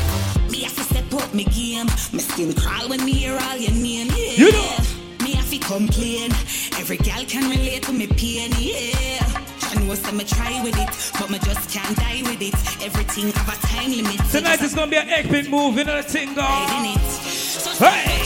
[0.49, 1.87] Me have to step up me game.
[2.13, 4.07] My skin crawl when me hear all your name.
[4.15, 4.45] Yeah.
[4.47, 4.77] You know.
[5.21, 6.31] Me have to complain.
[6.79, 8.53] Every gal can relate to me pain.
[8.57, 9.27] Yeah.
[9.27, 10.89] I know some try with it,
[11.19, 12.55] but me just can't die with it.
[12.81, 14.21] Everything have a time limit.
[14.31, 16.77] Tonight is gonna be an epic move, you know the thing, hide go.
[16.79, 17.77] in it.
[17.77, 18.16] Hey.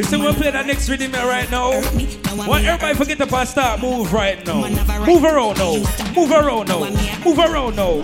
[0.00, 1.72] You see, we'll play that next rhythm right now.
[2.46, 4.66] Want everybody forget about start move right now.
[5.04, 5.74] Move around now.
[6.16, 7.22] Move around now.
[7.22, 8.02] Move around now.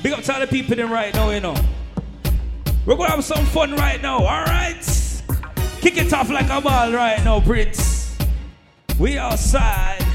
[0.00, 1.56] Big up to all the people in right now, you know.
[2.86, 4.86] We're gonna have some fun right now, alright?
[5.80, 8.16] Kick it off like a ball right now, Prince.
[8.96, 10.06] We outside.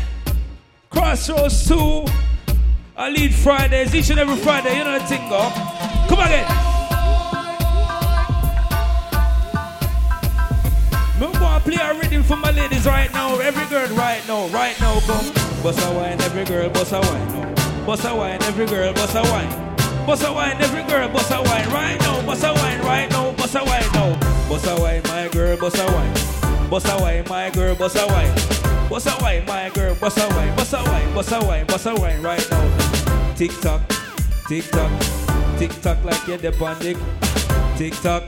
[0.89, 2.05] Crossroads 2.
[2.97, 5.51] Elite Fridays, each and every Friday, you know the thing, go.
[6.07, 6.70] Come again.
[11.23, 13.37] I'm gonna play a rhythm for my ladies right now.
[13.37, 15.31] Every girl right now, right now, come.
[15.61, 17.27] Bust a wine, every girl, bust a wine.
[17.33, 17.85] No.
[17.85, 19.75] Bust a wine, every girl, bust a wine.
[20.07, 22.25] Bust a wine, every girl, bust a wine right now.
[22.25, 24.17] Bust a wine right now, bust a wine now.
[24.49, 26.69] Bust a wine, my girl, bust a wine.
[26.71, 28.33] Bust a wine, my girl, bust a wine.
[28.89, 30.55] Bust a wine, my girl, bust a wine.
[30.55, 33.35] Bust a wine, bust a wine, bust a wine right now.
[33.35, 33.81] Tick tock,
[34.47, 34.91] tick tock,
[35.59, 36.97] tick tock like you're the bandic.
[37.77, 38.23] Tick tock,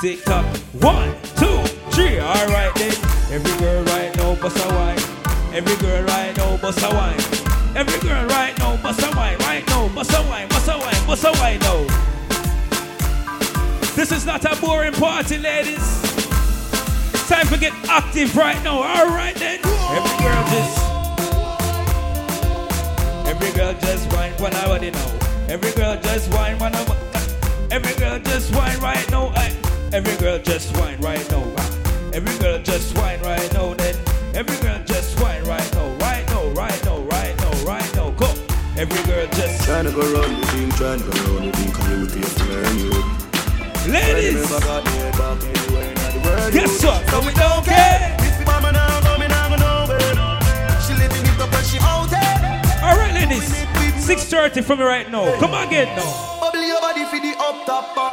[0.00, 0.46] tick tock.
[0.80, 1.61] One, two,
[1.92, 2.18] three.
[2.18, 2.92] All right then.
[3.30, 4.98] Every girl right now, bust a wine.
[5.54, 7.20] Every girl right now, bust a wine.
[7.76, 9.38] Every girl right now, bust a wine.
[9.38, 11.86] Right now, bust a wine, bust a wine, bust a wine now.
[13.94, 16.02] This is not a boring party, ladies.
[17.28, 18.82] Time to get active right now.
[18.82, 19.60] All right then.
[19.64, 20.78] Every girl just.
[23.26, 25.18] Every girl just whine when I already know.
[25.48, 26.82] Every girl just whine when I.
[27.70, 29.32] Every girl just whine right now.
[29.92, 31.61] Every girl just whine right now.
[32.14, 33.96] Every girl just whine right now then.
[34.34, 38.10] Every girl just whine right now, right now, right now, right now, right now.
[38.10, 38.26] Go.
[38.76, 41.72] Every girl just trying to go round the thing, trying to go round the thing,
[41.72, 42.44] cause you pay for
[42.76, 42.92] you.
[43.90, 44.50] Ladies,
[46.54, 48.16] yes sir, so we don't care.
[52.82, 53.48] Alright ladies,
[54.04, 55.38] 6.30 for me right now.
[55.40, 56.02] Come on, get now.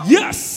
[0.08, 0.49] Yes!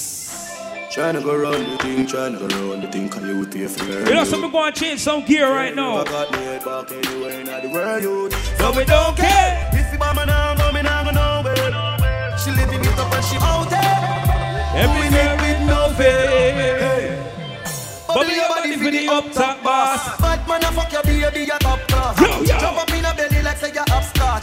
[0.93, 3.67] Trying to go round the thing, trying to go round the thing, cause you pay
[3.67, 5.97] for her You know, so we going to change some gear right now.
[5.97, 8.03] Never got me head back anywhere in the world.
[8.03, 8.31] you.
[8.59, 9.71] So we don't care.
[9.73, 12.37] If the mama now go, me now go nowhere.
[12.37, 14.83] She living it up and she out there.
[14.85, 17.17] Every girl with no face.
[18.07, 20.21] Bubble your body for the up top boss.
[20.21, 22.19] Bad man, a fuck your baby, a top class.
[22.47, 24.43] Jump up in a belly like say you're upstart.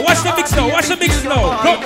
[0.00, 1.62] Now, watch the mix now, watch the mix now.
[1.62, 1.76] Go.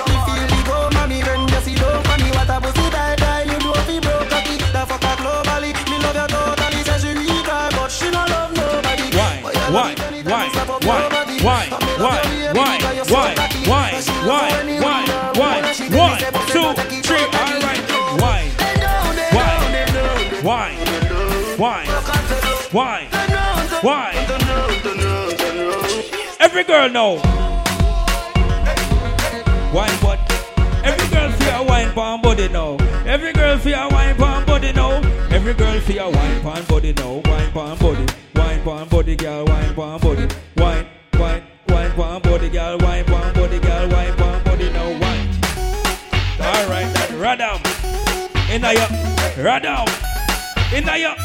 [9.15, 9.41] Why?
[9.71, 9.95] Why?
[10.23, 10.49] Why?
[10.85, 11.09] Why?
[11.41, 11.69] Why?
[12.53, 12.79] Why?
[13.09, 13.35] Why?
[13.65, 13.91] Why?
[14.25, 14.45] Why?
[14.81, 15.01] Why?
[15.35, 15.55] Why?
[15.91, 16.69] One, two,
[17.03, 17.25] three.
[17.25, 17.83] All right.
[18.21, 18.39] Why?
[19.31, 19.53] Why?
[20.41, 20.69] Why?
[21.57, 21.81] Why?
[22.71, 22.97] Why?
[23.81, 24.11] Why?
[26.39, 27.44] Every girl know.
[29.75, 30.19] Wine but
[30.85, 32.77] Every girl feel a wine pan body now.
[33.05, 35.01] Every girl feel a wine pan body now.
[35.29, 37.21] Every girl feel a wine pan body now.
[37.25, 38.05] Wine pan body.
[38.35, 39.45] Wine pan body girl.
[39.45, 40.27] Wine pan body.
[40.55, 40.85] Wine,
[41.15, 42.77] wine, wine pan body girl.
[42.77, 43.89] Wine pan body girl.
[43.89, 44.91] Wine pan body now.
[44.91, 45.29] Wine.
[46.39, 47.59] All right, then radam.
[48.49, 48.87] Inna ya,
[49.43, 49.87] radam.
[50.71, 51.15] Inna ya,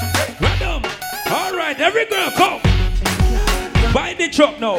[0.40, 0.84] radam.
[1.30, 2.60] All right, every girl come.
[3.94, 4.78] Buy the truck now.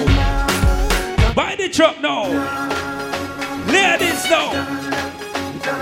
[1.34, 2.72] Buy the truck now.
[3.72, 4.52] Ladies now.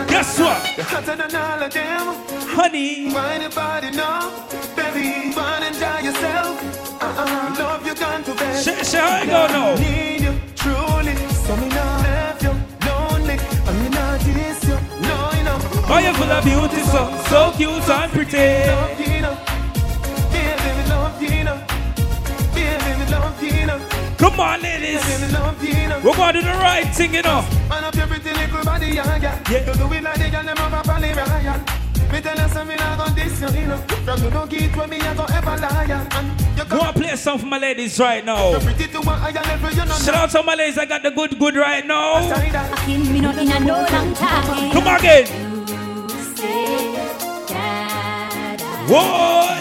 [0.08, 0.62] Guess what?
[0.92, 2.06] Hotter than all of them.
[2.56, 3.12] Honey.
[3.12, 4.30] Find your body now.
[4.76, 6.54] Baby, fun enjoy yourself.
[7.02, 7.56] Uh-uh.
[7.60, 8.56] Love you gone to bed.
[8.56, 9.76] Say- say how it go now?
[9.76, 11.16] Need you truly.
[11.46, 12.54] So me not left you
[12.88, 13.38] lonely.
[13.68, 14.78] And me not diss you.
[15.08, 15.58] No, you know.
[15.92, 19.59] Oh, you full of beauty, so, so cute and pretty.
[24.20, 25.02] Come on, ladies.
[25.08, 26.02] Baby, me love you know.
[26.04, 27.42] We're going to do the right thing, you know.
[27.70, 29.42] Man up your pretty little body, yeah, yeah.
[29.50, 29.66] Yeah.
[29.66, 31.60] You do it like the girl them have a pally royal.
[32.12, 33.78] Me tell you something, I gon' diss you, you know.
[33.78, 36.08] From you don't get with me, I gon' ever lie.
[36.12, 38.60] And you Go and play a song for my ladies right now.
[38.60, 39.96] pretty to a higher level, you know.
[39.96, 42.20] Shout out to my ladies, I got the good, good right now.
[42.88, 44.72] Me not in a no long time.
[44.74, 45.28] Come on again.
[48.86, 49.60] Boy.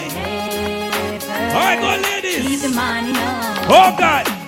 [1.39, 2.45] All right, go ladies.
[2.45, 3.55] Keep the money now.
[3.69, 4.38] Oh God.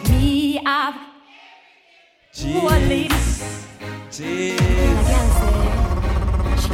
[0.51, 0.95] Me have.
[2.33, 2.51] You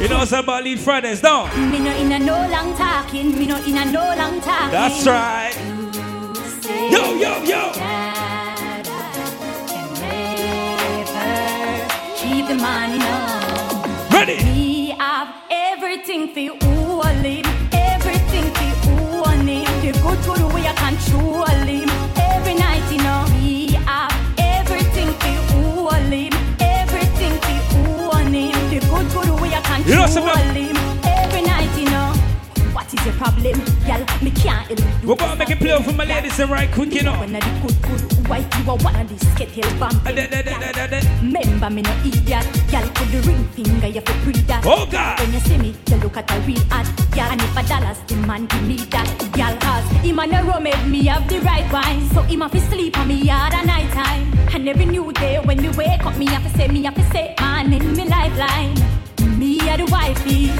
[0.08, 1.48] know what's about Elite Fridays, don't?
[1.70, 3.38] Me no in a no long talking.
[3.38, 4.72] Me no in a no long talking.
[4.72, 5.54] That's right.
[6.90, 7.70] Yo, yo, yo.
[12.16, 14.08] Keep the money now.
[14.12, 14.42] Ready?
[14.42, 17.46] Me have everything for all it.
[17.72, 19.68] Everything for it.
[19.82, 21.77] The good good way I control him.
[29.88, 30.76] You know something?
[31.02, 32.12] Every night you know.
[32.76, 33.56] What is your problem,
[33.88, 34.04] girl?
[34.20, 35.08] Me can't help you.
[35.08, 37.18] We're going to make it play for my ladies and right quick, you know.
[37.18, 40.14] When I good good white, you are one of these kettle bumping.
[41.22, 42.84] Remember me no idiot, girl.
[42.92, 44.62] Put the ring finger, you fi breathe that.
[44.66, 45.20] Oh, God.
[45.20, 46.84] When you see me, you look at a real hot
[47.16, 47.30] girl.
[47.32, 49.56] And if a dollars the man give me that, girl.
[49.56, 52.06] Cause him and the rum make me have the right wine.
[52.10, 54.36] So him have to sleep on me hard at night time.
[54.54, 57.04] And every new day when me wake up, me have to say, me have to
[57.04, 58.76] say, man in me lifeline.
[59.38, 60.50] Me are the wifey,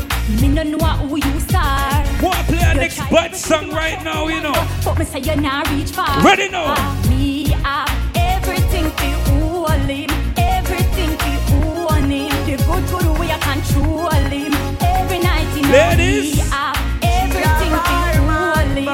[0.41, 0.79] me no know
[1.09, 2.05] who you star.
[2.23, 4.55] Wanna play a next bad song right now, you know.
[4.85, 6.23] But me say you not reach far.
[6.23, 6.77] Ready now.
[6.77, 12.31] Ah, me have everything for all him, everything for own him.
[12.47, 14.55] The good good way I control him.
[14.81, 16.37] Every night in Ladies.
[16.37, 18.85] me have everything for all him,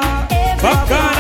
[0.63, 1.14] Back on everything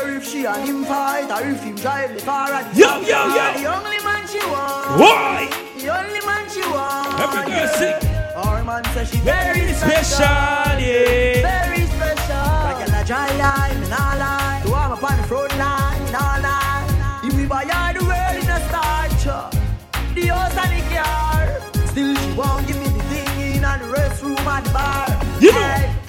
[0.00, 3.20] care if she and him fight or if him drive the car at Yo, yo,
[3.36, 3.46] yo.
[3.58, 5.00] The only man she want.
[5.00, 5.48] Why?
[5.78, 7.20] The only man she want.
[7.20, 8.10] Every girl sing.
[8.36, 11.42] Our man says she Very very special, yeah.
[11.50, 12.46] Very special.
[12.66, 14.62] Like a dry line, and all line.
[14.66, 17.24] So I'm up on the front line, all line.
[17.24, 19.24] If we buy her the world in a starch,
[20.14, 21.86] the house and the car.
[21.88, 25.06] Still she won't give me the thing in and the restroom and the bar.
[25.40, 25.58] You know.
[25.58, 25.99] Hey,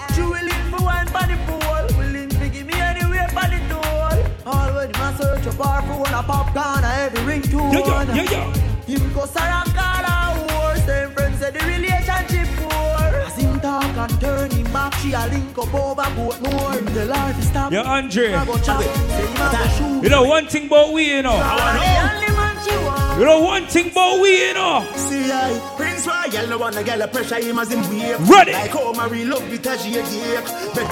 [5.11, 7.71] a search a bar phone, a popcorn, a heavy ring tune.
[7.71, 8.53] Yeah, yeah, yeah, yeah.
[8.85, 12.71] Him go Sarangala horse, them friends said the relationship poor.
[12.71, 16.75] As him talk and turn him back, she a link up over boat more.
[16.91, 17.71] The life is tough.
[17.71, 18.31] Yeah, Andre.
[20.03, 21.39] You know one thing about we, you know.
[21.41, 22.17] I know.
[23.19, 24.87] You know one thing about we, you know.
[24.95, 28.29] See, I Prince Royal, no one girl pressure him as him wave.
[28.29, 28.53] Ready.
[28.53, 30.45] Like oh, how Mary love because she a geek.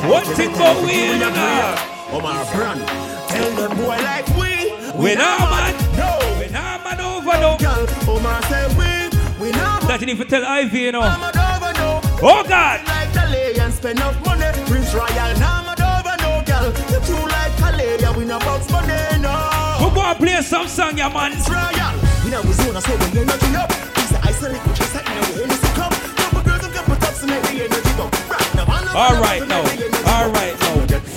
[0.09, 1.75] One thing about we, you know.
[2.11, 3.18] Omar Brand.
[3.39, 5.73] Tell boy like we We nah man.
[5.95, 7.55] No We nah man over no.
[7.57, 8.91] Girl Oh my say we
[9.39, 11.01] We nah man That you need to tell Ivy, you know.
[11.01, 12.83] man over no Oh God.
[12.85, 17.55] Like Calais and spend enough money Prince Royal man over no girl You too like
[17.57, 19.31] Calais Yeah we not box money no
[19.79, 21.31] We go and play some song, yeah man.
[21.31, 21.95] Prince Royal
[22.25, 23.69] We know we zone so when you're energy up
[24.11, 27.13] the isolate which is like now the energy come Couple girls have got put up
[27.13, 29.63] so make energy go Right now I know All right now.
[30.11, 30.68] All right now.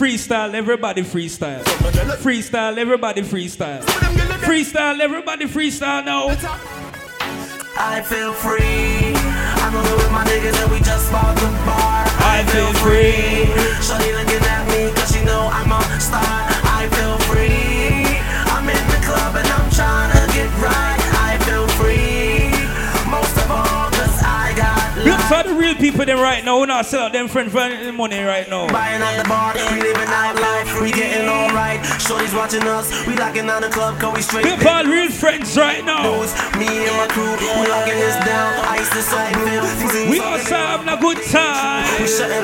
[0.03, 1.63] Freestyle, everybody freestyle.
[2.19, 3.83] Freestyle, everybody freestyle.
[4.43, 6.27] Freestyle, everybody freestyle now.
[7.79, 9.15] I feel free.
[9.63, 12.03] I'm rolling with my niggas and we just bought the bar.
[12.19, 13.47] I feel free.
[13.79, 16.19] Shorty looking at me cause she know I'm a star.
[16.19, 18.19] I feel free.
[18.51, 21.02] I'm in the club and I'm trying to get right.
[25.63, 26.59] Real people them right now.
[26.61, 28.67] We not sell out them friend for any money right now.
[28.69, 31.79] Buying at the bar, we living nightlife, we getting alright.
[32.03, 34.45] Shorty's watching us, we locking down the club, cause we straight.
[34.45, 36.03] Look for real friends right now.
[36.59, 38.51] Me and my crew, we locking this down.
[38.75, 40.11] Ice is so blue.
[40.11, 41.87] We outside having a good time.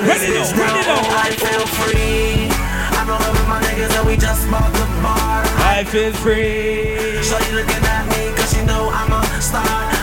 [0.07, 1.03] Ready now, ready now.
[1.19, 2.47] I feel free.
[2.95, 5.43] I'm with my niggas and we just bought the bar.
[5.67, 7.23] I feel free.
[7.23, 9.98] Shorty looking at me cause she know I'm a star.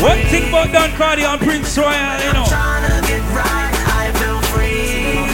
[0.00, 1.92] One thing about Don Cardi and Prince Royal,
[2.24, 2.48] you know.
[3.36, 3.68] Right.
[3.84, 5.28] I feel free.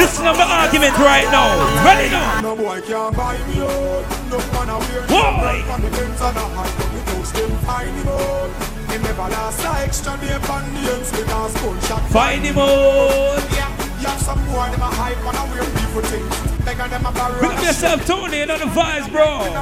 [0.00, 1.60] Listen to the argument right now.
[1.84, 2.40] Ready now.
[2.40, 4.04] No boy can't buy me out.
[4.32, 5.60] No man a wear Boy.
[5.68, 8.48] On the Benz and a high, but the toast them find him out.
[8.88, 12.00] He never last a extra day on the ends because gunshot.
[12.08, 13.44] Find him out.
[13.52, 13.68] Yeah,
[14.00, 16.64] you have some boy them a hype and a weird people things.
[16.64, 17.12] Beg them a.
[17.12, 19.52] Pick up yourself, Tony, and on the vibes, bro.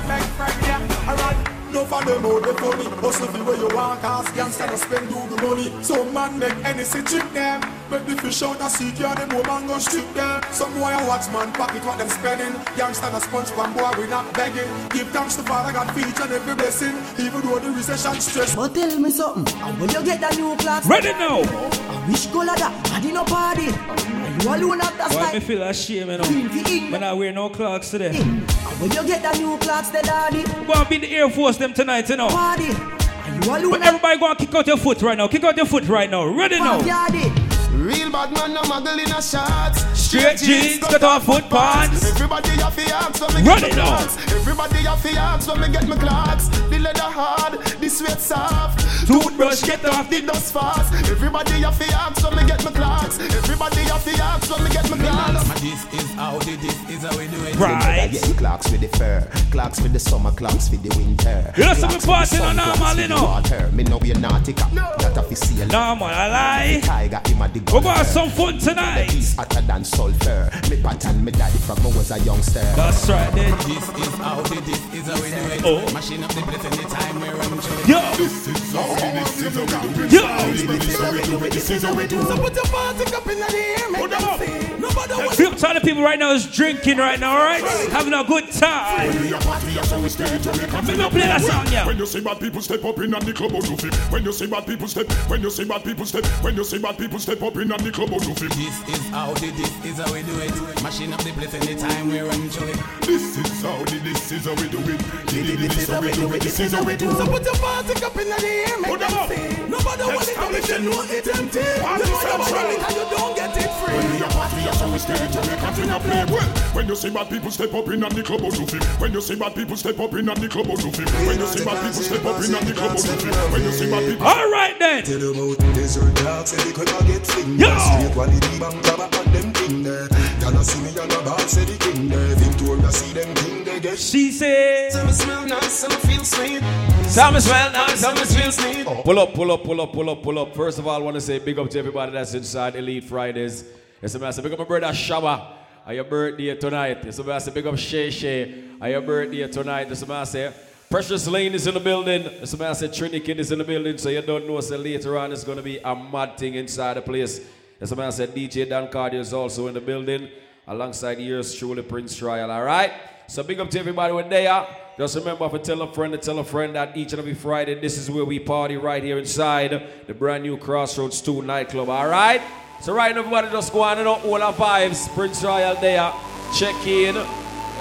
[1.71, 1.73] Beg friend, yeah, alright.
[1.73, 2.85] No for them out the funny.
[3.01, 5.83] Hustle the way you want Cause gangsta no spend do the money.
[5.83, 7.61] Some man make any see trick them.
[7.91, 10.43] Make the fish out a sea Can them woman go strip them.
[10.53, 12.53] Some boy a watch man pocket what them spending.
[12.77, 14.69] Gangsta no sponge pan boy we not begging.
[14.91, 16.95] Give thanks to Father God for each and every blessing.
[17.19, 18.55] Even though the recession stress.
[18.55, 21.43] But tell me something, and when you get that new clocks Ready now.
[21.43, 23.67] I wish color that, I did no party.
[23.67, 26.93] And you alone have that Why style me feel ashamed, you know?
[26.93, 28.17] When I wear no clocks today.
[28.17, 28.49] And
[28.81, 30.43] when you get that new clocks, the daddy?
[30.67, 32.29] Go and be the Air Force them tonight, you know.
[32.29, 35.29] Party And you alone But everybody go and kick out your foot right now.
[35.29, 36.27] Kick out your foot right now.
[36.27, 37.50] Ready now.
[37.91, 42.09] Real bad man no muggle in a shots Straight jeans, cut off foot pants.
[42.09, 45.49] Everybody have to ask when me Run get it my clocks Everybody have to ask
[45.49, 50.21] when me get my clocks The leather hard, the sweat soft Toothbrush get off the
[50.23, 54.51] dust fast Everybody have to ask when me get my clocks Everybody have to ask
[54.51, 57.57] when me get my clocks This is how the this is how we do it.
[57.57, 58.11] Right.
[58.13, 61.53] Yeah, clocks with the fur, clocks with the summer, clocks with the winter.
[61.57, 63.71] You know some Clocks party with the no normal, you know.
[63.73, 64.67] Me know you're nautica.
[64.99, 66.81] That a fi see a No man, I lie.
[66.83, 69.11] Tiger him a the We go have some fun tonight.
[69.11, 70.51] He's hotter than sulfur.
[70.69, 72.61] Me pattern me daddy from when I was a youngster.
[72.77, 73.57] That's right then.
[73.57, 75.63] This is how the this is how we do it.
[75.65, 75.91] Oh.
[75.95, 77.73] Mashing up the place anytime we're on show.
[77.89, 78.01] Yo.
[78.19, 80.13] This is how this is how we do it.
[80.13, 80.21] Yo.
[80.21, 81.53] Is how we do it.
[81.53, 82.27] This is how we do it.
[82.27, 84.81] So put your party up in the air, make them see.
[84.81, 87.63] Nobody wants to all the people right now is drinking right now, alright?
[87.91, 89.09] Having a good time.
[89.23, 91.87] We are party, that's how we stay to Let me play that song, yeah.
[91.87, 93.95] When you see bad people step up in and the club out to fit.
[94.11, 96.79] When you see bad people step, when you see bad people step, when you see
[96.79, 98.51] bad people step up in and the club out to fit.
[98.53, 100.83] This is how the this is how we do it.
[100.83, 102.67] Mashing up the place anytime we're on show.
[103.07, 105.01] This is how the this is how we do it.
[105.29, 106.43] This is how we do it.
[106.43, 107.17] This is how we do it.
[107.17, 109.30] So put your party up in the air, make Put them them see.
[109.71, 111.61] Nobody wants it if you know it empty.
[111.61, 112.55] You know you're central.
[112.55, 113.95] running and you don't get it free.
[113.95, 116.25] When we are party, that's how we stay to make a thing a play.
[116.31, 118.85] Well, when you see bad people step up in and the club out to fit.
[119.01, 121.09] When you see bad people step up in and the club out to fit.
[121.27, 123.35] When you see bad people step up in and the club out to fit.
[123.53, 124.27] When you see bad people.
[124.27, 125.05] Alright then.
[125.05, 127.61] Tell you about desert dogs, say they could not get fingers.
[127.61, 127.79] Yo.
[127.79, 130.09] Straight quality bang jabba and them king there.
[130.53, 132.35] Y'all see me on the say the king there.
[132.37, 133.99] Victoria see them king they get.
[133.99, 134.93] She said.
[134.93, 136.61] Some smell nice, some feel sweet
[137.07, 138.87] Some smell nice, some feel sweet.
[138.87, 140.55] Pull up, pull up, pull up, pull up, pull up.
[140.55, 143.65] First of all, I want to say big up to everybody that's inside Elite Fridays.
[144.03, 145.57] Yes, I say big up my brother Shaba.
[145.87, 146.99] On your birthday tonight.
[147.05, 148.65] Yes, I say big up Shay Shay.
[148.81, 149.89] On your birthday tonight.
[149.89, 150.53] Yes, I say
[150.91, 152.27] Precious Layne is in the building.
[152.27, 153.97] I say Trini Kydd is in the building.
[153.97, 156.95] So you don't know, so later on it's going to be a mad thing inside
[156.95, 157.41] the place.
[157.81, 160.29] Yes, I said DJ Don Cardio is also in the building.
[160.69, 162.51] Alongside yours truly, Prince Royal.
[162.51, 162.93] All right?
[163.27, 164.69] So big up to everybody when they are.
[164.99, 167.81] Just remember to tell a friend to tell a friend that each and every Friday,
[167.81, 171.89] this is where we party right here inside the brand new Crossroads 2 nightclub.
[171.89, 172.43] All right?
[172.83, 175.09] So right now, everybody just go on and up all our vibes.
[175.15, 176.13] Prince Royal there.
[176.55, 177.15] Check in.
[177.15, 177.23] You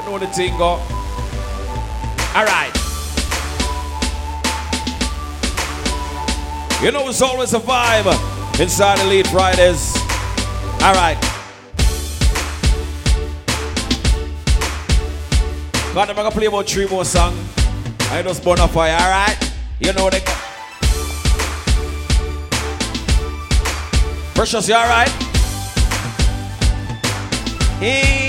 [0.06, 0.80] know the thing go.
[2.36, 2.72] All right.
[6.82, 9.96] You know it's always a vibe inside Elite Fridays.
[10.82, 11.18] All right.
[15.94, 17.38] God, I'm gonna play about three more songs.
[18.12, 19.38] I just burn a fire, all right?
[19.80, 20.22] You know they.
[24.34, 25.10] Precious, you all right?
[27.80, 28.29] Hey.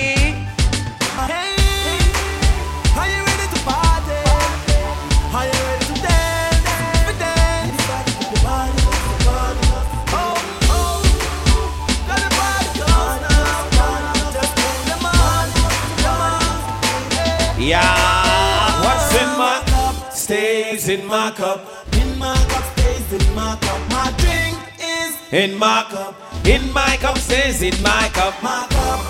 [17.61, 18.81] Yeah.
[18.83, 21.61] What's in my cup stays in my cup.
[21.93, 23.91] In my cup stays in my cup.
[23.91, 26.15] My drink is In my cup.
[26.47, 28.43] In my cup stays in my cup.
[28.43, 29.01] my cup.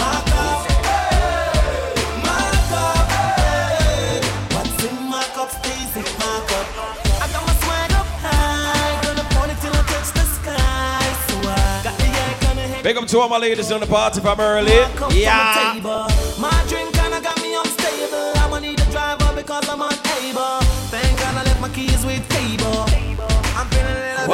[0.00, 0.66] My cup.
[2.26, 3.06] My cup.
[4.50, 6.66] What's in my cup stays in my cup.
[7.22, 9.00] I got my swag up high.
[9.04, 11.06] Gonna point it till I touch the sky.
[11.28, 12.82] So I got the yak on the head.
[12.82, 14.72] Big up to all my ladies on the party from early.
[15.14, 16.09] Yeah.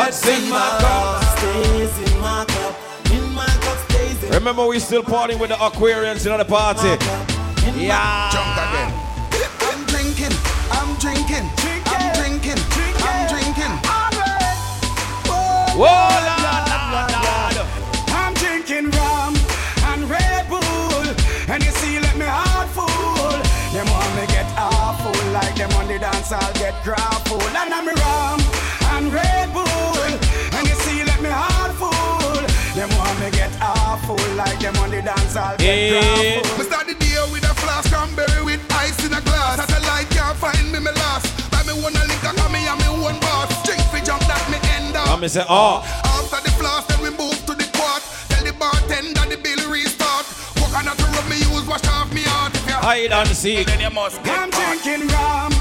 [0.06, 1.24] What's in my cup?
[1.36, 2.78] Stays in my cup.
[3.10, 6.94] In my cup stays in Remember, we still partying with the Aquarians in the party.
[7.74, 8.30] Yeah.
[8.30, 8.94] Jump again.
[9.66, 10.30] I'm drinking,
[10.70, 11.50] I'm drinking,
[11.90, 12.62] I'm drinking,
[13.02, 13.74] I'm drinking.
[15.26, 15.90] Oh, Whoa,
[16.22, 17.66] Lord, Lord, Lord.
[18.14, 19.34] I'm drinking rum
[19.90, 21.02] and Red Bull,
[21.50, 22.86] and you see, let me heart full.
[23.74, 27.42] Them want me get awful, like them on the dance, I'll get grappled.
[27.42, 28.35] And I'm rum
[33.26, 36.00] me get awful, like them on the dance, I'll get Yeah.
[36.00, 36.58] grappled.
[36.58, 39.56] Me start the day with a flask cranberry with ice in a glass.
[39.56, 41.26] Satellite can't find me, me lost.
[41.50, 43.50] Buy me one a liquor, cause me and me one boss.
[43.66, 45.08] Drink fi jump that me end up.
[45.10, 45.82] I'm say, oh.
[46.16, 48.02] After the flask, then we move to the quart.
[48.30, 50.26] Tell the bartender the bill restart.
[50.58, 52.54] Coconut rub me use, wash off me heart.
[52.54, 53.66] If you Hide and seek.
[53.66, 55.52] then you must get I'm drinking rum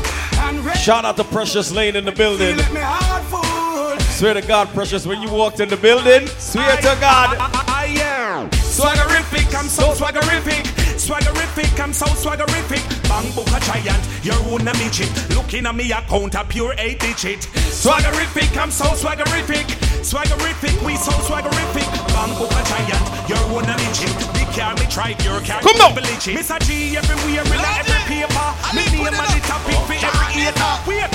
[0.46, 2.58] and Red Shout out to Precious Layne in the building.
[4.16, 7.36] Swear to God, Precious, when you walked in the building, swear to God.
[7.68, 10.64] I am swaggerific, I'm so swaggerific.
[10.96, 12.80] Swaggerific, I'm so swaggerific.
[13.10, 15.12] Bang book a giant, your own a midget.
[15.36, 17.42] Looking at me account a pure eight digit.
[17.76, 19.68] Swaggerific, I'm so swaggerific.
[20.00, 21.84] Swaggerific, we so swaggerific.
[22.16, 24.16] Bang book a giant, your own a midget.
[24.32, 25.92] Big car me drive, your car Come now.
[25.92, 26.32] Village.
[26.32, 26.56] Mr.
[26.64, 28.48] G everywhere in every paper.
[28.72, 30.74] Me name and the topic for every hater.
[30.88, 31.15] Wait,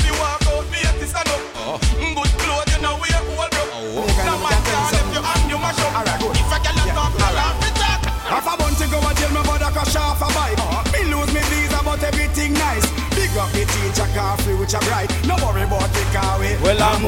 [16.61, 17.05] Well, I'm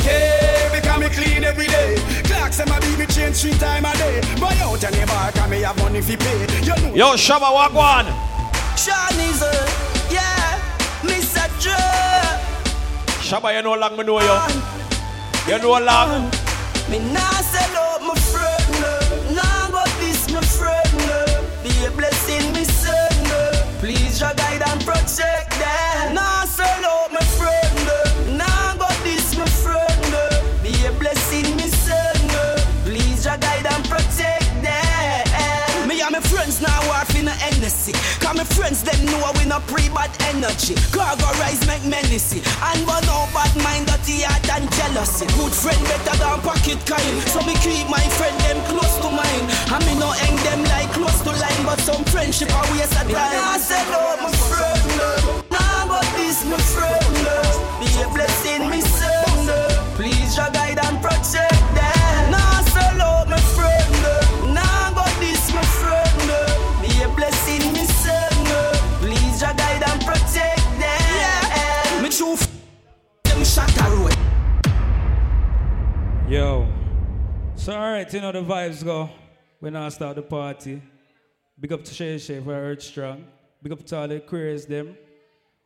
[0.00, 1.96] okay because me clean every day.
[2.24, 4.20] Clocks and my baby change three time a day.
[4.40, 6.46] Buy out any bar, cause me have money fi pay.
[6.62, 6.94] You know.
[6.94, 8.06] Yo, Shabba, walk one.
[8.76, 9.52] Shawnee's a,
[10.10, 10.60] yeah,
[11.02, 11.44] Mr.
[11.60, 11.76] Joe.
[13.20, 14.36] Shabba, you know how long me know you.
[15.46, 16.30] You know how long.
[16.88, 19.34] Me nah sell out my friend, no.
[19.34, 21.44] Nah got this my friend, no.
[21.62, 23.50] Be a blessing, me son, no.
[23.78, 25.55] Please your guide and protect
[37.86, 38.18] Hennessy.
[38.24, 40.74] Cause my friends them know we no pre-bad energy.
[40.90, 42.42] Cargo rise make menacing.
[42.62, 45.26] And but no bad mind, dirty heart and jealousy.
[45.38, 47.16] Good friend better than pocket kind.
[47.30, 49.44] So me keep my friend them close to mine.
[49.70, 51.62] And me no hang them like close to line.
[51.64, 53.40] But some friendship are waste of time.
[53.54, 55.50] I said, oh my friend.
[55.50, 57.14] Nah, but this my friend.
[57.80, 59.46] Be a blessing, me son.
[59.96, 61.45] Please your guide and protect
[76.30, 76.66] road.
[77.54, 79.08] So alright, you know the vibes go.
[79.60, 80.82] We now start the party.
[81.58, 83.24] Big up to Shay Shay for Earth Strong.
[83.62, 84.96] Big up to all the queers them.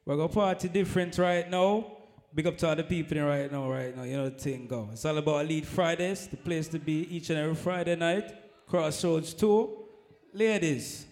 [0.04, 1.96] We're gonna party different right now.
[2.32, 4.04] Big up to all the people in right now, right now.
[4.04, 4.90] You know the thing go.
[4.92, 8.32] It's all about Elite Fridays, the place to be each and every Friday night.
[8.68, 9.78] Crossroads 2.
[10.34, 11.06] Ladies.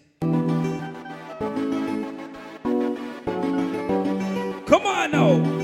[4.65, 5.58] Come on now.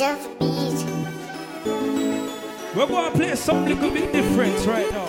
[0.00, 0.86] Jeff Beat.
[2.74, 5.06] We're gonna play something a little bit different right now.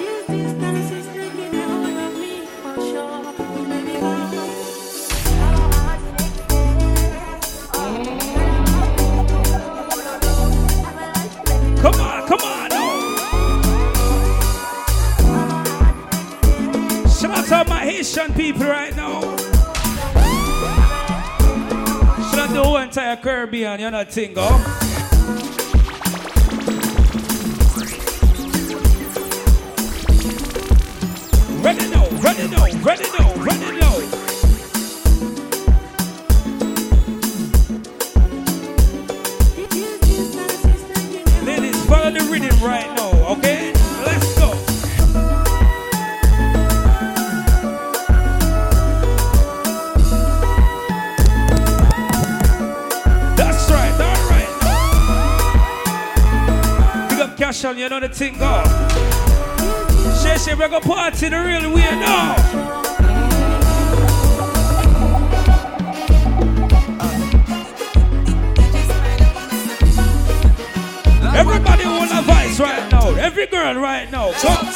[11.77, 13.15] Come on, come on now.
[17.07, 19.21] Shout out to my Haitian people right now.
[22.29, 24.80] Shout out to the whole entire Caribbean, you know that thing, go.
[32.21, 33.97] Ready now, ready now, ready now.
[41.43, 43.73] Ladies, follow the rhythm right now, okay?
[44.05, 44.53] Let's go.
[53.35, 54.51] That's right, all right.
[57.09, 58.80] Big up cash on, you know the thing, go.
[60.51, 62.35] Shay, we're gonna party the real way now.
[71.33, 73.13] Everybody want a voice right now.
[73.15, 74.33] Every girl right now.
[74.33, 74.67] Come.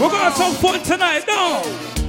[0.00, 2.01] We're gonna have some fun tonight, no?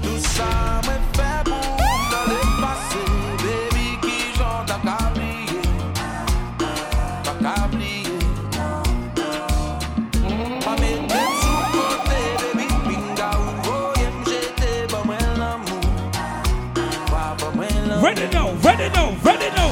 [18.84, 19.64] Ready now, ready now.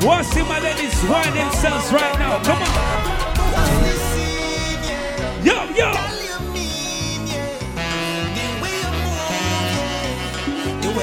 [0.00, 2.42] Want to see my ladies wind themselves right now?
[2.44, 2.87] Come on.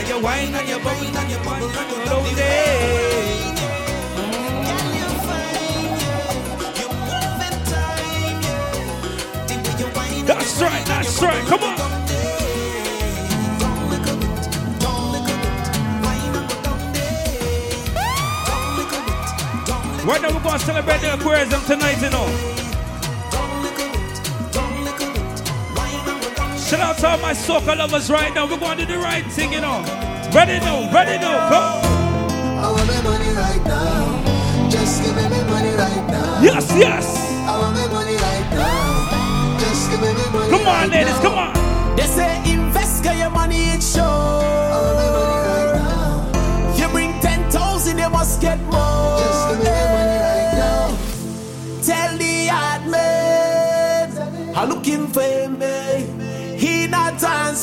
[0.06, 1.98] Way you whine and you bubble and you bubble and you
[2.38, 2.76] it.
[10.28, 11.78] That's right, that's right, come on.
[20.06, 22.65] Right now we're going to celebrate the aquarium tonight, you know.
[26.66, 28.48] Shout out to all my soccer lovers right now.
[28.50, 29.82] We're going to do the right thing, you know.
[30.34, 31.62] Ready now, ready now, go.
[31.62, 34.70] I want my money right now.
[34.70, 36.42] Just give me my money right now.
[36.42, 37.06] Yes, yes.
[37.48, 39.60] I want my money right now.
[39.60, 41.22] Just give me my money Come on, right ladies, now.
[41.22, 41.96] come on.
[41.96, 42.35] They say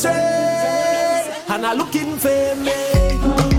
[0.05, 2.73] answering, and I'm looking for me.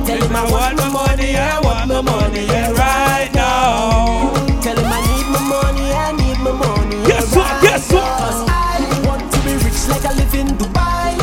[0.05, 4.33] Tell him I want my money, I want my money, yeah, right now.
[4.61, 7.05] Tell him I need my money, I need my money.
[7.07, 8.03] Guess what, guess what?
[8.03, 11.15] Cause I want to be rich like I live in Dubai.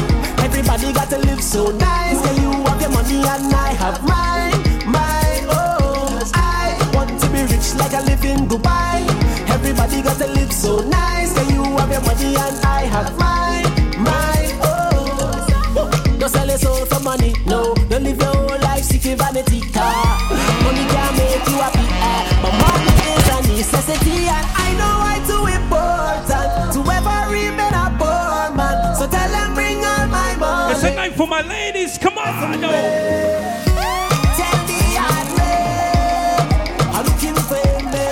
[0.45, 2.21] Everybody got to live so nice.
[2.25, 4.57] Girl, you have your money and I have mine.
[4.87, 6.21] Mine, oh.
[6.35, 9.05] I want to be rich like I live in Dubai.
[9.51, 11.35] Everybody got to live so nice.
[11.35, 13.17] Girl, you have your money and I have.
[13.19, 13.70] Mine,
[17.01, 17.75] for money, no.
[17.89, 20.19] Don't live your whole life seeking vanity car.
[20.65, 22.25] Money can't make you happy, ah.
[22.43, 27.87] but money is a necessity, and I know why too important to ever remain a
[27.99, 28.97] poor man.
[28.97, 30.75] So tell them bring all my money.
[30.75, 31.99] It's a night for my ladies.
[31.99, 32.71] Come on, no.
[32.71, 32.77] The
[34.99, 35.29] hard
[36.97, 38.09] I'm looking for me.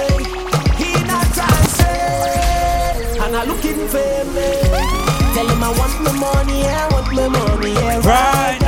[0.81, 4.98] He not answering, and I'm looking for me.
[5.35, 8.68] Tell him I want my money, I want my money, yeah, Right now.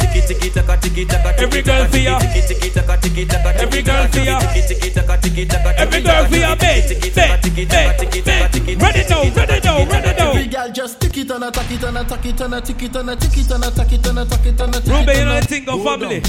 [1.39, 2.19] Every girl for ya.
[2.19, 4.39] tiki tiki taka tiki taka Every girl for ya.
[4.39, 8.81] tiki tiki taka tiki taka Every girl for ya, beg, beg, beg, beg.
[8.81, 10.31] Run it now, run it now, run it now.
[10.31, 12.61] Every girl just tick it and a tack it and a tack it and a
[12.61, 14.75] tick it and a tick it and a tack it and a tack it and
[14.75, 16.23] a tick Ruben, it you and know the thing go family.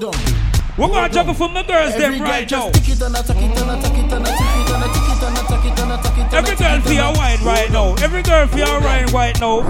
[0.00, 0.12] Down.
[0.78, 2.70] We're gonna juggle for my girls Every them right now.
[2.70, 4.70] just tick it and a tack it and a tack it and a tick it
[4.72, 6.56] and a tick it and a tack it and a tack it and a Every
[6.56, 7.94] girl it for and your a- wine right now.
[7.96, 9.60] Every girl your wine right now.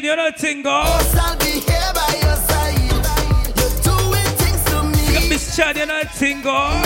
[0.00, 0.06] In.
[0.06, 0.70] You thing, go.
[0.70, 2.74] I'll be here by your side.
[3.58, 5.28] You're doing things to me.
[5.28, 6.82] Miss Chad, you know the thing, go.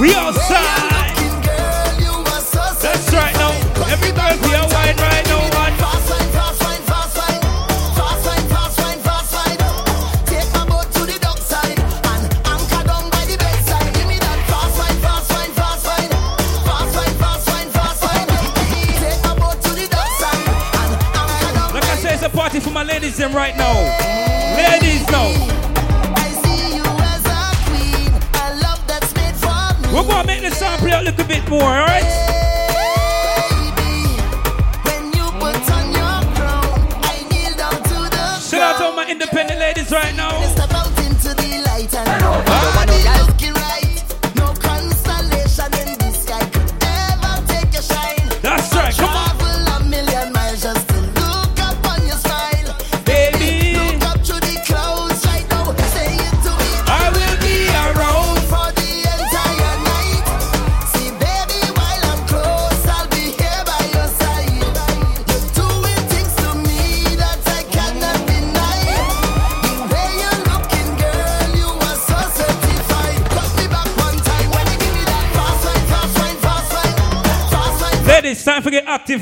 [0.00, 0.95] We outside.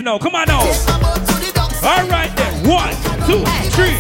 [0.05, 0.19] Now.
[0.19, 0.61] Come on now.
[1.83, 2.69] Alright then.
[2.69, 2.95] One,
[3.27, 3.43] two,
[3.73, 3.97] three.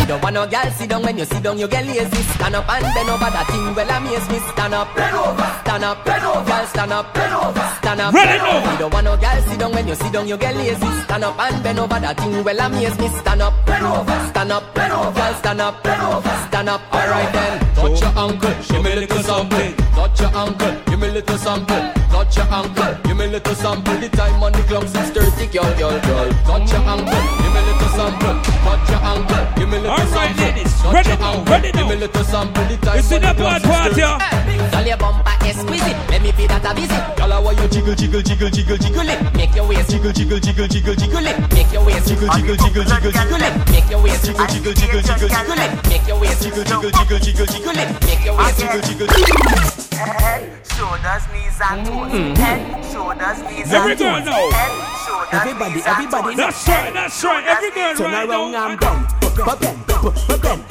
[0.00, 2.22] You don't want no girl sit down when you sit down, you get lazy.
[2.36, 3.74] Stand up and bend over that thing.
[3.74, 4.38] Well, amaze me.
[4.52, 6.44] Stand up, bend over, stand up, bend over.
[6.44, 8.12] Girl, stand up, bend over, stand up.
[8.12, 8.72] Run it now.
[8.72, 10.90] You don't want no girl sit down when you sit down, you get lazy.
[11.04, 12.44] Stand up and bend over that thing.
[12.44, 13.08] Well, amaze me.
[13.08, 15.12] Stand up, bend over, stand up, bend over.
[15.12, 16.80] Girl, stand up, bend over, stand up.
[16.92, 17.74] Alright then.
[17.74, 19.72] Touch your ankle, give me a little sample.
[19.96, 22.03] Touch your ankle, give me a little sample.
[22.34, 23.94] Touch your ankle, give me little sample.
[23.94, 26.28] The time on the clock, 6:30, girl, girl, girl.
[26.42, 28.34] Touch your ankle, give me little sample.
[28.42, 30.42] Touch your ankle, give me a little All right, sample.
[30.42, 32.64] ladies, Touch ready now, ready Give me little sample.
[32.66, 34.02] The time on the clock, part, part, 6:30.
[34.02, 34.70] yeah?
[34.74, 35.98] Girl, your bumper exquisite.
[36.10, 37.02] Let me be that a visit.
[37.14, 39.20] Girl, I want you jiggle, jiggle, jiggle, jiggle, jiggle it.
[39.38, 41.38] Make your waist jiggle, jiggle, jiggle, jiggle, jiggle it.
[41.54, 43.54] Make your waist jiggle, jiggle, jiggle, jiggle, jiggle it.
[43.70, 45.72] Make your waist jiggle, jiggle, jiggle, jiggle, jiggle it.
[45.86, 47.88] Make your waist jiggle, jiggle, jiggle, jiggle, jiggle it.
[48.02, 50.20] Make your waist jiggle, jiggle, jiggle.
[50.24, 52.12] Hey, so shoulders, knees and toes.
[52.12, 52.36] Mm.
[52.36, 54.24] Head, shoulders, knees Every and toes.
[54.26, 54.50] know.
[54.50, 54.72] Head,
[55.06, 56.28] shoulders, Everybody, knees and everybody.
[56.34, 56.36] toes.
[56.36, 57.44] That's right, that's right.
[57.46, 58.68] Every girl Turn right around now.
[58.70, 60.62] and bend, but bend, but bend, but bend,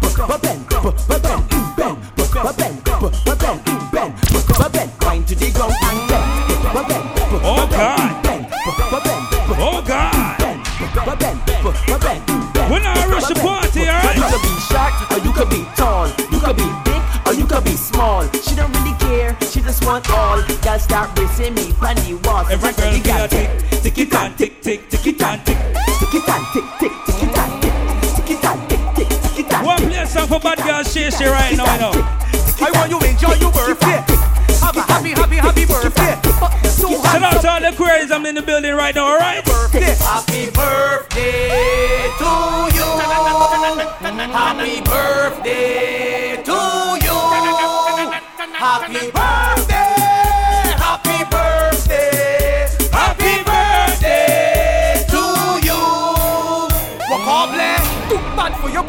[0.00, 0.68] but bend, but bend,
[1.76, 4.14] bend, but bend, but bend, bend,
[4.58, 4.90] but bend.
[5.10, 6.26] Wind to the ground and bend,
[6.72, 7.04] but bend,
[7.42, 8.22] Oh God.
[8.22, 8.46] bend,
[8.90, 9.24] but bend,
[9.58, 10.38] Oh God.
[10.38, 12.70] but bend, but bend, bend.
[12.70, 14.16] We're not rush the party, You alright?
[14.30, 16.06] could be short or you could be tall.
[16.30, 16.68] You could be
[20.80, 22.48] start racing me on the walls.
[22.50, 23.50] Every girl you be a got tick,
[23.82, 25.58] tick it and tick, tick, tick it and tick.
[26.00, 27.74] Tick it and tick, tick, tick it and tick.
[28.16, 29.88] Tick it and tick, tick, tick it and One tick.
[29.88, 31.92] play a song for bad girl shit shit right now, you know.
[32.62, 34.00] I want you to enjoy your birthday.
[34.60, 36.16] Have a happy, happy, happy birthday.
[36.64, 39.44] So Shout out to all the queries I'm in the building right now, alright?
[39.46, 42.24] Happy birthday to
[42.74, 42.88] you.
[44.32, 46.52] Happy birthday to
[47.04, 47.10] you.
[48.60, 49.29] Happy birthday.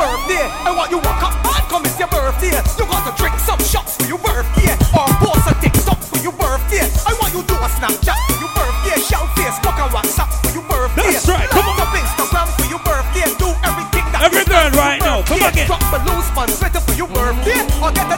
[0.01, 0.45] Birthday.
[0.65, 2.57] I want you walk up hard, come it's your birthday.
[2.77, 4.73] You got to drink some shots for your birthday.
[4.97, 6.85] Or post a TikTok for your birthday.
[7.05, 8.97] I want you do a Snapchat for your birthday.
[8.97, 11.13] Shout Facebook and WhatsApp for your birthday.
[11.13, 11.77] That's right, come on.
[11.81, 13.29] Up Instagram for your birthday.
[13.37, 15.67] Do everything that Every you girl can for right your now, come again.
[15.69, 17.61] Drop a loose man sweater for your birthday.
[17.81, 18.17] Or get a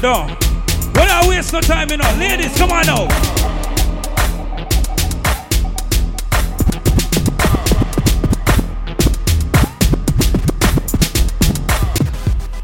[0.00, 0.94] time, don't.
[0.94, 2.16] We not waste no time, you know.
[2.18, 3.08] Ladies, come on now.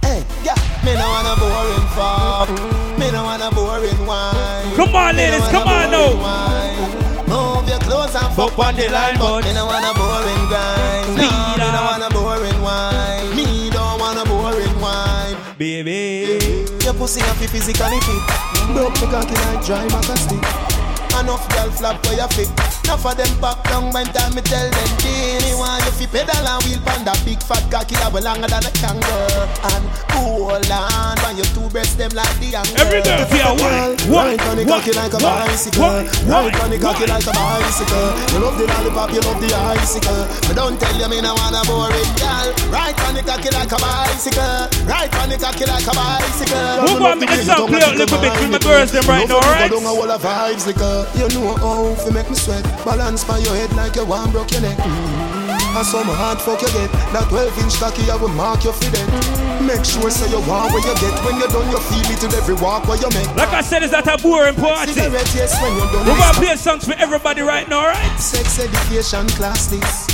[0.02, 2.98] Hey, yeah, me no want a boring fuck.
[2.98, 4.76] Me no want a boring wine.
[4.76, 6.12] Come on, ladies, come on now.
[7.26, 10.01] Move your clothes and fuck on the line, but me no want a
[17.02, 18.22] pussy have to physically fit.
[18.74, 20.38] Broke the cocky like dry maca stick.
[21.18, 22.81] Enough girl flap where you fit.
[22.92, 26.44] Enough of them pop down when time me tell them Teeny want you fi pedal
[26.44, 29.48] and wheel pan that big fat cocky that well longer than a kangaroo.
[29.72, 32.76] And hold on when you two breasts them like the angle?
[32.76, 33.00] Every
[33.48, 36.04] one, one, Right on the cocky like a bicycle.
[36.28, 38.12] Right on the cocky like a bicycle.
[38.28, 40.28] You love the lollipop, you love the icicle.
[40.44, 42.52] Me don't tell you me no want a boring girl.
[42.68, 44.68] Right on the cocky like a bicycle.
[44.84, 46.92] Right on the cocky like a bicycle.
[46.92, 49.40] Who want me to play out a little bit with my girls them right now,
[49.40, 49.72] alright?
[49.72, 51.08] Go down a wall of vibes, liquor.
[51.16, 52.81] You know how to make me sweat.
[52.84, 54.76] Balance by your head like you want broke your neck.
[54.78, 55.32] Mm.
[55.72, 56.92] And some hard fuck you get.
[57.16, 58.92] That 12 inch cocky, I will mark your feet.
[59.64, 61.14] Make sure say you want where you get.
[61.24, 63.30] When you're done, you feel it in every walk where you make.
[63.36, 64.92] Like I said, it's not a boring party.
[64.92, 66.04] Cigarette, yes, when you done.
[66.04, 68.20] We're gonna play songs for everybody right now, alright?
[68.20, 70.11] Sex education class this.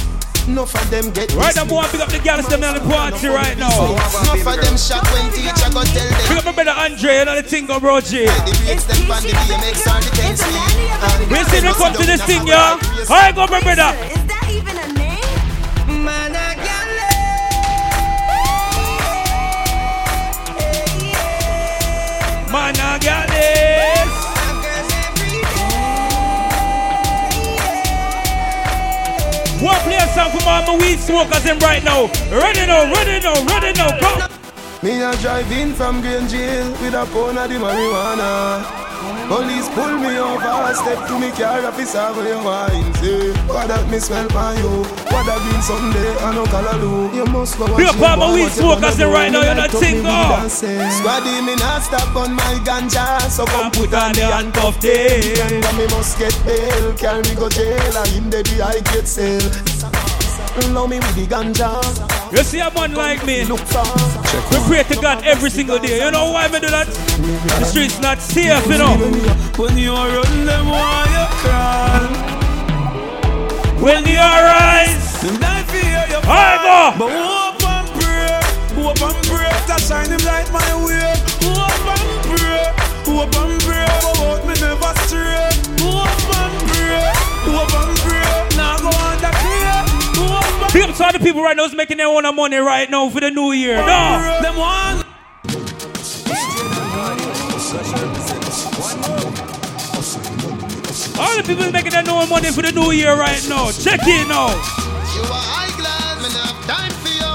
[0.49, 2.73] Enough of them get Right now, I want to pick up the girls them on
[2.73, 3.93] the party right now.
[3.93, 6.25] Enough of them shot when teacher go tell them.
[6.25, 8.25] Pick up my brother Andre, you know the thing go bro G.
[8.25, 8.33] The
[8.89, 11.29] them on the BMX or the 10.
[11.29, 12.81] We see them come to this thing, y'all.
[12.81, 13.93] Alright, go my brother.
[14.09, 16.05] Is that even a name?
[16.05, 16.57] Man, I
[22.51, 23.68] Man,
[29.61, 32.07] One play a song for all my weed smokers in right now.
[32.31, 34.31] Ready now, ready now, ready now, come.
[34.83, 38.88] Me a drive in from Green Jail with a pound of the marijuana.
[39.29, 43.85] Police pull me over, step to me car, officer, where you wine, say What that
[43.91, 44.81] me smell by you?
[45.13, 48.33] What that been Sunday, I no color do You must go Be a part of
[48.33, 50.49] weed smokers in right now, you're not think oh.
[50.49, 53.21] Squaddy, me not stop on my ganja.
[53.29, 57.51] So come put on the handcuff day And me must get bail, carry me go
[57.51, 57.97] jail.
[58.01, 59.45] And in the I get sale
[60.67, 61.71] Love me with the ganja
[62.33, 63.57] You see a man like me, we
[64.67, 66.05] pray to God every single day.
[66.05, 66.87] You know why me do that?
[66.89, 68.97] The streets not safe, you know.
[69.57, 72.05] When you run them, why you crawl?
[73.83, 76.99] When you arise, and I fear you I go.
[76.99, 78.41] But hope and pray,
[78.83, 81.15] hope and pray to shine him light my way.
[81.47, 82.65] Hope and pray,
[83.07, 83.58] hope and
[91.01, 93.53] All the people right now is making their own money right now for the new
[93.53, 93.77] year.
[93.77, 95.05] No, them one.
[101.19, 103.71] All the people making their own money for the new year right now.
[103.71, 104.49] Check it now.
[104.49, 106.33] You are high class, man.
[106.45, 107.33] Have time for you.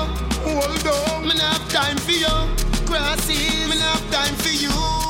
[0.51, 1.37] Hold on, man.
[1.37, 2.85] Have time for you.
[2.85, 3.79] Grassy, man.
[3.79, 5.03] Have time for you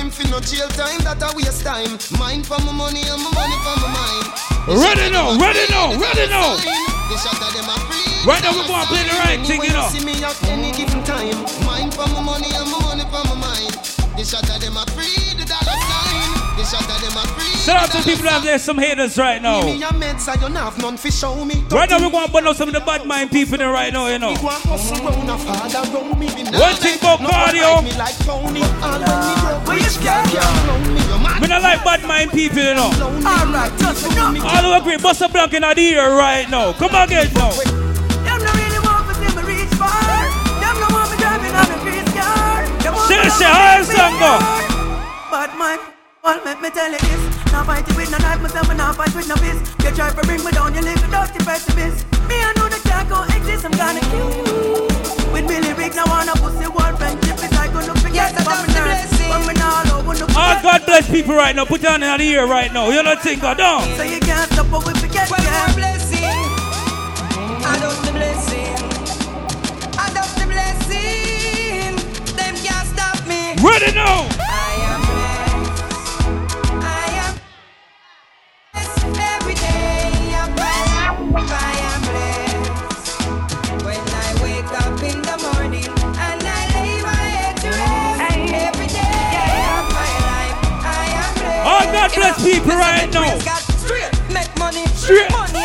[0.00, 1.98] time for no jail time, that a waste time.
[2.18, 4.49] Mind for my money and my money for my mind.
[4.70, 6.54] Ready now, ready now, ready now.
[8.24, 9.88] Right now we gonna play the right thing, you know.
[9.88, 11.34] See me at any given time.
[11.66, 13.74] Mine for my money and my money for my mind.
[14.16, 16.39] The shot of them a free, the dollar sign.
[16.60, 17.56] The shot of them a free.
[17.56, 19.64] Shout out to people out there, some haters right now.
[19.64, 21.64] Give me a meds, I don't have none for show me.
[21.72, 24.08] Right now we're gonna burn out some of the bad mind people there right now,
[24.08, 24.36] you know.
[24.36, 26.28] Go and hustle round a father round me.
[26.36, 27.80] Me One thing about cardio.
[27.80, 28.60] Me like Tony.
[28.84, 31.00] All when me broke, we scared round me.
[31.00, 31.40] You mad?
[31.40, 32.92] We not like bad mind people, you know.
[33.24, 34.44] Alright, just enough.
[34.44, 36.76] All who agree, bust a blank in the ear right now.
[36.76, 37.56] Come again now.
[37.56, 39.96] Them no really want to see me reach far.
[40.60, 42.68] Them no want me driving on a grease car.
[42.84, 44.32] Them want Say, me say, to higher be go.
[45.32, 45.78] But man,
[46.22, 47.22] well, let me tell you this.
[47.52, 49.74] Now fight it with no knife, myself, and now fight with no fist.
[49.82, 52.04] You try to bring me down, you little dirty pessimist.
[52.28, 54.88] Me, I know that can't coexist, I'm gonna kill you.
[55.32, 58.74] With Billy Rick, oh, now wanna pussy one friendship is like gonna forget about me
[58.74, 59.10] nerves.
[59.30, 61.64] But me now know when the Oh, God bless people right now.
[61.64, 62.90] Put on in the ear right now.
[62.90, 63.82] You know think God down.
[63.96, 65.66] So you can't stop what we forget, One yeah.
[65.66, 66.24] more blessing.
[67.64, 68.74] Add up the blessing.
[69.96, 71.96] Add up the blessing.
[72.36, 73.54] Them can't stop me.
[73.62, 74.39] Ready now.
[91.62, 93.38] Oh, God bless people right now.
[93.78, 94.86] Straight, make money.
[94.86, 95.30] Straight.
[95.30, 95.64] Money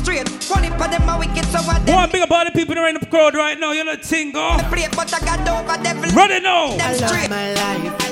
[0.00, 0.28] straight.
[0.48, 2.74] One if for them a wicked, so what Go on, big up all the people
[2.74, 3.72] that are in the crowd right now.
[3.72, 4.56] You know think go.
[4.72, 6.08] pray, but I got over devil.
[6.16, 6.76] Ready now.
[6.76, 7.30] Them straight.
[7.30, 8.10] my life.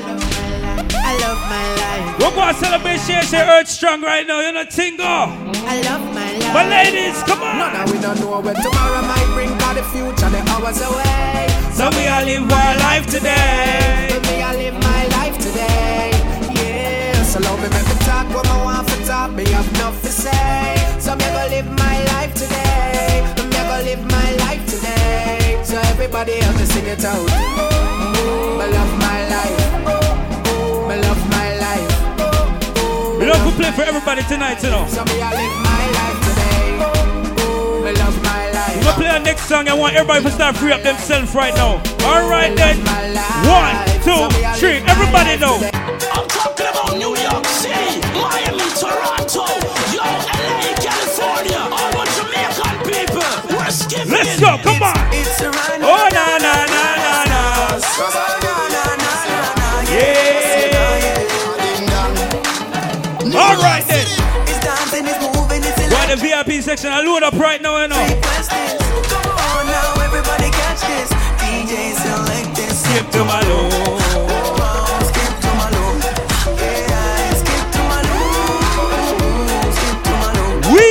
[1.09, 2.19] I love my life.
[2.21, 4.41] We're going to celebrate Shay Shay Earth Strong right now.
[4.41, 5.07] You're not tingle.
[5.07, 6.53] I love my life.
[6.53, 7.57] But ladies, come on.
[7.59, 11.49] Now we don't know when tomorrow might bring, but the future the hours away.
[11.73, 14.09] So we all live our life today.
[14.11, 16.11] Let me I live my life today.
[16.53, 19.31] Yeah, so love me, make me talk what I want for talk.
[19.33, 20.99] Me have enough to say.
[20.99, 21.78] So me gonna live
[26.09, 27.21] everybody help me sing it out.
[28.57, 29.61] Me love my life.
[30.89, 31.93] Me love my life.
[33.19, 34.87] We don't play for everybody tonight, you know.
[34.89, 36.81] So me I live my life today.
[37.85, 38.77] Me love my life.
[38.77, 39.69] We're gonna play our next song.
[39.69, 41.77] I want everybody to start free up themselves right now.
[42.09, 42.79] All right then.
[43.45, 44.81] One, two, three.
[44.89, 45.61] Everybody know.
[45.61, 49.18] I'm talking about New York City, Miami, Toronto,
[66.21, 66.91] VIP section?
[66.91, 67.97] I load up right now, you know.
[67.97, 71.11] Come on now, everybody catch this.
[71.39, 72.83] DJ select this.
[72.85, 73.71] Skip to my low.
[75.07, 75.95] Skip to my low.
[76.59, 78.59] Yeah, skip to my low.
[79.71, 80.75] Skip to my low.
[80.75, 80.87] We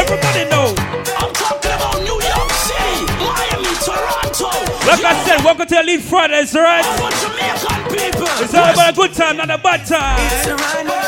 [0.00, 0.72] everybody know.
[1.20, 4.48] I'm talking about New York City, Miami, Toronto.
[4.88, 6.84] Like I said, welcome to Elite Fridays, right?
[6.86, 8.28] all the Jamaican people.
[8.42, 11.01] It's all about a good time, not a bad time.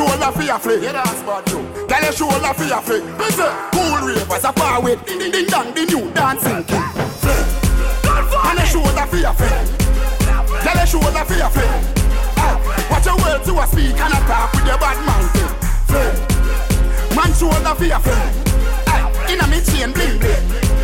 [0.00, 0.82] Shoulder for your flick.
[0.82, 1.60] Yeah, that's bad you.
[1.86, 3.04] Tell your shoulder for your flick.
[3.18, 6.88] Listen, cool ravers, a far with ding ding ding dong, the new dancing king.
[7.20, 7.46] Flick.
[8.44, 9.52] Man a shoulder for your flick.
[10.64, 11.72] Tell your shoulder for your flick.
[12.40, 12.56] Ah,
[12.90, 15.28] Watch your words to a speak and a talk with your bad mouth.
[15.90, 16.14] Flick.
[17.16, 18.24] Man shoulder for your flick.
[18.88, 20.79] Aye, inna me chain bling bling.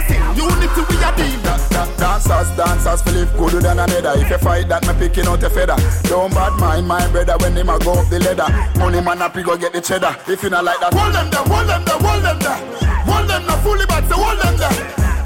[0.00, 0.20] A sin.
[0.36, 1.40] Unity we a deal.
[1.44, 4.14] Da, da, dancer dancers feel live good than another.
[4.16, 5.76] If you fight that, me picking out a feather.
[6.08, 8.48] Don't bad mind my brother when him a go up the ladder.
[8.78, 10.16] Money man up, he go get the cheddar.
[10.26, 12.58] If you not like that, hold them there, hold them there, hold them there.
[13.04, 14.76] Hold them there, fully back, so hold them there.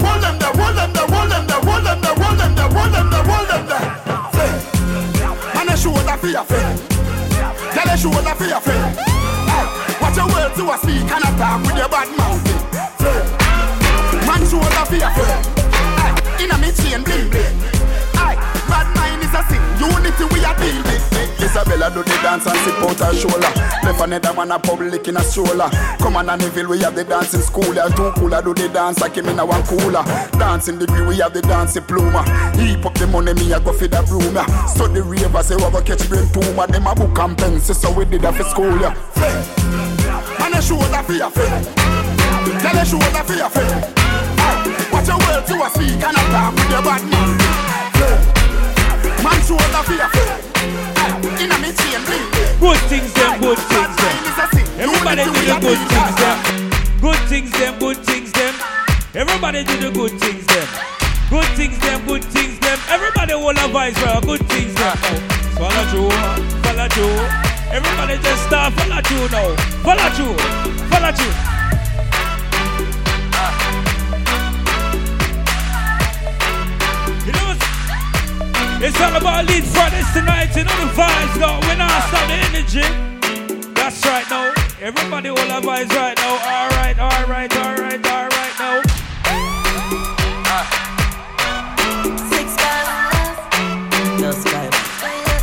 [0.03, 2.69] Hold them there, hold them there, hold them there, hold them there, hold them there,
[2.69, 3.87] hold them there, hold them there.
[4.35, 4.51] Say,
[5.55, 6.75] man, I show that for your friend.
[7.75, 8.95] Tell a show that for your friend.
[10.01, 12.41] Watch your words to a speak and attack with your bad mouth.
[12.99, 13.44] Say,
[14.51, 15.45] that for your friend.
[16.37, 17.57] Hey, in a me chain bling bling.
[18.65, 19.61] Bad mind is a sin.
[19.77, 21.05] Unity we a deal with.
[21.37, 23.51] Isabella do the dance and sip out her shoulder.
[23.85, 25.69] Left another man a public in a stroller.
[25.99, 27.75] Come on, Anneville, we have the dancing school.
[27.75, 30.03] Yeah, two cooler do the dance like him in a one cooler.
[30.39, 32.25] Dancing degree, we have the dancing pluma.
[32.57, 34.33] Heap up the money, me a go for the room.
[34.33, 34.65] Yeah.
[34.65, 36.65] Study rave, I say we go catch brain tumor.
[36.65, 38.75] Them a book and pencil, so we did that for school.
[38.81, 38.93] Yeah.
[39.13, 41.65] Friend, man a shoulder for your friend.
[42.61, 44.04] Tell a shoulder for your friend.
[45.05, 47.37] Watch your words to a speak and a talk with your bad man.
[49.21, 50.01] Man your friend.
[50.97, 52.01] Hey, in a me chain.
[52.57, 54.15] Good things, them good things, them.
[54.81, 56.37] Everybody do the good things, them.
[57.01, 58.55] Good things, them, good things, them.
[59.13, 60.67] Everybody do the good things, them.
[61.29, 62.79] Good things, them, good things, them.
[62.89, 64.97] Everybody will have voice for good things, them.
[65.53, 66.09] Follow through,
[66.65, 67.21] follow through.
[67.69, 69.55] Everybody just start follow through now.
[69.85, 70.33] Follow through,
[70.89, 71.54] follow through.
[78.87, 81.57] It's all about Elite Fridays tonight, you know the vibes go.
[81.67, 82.85] When I start the energy,
[83.73, 84.53] that's right now.
[84.79, 86.33] Everybody will have vibes right now.
[86.35, 88.81] Alright, alright, alright, alright now.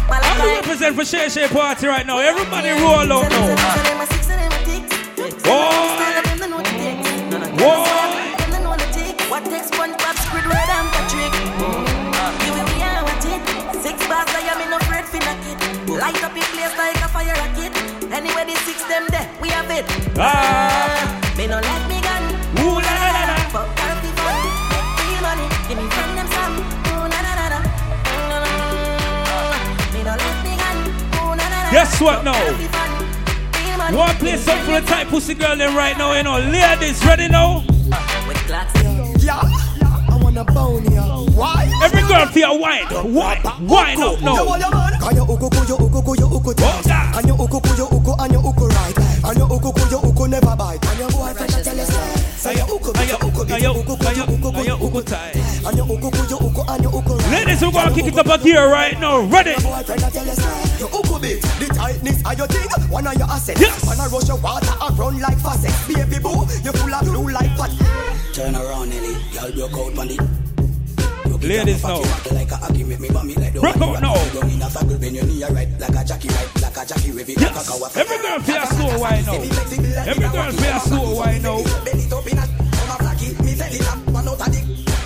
[0.09, 2.19] I'm gonna represent for Shay Shay Party right now.
[2.21, 3.57] Everybody roll out now.
[7.59, 7.83] Boy.
[7.83, 8.22] What
[16.03, 17.71] Light up in place like a fire rocket.
[18.11, 19.87] Anyway, the six them there, we have it.
[20.19, 20.99] Ah.
[21.39, 22.25] Me no like me gun.
[22.59, 23.37] Ooh la la la la.
[23.55, 24.35] Fuck healthy fun.
[24.75, 25.47] Make real money.
[25.69, 26.59] Give me from them some.
[26.91, 27.61] Ooh la la la la.
[29.95, 30.77] Me no like me gun.
[31.23, 31.71] Ooh la la la.
[31.71, 32.35] Guess what now?
[33.95, 36.41] One play something for the tight pussy girl them right now, you know.
[36.41, 37.63] Ladies, ready now?
[39.21, 39.62] Yeah.
[40.33, 41.03] I wanna bone ya.
[41.37, 41.69] Why?
[41.85, 42.87] Every girl feel wine.
[43.13, 43.43] Wine.
[43.69, 44.45] Wine up now.
[44.99, 46.87] Can you uku kuyo uku kuyo uku tight?
[47.17, 48.99] And you uku kuyo uku and you uku right?
[49.25, 50.87] And you uku kuyo uku never bite.
[50.89, 54.25] And your boyfriend tell you say, say you uku kuyo uku Can you uku kuyo
[54.25, 55.37] uku kuyo uku tight?
[55.37, 57.31] and you uku kuyo uku and you uku right.
[57.47, 59.21] Ladies, we're gonna kick it up gear right now.
[59.23, 59.55] Ready?
[59.63, 61.43] Boyfriend a tell you say, you uku bit.
[61.61, 63.61] The tightness of your thing, one of your assets.
[63.61, 63.87] Yes.
[63.87, 65.73] When I rush your water, I run like faucet.
[65.87, 67.71] Baby boo, you full of blue like pot.
[68.35, 69.15] Turn around, Nelly.
[69.33, 70.52] Y'all broke out on
[71.43, 71.99] Ladies now.
[72.31, 74.15] like a hockey, make me bummy like the one out now.
[74.15, 76.87] you Down in a circle, bend your knee right like a jockey, right like a
[76.87, 77.97] jockey, rev it Yes.
[77.97, 79.43] Every girl feel slow wine now.
[80.07, 81.63] Every girl feel slow wine now.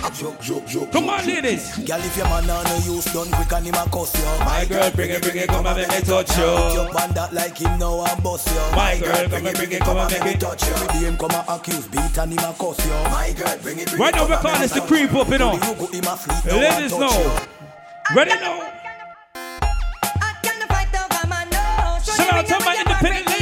[0.07, 1.77] Come on, ladies.
[1.85, 4.45] Girl, if your man on no use, done quick and him a cuss you.
[4.45, 6.45] My girl, bring it, bring it, come and make me touch you.
[6.73, 8.75] Jump on that like him now and bust you.
[8.75, 10.73] My girl, come and bring it, come and make me touch you.
[10.73, 12.91] Every day him come and accuse, beat and him a cuss you.
[13.11, 13.99] My girl, bring it, bring it.
[13.99, 15.53] Right now, we come call this the creep up, you know.
[15.53, 17.47] You go him a fleet now and Ladies touch know.
[18.15, 18.73] Ready now?
[22.01, 23.36] Shout out to my independent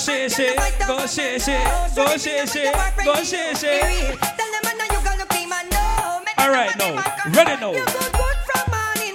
[0.00, 0.54] Share, share,
[0.86, 2.72] go share, share, go share, share,
[3.04, 4.16] go share, share.
[6.38, 7.04] All right, now,
[7.34, 7.72] ready now.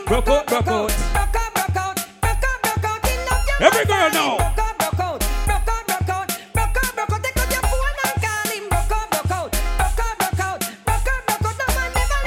[0.05, 0.91] Broke out, broke out.
[3.59, 4.37] Every girl now.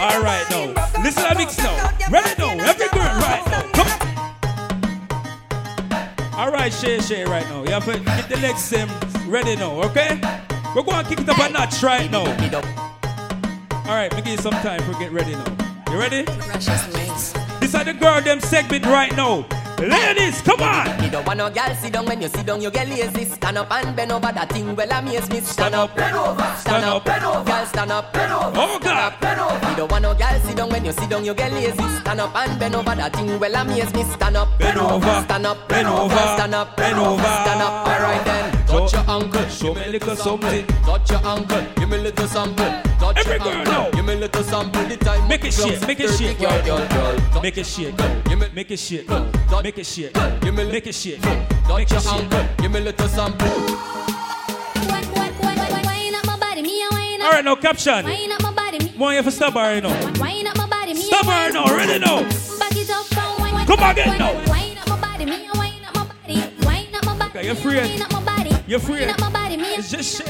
[0.00, 1.02] All right, now.
[1.04, 1.27] Listen
[6.84, 6.88] on.
[6.88, 7.64] All right, share, share right now.
[7.64, 8.88] You have to get the legs them
[9.26, 10.20] ready now, okay?
[10.74, 12.24] We're going to kick it up a notch right now.
[13.86, 15.56] All right, me give you some time for get ready now.
[15.90, 16.22] You ready?
[17.60, 19.46] This is the girl them segment right now.
[19.80, 21.02] Ladies, come on.
[21.02, 23.24] You don't want no girl sit down when you sit down, you get lazy.
[23.26, 24.74] Stand up and bend over that thing.
[24.74, 25.40] Well, amaze me.
[25.40, 27.44] Stand up, bend over, stand up, bend over.
[27.44, 28.52] Girl, stand up, bend over.
[28.56, 29.14] Oh God.
[29.20, 29.70] Bend over.
[29.70, 31.88] You don't want no girl sit down when you sit down, you get lazy.
[32.00, 33.38] Stand up and bend over that thing.
[33.38, 34.02] Well, amaze me.
[34.04, 35.22] Stand up, Bend over.
[35.22, 36.14] stand up, Bend over.
[36.16, 37.22] stand up, Bend over.
[37.22, 37.86] stand up.
[37.86, 38.57] All right then.
[38.68, 40.66] Touch your ankle, show me a little something.
[40.84, 42.66] Touch your ankle, give me a little sample.
[43.00, 43.90] Touch Every your girl now.
[43.90, 44.84] give me a little sample.
[44.84, 47.16] The time Make it shake, make it shake, girl, girl, girl.
[47.42, 47.94] Make it shake,
[48.54, 52.02] make it shake, make it shake, Give me make it shake, touch make your it
[52.02, 52.12] shake.
[52.12, 53.48] ankle, give me a little sample.
[53.48, 53.70] Wine
[56.14, 56.62] up my body,
[57.20, 58.04] right now, caption.
[58.04, 58.92] Wine up my body, me.
[58.98, 59.88] Want you for stop her, you know.
[60.20, 61.00] Wine up my body, me.
[61.00, 62.20] Stop her now, ready now.
[62.58, 63.66] Back it up, from wine.
[63.66, 64.32] Come again wine, now.
[64.34, 64.44] Me.
[67.30, 67.78] Okay, you're free.
[68.68, 68.80] Wine up my body.
[68.80, 69.00] You're free.
[69.00, 69.74] Wine up my body, me.
[69.76, 70.20] It's just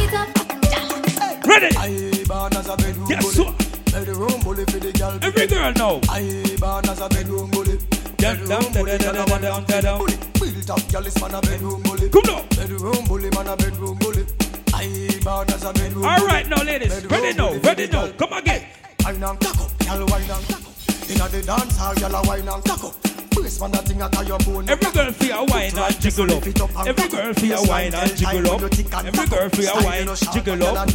[0.00, 1.44] it up.
[1.46, 1.76] Ready?
[1.76, 3.58] I born as a bedroom Guess what?
[3.92, 5.18] Bedroom bully for the girl.
[5.22, 6.00] Every girl know.
[6.08, 7.78] I born as a bedroom bully.
[8.16, 10.06] Down, down, down, down, down, down, down, down.
[10.06, 12.08] Built up girl is man a bedroom bully.
[12.08, 12.48] Come on.
[12.48, 14.24] Bedroom bully man a bedroom bully.
[14.72, 17.04] I born as a bedroom All now, ladies.
[17.06, 18.08] Ready now, ready now.
[18.12, 18.64] Come again.
[19.04, 20.67] Wine and cock up, girl wine and cock up.
[21.08, 22.94] Inna the dance hall, girl a wine and cock up.
[23.30, 24.68] Brace man that thing a tie your bone.
[24.68, 26.46] Every girl feel a wine and jiggle up.
[26.86, 28.62] Every girl feel a wine and jiggle up.
[28.62, 30.88] Every girl feel a wine jiggle up.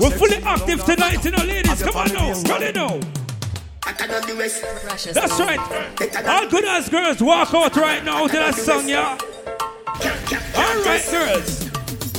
[0.00, 1.82] We're fully active tonight, you know, ladies.
[1.82, 3.00] Come on now, ready now.
[5.14, 6.26] That's right.
[6.26, 9.18] All good as girls walk out right now to that song, yeah.
[10.56, 11.69] All right, girls.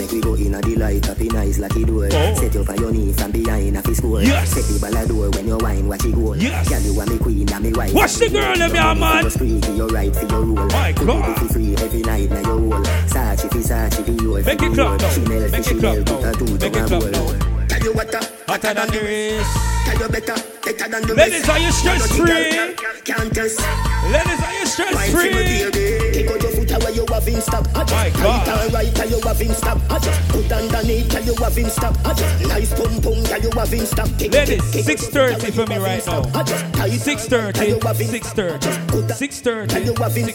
[0.01, 2.09] Make we go in a delight up in eyes like it door.
[2.11, 2.33] Oh.
[2.33, 4.17] Set you for your knee from behind a score.
[4.17, 4.19] Oh.
[4.19, 4.49] Yes.
[4.49, 6.33] Set the ball a door when you wine, watch it go.
[6.33, 6.67] Yes.
[6.69, 7.93] Girl, you are me queen and me wife.
[7.93, 9.25] Watch the girl, them, yeah, man.
[9.25, 10.65] You squeaky, you right for your rule.
[10.69, 11.37] My God.
[11.37, 12.83] for free every night now your whole.
[13.13, 14.43] Sachi fi Sachi fi yours.
[14.43, 15.17] Make it clap now.
[15.29, 16.57] Make it clap a now.
[16.57, 17.50] Make it a clap now.
[17.81, 19.53] Tell you what, uh, Hotter than the race.
[19.89, 23.01] tell you better, better than the Ladies, are you stress You know the free?
[23.01, 23.57] Can't test.
[24.05, 26.13] Ladies, are you stress Wine for me, free?
[26.13, 27.65] Kick out your foot away, you have him stop.
[27.73, 29.79] I just tight and right, tell you have him stop.
[29.89, 31.97] I just put underneath, tell you have him stop.
[32.05, 34.09] I just nice pum pum, tell you have him stop.
[34.21, 36.21] Ladies, kick, kick, 6.30 for me right now.
[36.37, 38.61] I just tight 6.30, 6.30,
[39.09, 39.81] 6.30,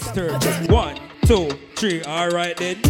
[0.02, 0.73] 6.30.
[0.73, 2.02] One, two, three.
[2.02, 2.83] All right then.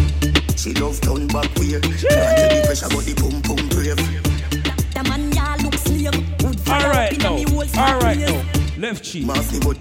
[0.57, 1.83] She love turn back weird.
[1.83, 4.26] Can't tell the pressure, but the pum pum brave.
[4.97, 5.03] All
[6.73, 7.85] up right in a now.
[7.85, 8.43] All right now.
[8.77, 9.27] Left cheek,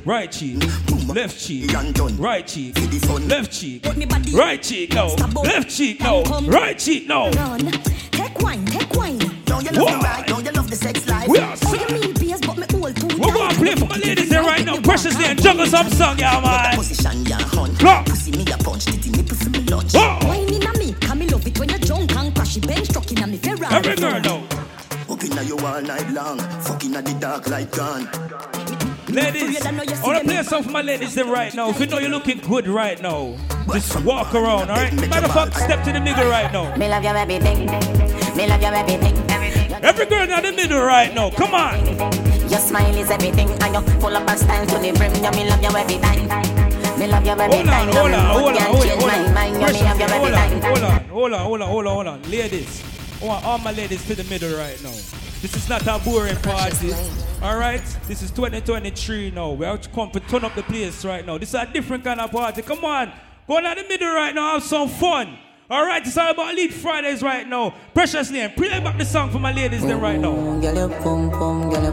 [0.04, 1.72] right cheek, mm, left cheek,
[2.18, 2.74] right cheek,
[3.28, 3.86] left cheek,
[4.34, 5.06] right cheek, no,
[5.42, 7.30] left cheek, no, right cheek, no.
[7.30, 7.60] Run.
[8.12, 9.18] Take wine, take wine.
[9.44, 10.26] Don't you love the ride?
[10.26, 11.28] Don't you love the sex life?
[11.28, 13.96] We are What you mean, beers, but me old too We're gonna play for my
[13.96, 14.80] ladies here right now.
[14.80, 16.76] Preciously and juggle some song, yeah, man.
[16.76, 17.78] Position ya hunt.
[17.78, 18.06] Clock.
[18.06, 19.94] Pussy me a punch, titty nipple for me lunch.
[19.94, 23.38] Wine inna me, me love it when you're drunk and crashy bench truck inna me
[23.38, 23.74] Ferrari.
[23.74, 24.55] Every girl know.
[25.36, 26.38] Up inna you all night long.
[26.38, 28.08] Fucking at the dark light gone.
[29.08, 29.70] Ladies, I
[30.02, 31.68] wanna play some for my ladies there right now.
[31.68, 33.36] If you know you're looking good right now,
[33.72, 34.94] just walk around, alright?
[34.94, 36.74] Matter of fact, step to the middle right now.
[36.76, 37.66] Me love your everything.
[38.36, 39.14] Me love your everything.
[39.84, 41.84] Every girl in the middle right now, come on.
[42.48, 45.14] Your smile is everything, and you full of style to the brim.
[45.16, 46.98] You me love you every time.
[46.98, 47.88] Me love you every Hold time.
[47.88, 49.34] on, hold on, hold on, hold on, hold my on.
[49.34, 49.52] mind.
[49.52, 50.52] You me Precious, love you every hold time.
[50.52, 52.22] on, hold on, hold on, hold on, hold on, hold on.
[52.30, 52.82] Ladies,
[53.22, 54.90] I want all my ladies to the middle right now.
[55.40, 56.92] This is not a boring party.
[57.42, 57.84] Alright?
[58.06, 59.52] This is 2023 now.
[59.52, 61.38] We have to come to turn up the place right now.
[61.38, 62.62] This is a different kind of party.
[62.62, 63.12] Come on.
[63.48, 65.38] Go down the middle right now, have some fun.
[65.70, 67.74] Alright, it's all about Elite Fridays right now.
[67.94, 70.32] Precious Layne, play back the song for my ladies then right now.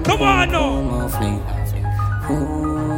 [0.04, 2.53] Come on now.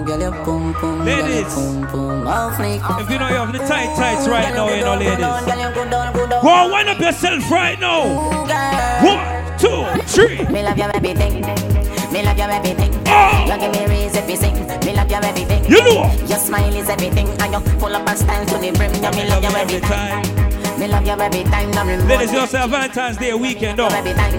[0.05, 5.17] Ladies, if you know you have the tight tights right now, you know, ladies.
[6.43, 8.29] Go wind up yourself right now.
[9.03, 10.45] One, two, three.
[10.53, 11.41] Me love you everything.
[12.13, 12.93] Me love you everything.
[13.07, 13.45] Oh.
[13.49, 14.85] You give me reason to sing.
[14.85, 15.65] Me love you everything.
[15.65, 16.13] You know.
[16.27, 18.93] Your smile is everything, and you full of style to the brim.
[18.93, 20.44] You me love you every time.
[20.79, 21.71] Me love you every time.
[21.71, 22.07] No remote.
[22.07, 23.87] Ladies, you also have Valentine's Day weekend, though.
[23.87, 24.33] Every time.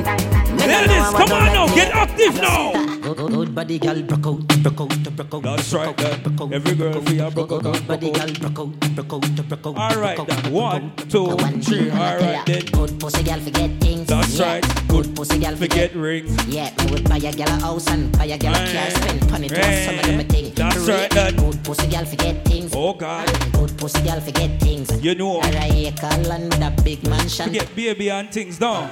[0.57, 2.73] Me Ladies, don't know come on now, get active now.
[3.01, 5.43] Good, good body girl, broke out, broke out, broke out.
[5.43, 6.53] That's right, then.
[6.53, 9.77] Every girl for your broke out, Good body girl, broke out, broke out, broke out.
[9.95, 10.53] All right, then.
[10.53, 11.91] One, two, three.
[11.91, 12.65] All right, then.
[12.67, 14.07] Good pussy girl, forget things.
[14.07, 14.65] That's right.
[14.89, 16.47] Good pussy girl, Forget rings.
[16.47, 19.31] Yeah, I would buy a girl a house and buy a girl a car, spend
[19.31, 20.55] money to Hey, some of them a thing.
[20.55, 21.37] that's right, then.
[21.37, 22.73] Good pussy girl, forget things.
[22.75, 23.27] Oh, God.
[23.53, 24.91] Good pussy girl, forget things.
[25.05, 25.37] You know.
[25.37, 27.47] Or a acre land with a big mansion.
[27.47, 28.91] Forget baby and things down.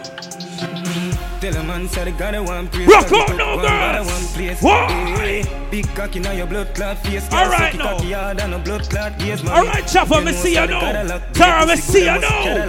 [1.40, 2.88] Tell a man say the God I want praise.
[2.88, 4.12] Rock Cause out he now, one bad girls.
[4.12, 4.62] one place.
[4.62, 4.86] Why?
[5.18, 7.30] Hey, Big cocky now your blood clot face.
[7.32, 7.96] All right, now.
[7.96, 9.42] Cocky hard and a blood clot ears.
[9.44, 11.18] All right, Chopper, me see you now.
[11.32, 12.68] Tara, me see you now.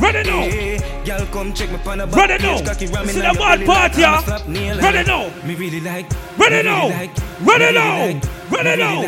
[0.00, 1.04] Ready now.
[1.04, 2.56] Girl, come check me pan a Ready now.
[2.56, 4.76] See the bad party, yeah?
[4.80, 5.30] Ready now.
[5.46, 6.10] Me really like.
[6.38, 6.88] Ready me now.
[6.88, 7.10] like,
[7.42, 8.06] Ready me now.
[8.08, 9.02] like, Ready now.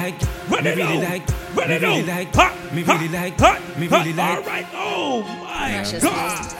[0.50, 0.76] Ready
[1.18, 1.39] now.
[1.56, 2.16] Like, Ready me really now.
[2.16, 3.98] like, Ha, me ha, really like, ha, me ha.
[3.98, 4.36] really like.
[4.38, 4.66] All right.
[4.74, 6.54] Oh my Precious God.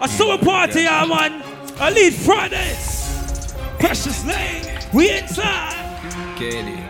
[0.00, 1.42] A summer party, yeah, man.
[1.80, 3.54] Elite Fridays.
[3.78, 4.78] Precious Layne.
[4.92, 5.74] We inside.
[6.36, 6.82] Kelly.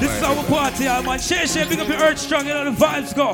[0.00, 1.18] This is our party, yeah, man.
[1.18, 3.32] Shay, Shay, big up your earth strong, you know the vibes go.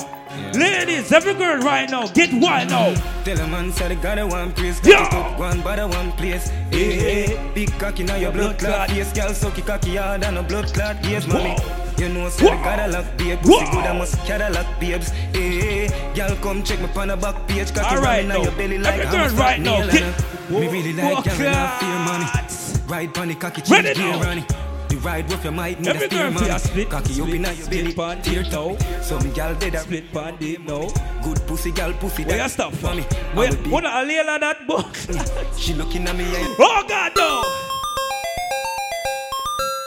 [0.59, 2.94] Ladies, every girl right now, get wild now.
[3.25, 4.81] Tell a man say the God I want praise.
[4.85, 5.09] Yeah.
[5.09, 6.49] Cause he took one bad a one place.
[6.70, 6.93] Hey,
[7.27, 9.12] hey, big cocky now your blood clot face.
[9.12, 11.57] Girl sucky cocky hard and a blood clot Yes, mommy.
[11.99, 13.39] You know, so I gotta lock babe.
[13.41, 15.11] Pussy good, I must Cadillac babes.
[15.33, 17.73] Hey, girl, come check me on the back page.
[17.73, 18.43] Cocky All right, on now.
[18.43, 22.89] your belly like I'm a right now, get- Me really like girl, I fear money.
[22.89, 24.21] Ride pon the cocky, change gear, now.
[24.23, 24.45] Ronnie.
[25.03, 26.43] Ride with your might need Every a steer, girl man.
[26.45, 28.77] feel a split, Cocky up split, in your belly, split pon tear toe.
[29.01, 30.89] Some gal dead a split pon it, no.
[31.23, 32.25] Good pussy, gal pussy.
[32.25, 33.03] Where you stop for me.
[33.35, 34.95] Where, what a layla that book?
[35.59, 37.43] She looking at me and Oh God, no!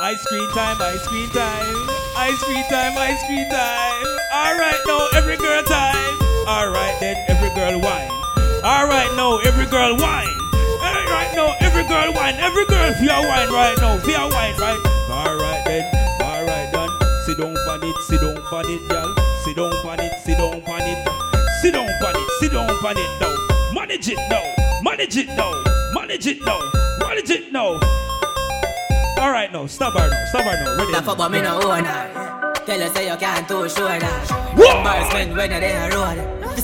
[0.01, 1.87] Ice cream time, ice cream time,
[2.25, 4.05] ice cream time, ice cream time.
[4.33, 6.17] All right, now every girl time.
[6.47, 8.09] All right, then every girl whine.
[8.65, 10.33] All right, now every girl whine.
[10.81, 12.33] All right, now every girl whine.
[12.41, 13.99] Every girl feel wine right now.
[13.99, 14.81] Feel wine right.
[15.09, 15.85] All right then.
[16.23, 16.89] All right done.
[17.25, 17.95] Sit down on it.
[18.09, 19.13] Sit down on it, girl.
[19.45, 20.13] Sit down on it.
[20.25, 20.97] Sit down on it.
[21.61, 22.29] Sit down on it.
[22.39, 23.35] Sit down on it now.
[23.73, 24.43] Manage it now.
[24.81, 25.53] Manage it now.
[25.93, 26.59] Manage it now.
[26.99, 27.79] Manage it now.
[29.25, 30.25] All right, now stop her now.
[30.25, 30.77] Stop her now.
[30.77, 30.91] Ready?
[30.91, 32.53] That fuck but me no own her.
[32.63, 34.29] Tell her say you can't too sure that.
[34.55, 34.77] Whoa!
[34.77, 36.19] Embarrassment when you're there road.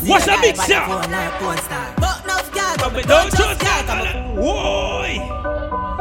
[0.05, 0.85] What's a a guy big shot?
[0.85, 1.91] phone like porn star.
[1.97, 4.35] But enough girl, but me Don't trust girl.
[4.35, 5.01] Whoa!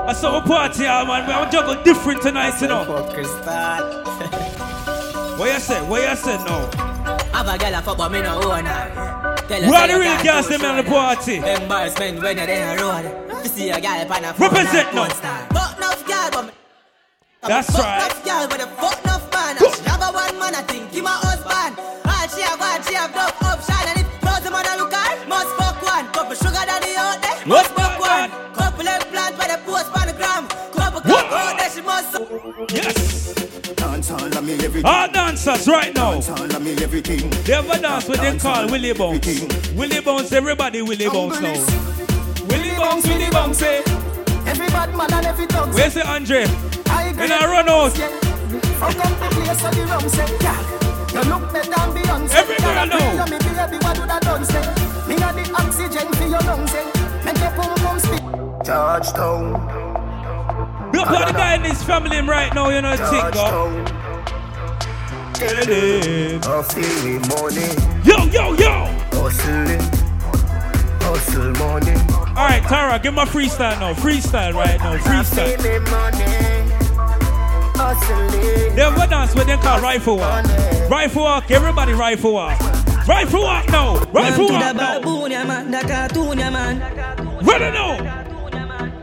[0.05, 1.27] I saw a party, yeah, man.
[1.27, 2.85] We have juggle different tonight, you know.
[5.41, 5.81] What you say?
[5.89, 6.69] What you say now?
[7.33, 9.30] Have a girl a fuck but me no own her.
[9.51, 11.37] Her are the real girls them on the party?
[11.39, 13.47] Embarrassment when there road.
[13.49, 15.09] See a by the phone Represent now.
[15.51, 16.55] porn enough girl, but
[17.43, 18.07] That's fuck right.
[18.07, 19.57] Enough girl with a fuck enough man.
[19.57, 21.75] Have a one man, I think he my husband.
[22.07, 23.75] All she have, all she have, love option.
[23.91, 26.07] And if the man a look at, must fuck one.
[26.13, 28.31] Couple sugar daddy out there, must fuck one.
[28.55, 30.47] Couple implant by the post on the gram.
[30.71, 32.15] Couple cock out there, she must.
[32.73, 33.20] Yes.
[34.01, 34.87] Dance all of me everything.
[34.87, 36.13] All dancers right now.
[36.13, 37.29] Dance all of me everything.
[37.45, 39.73] They have a dance what they call Willie Bounce.
[39.73, 41.53] Willie Bounce, everybody Willie Bounce now.
[42.47, 43.83] Willie Bounce, Willie Bounce, eh?
[44.47, 45.75] Every bad man and every dog.
[45.75, 46.45] Where's the Andre?
[46.87, 47.93] I And I run out.
[47.93, 50.57] Fuck up the place of the rum say, yeah.
[51.13, 52.35] You look better than Beyonce.
[52.37, 52.97] Every girl know.
[52.97, 54.65] You me baby, what do that done say?
[55.09, 57.23] Me got the oxygen for your lungs, eh?
[57.27, 58.65] Make your pum pum speak.
[58.65, 59.90] Georgetown.
[60.93, 63.85] Look at the guy in his family right now, you know, think, go.
[66.43, 67.69] Hustling money.
[68.05, 68.87] Yo, yo, yo.
[69.13, 69.81] Hustling.
[71.01, 71.95] Hustle money.
[72.37, 73.95] All right, Tara, give my freestyle now.
[73.95, 74.97] Freestyle right now.
[74.99, 75.57] Freestyle.
[75.57, 76.71] Hustling money.
[77.77, 78.75] Hustling.
[78.77, 80.45] They have a dance what they call rifle walk.
[80.91, 82.61] Rifle walk, everybody rifle walk.
[83.09, 83.97] Rifle walk now.
[84.13, 84.99] Rifle Man, walk to the now.
[85.01, 85.71] baboon, yeah, man.
[85.71, 86.81] The cartoon, yeah, man.
[87.45, 88.30] Ready now.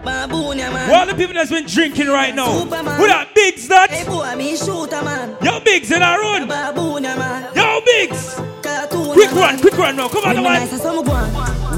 [0.03, 0.89] Baboon, yeah, man.
[0.93, 2.59] All the people that's been drinking right now.
[2.59, 2.99] Superman.
[2.99, 3.89] Who that Biggs that?
[3.89, 5.35] Hey, boy, me shooter, man.
[5.41, 6.47] Yo, Biggs in our run.
[6.47, 7.51] Baboon, yeah, man.
[7.55, 8.35] Yo, Biggs.
[8.61, 9.59] Cartoon, Quick yeah, run, man.
[9.61, 10.07] quick run now.
[10.09, 10.53] Come on, When the me one.
[10.59, 11.29] nice as some go on.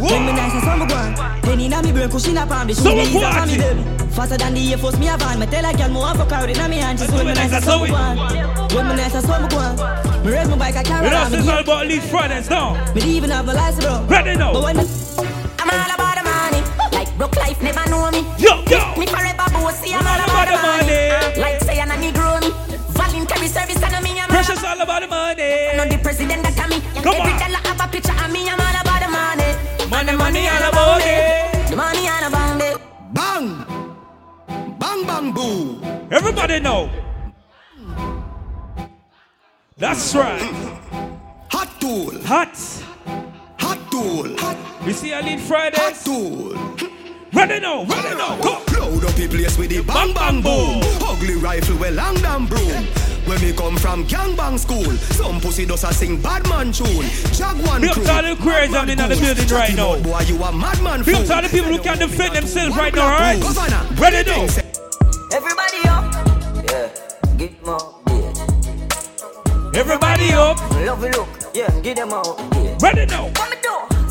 [0.02, 1.42] When me nice as some go on.
[1.42, 2.82] Penny inna me brain, cushion up on the shoe.
[2.82, 3.84] So Me we ease up on me belly.
[4.12, 5.40] Faster than the Air Force, me a van.
[5.40, 7.00] Me tell a girl, me want fuck her inna me hand.
[7.00, 8.18] She say when me nice as some go on.
[8.74, 9.76] When me nice as some go on.
[10.26, 11.32] Me raise my bike, I carry You know, on.
[11.32, 12.74] This is all about Elite Fridays now.
[12.94, 14.04] Me even have no license, bro.
[14.08, 14.54] Ready now.
[14.54, 14.84] But when me
[15.60, 15.98] I'm all about the money.
[16.00, 16.09] Like
[17.20, 18.22] broke life never know me.
[18.40, 18.96] Yo, yo.
[18.98, 19.94] Me forever bossy.
[19.94, 21.42] I'm all about the money.
[21.42, 22.50] Like say I'm a Negro me.
[22.96, 24.20] Voluntary service and me.
[24.20, 25.76] I'm Precious all about the money.
[25.78, 26.80] no the president that me.
[27.04, 27.40] Come Every on.
[27.44, 28.48] dollar have a picture of me.
[28.50, 29.50] I'm all about the money.
[29.92, 31.70] Money, money, all about it.
[31.70, 32.78] The money all about it.
[33.14, 33.48] Bang.
[34.80, 35.82] Bang bang boo.
[36.12, 36.90] Everybody know.
[39.78, 40.42] That's right.
[41.52, 42.14] Hot tool.
[42.24, 42.56] Hot.
[43.60, 44.38] Hot tool.
[44.38, 44.58] Hot.
[44.86, 45.80] You see Elite Fridays?
[45.80, 46.99] Hot tool.
[47.32, 48.42] Ready now, ready now.
[48.42, 48.64] Go.
[48.80, 50.82] Load up the place with the bang bang boom.
[51.08, 52.84] Ugly rifle well long damn broom.
[53.26, 57.06] When me come from gang bang school, some pussy does a sing bad man tune.
[57.34, 58.04] Jaguan Big up crew.
[58.06, 60.00] to all the queers I'm in the building right now.
[60.02, 61.24] Boy, you a madman up fool.
[61.24, 64.00] to all the people who can defend themselves right now, Governor, alright?
[64.00, 64.48] Ready now.
[65.32, 66.14] Everybody up.
[66.72, 66.90] Yeah.
[67.38, 68.34] Get more beer.
[69.76, 70.58] Everybody up.
[70.72, 71.30] Love you look.
[71.54, 71.80] Yeah.
[71.82, 72.40] Give them out.
[72.56, 72.78] Yeah.
[72.82, 73.30] Ready now.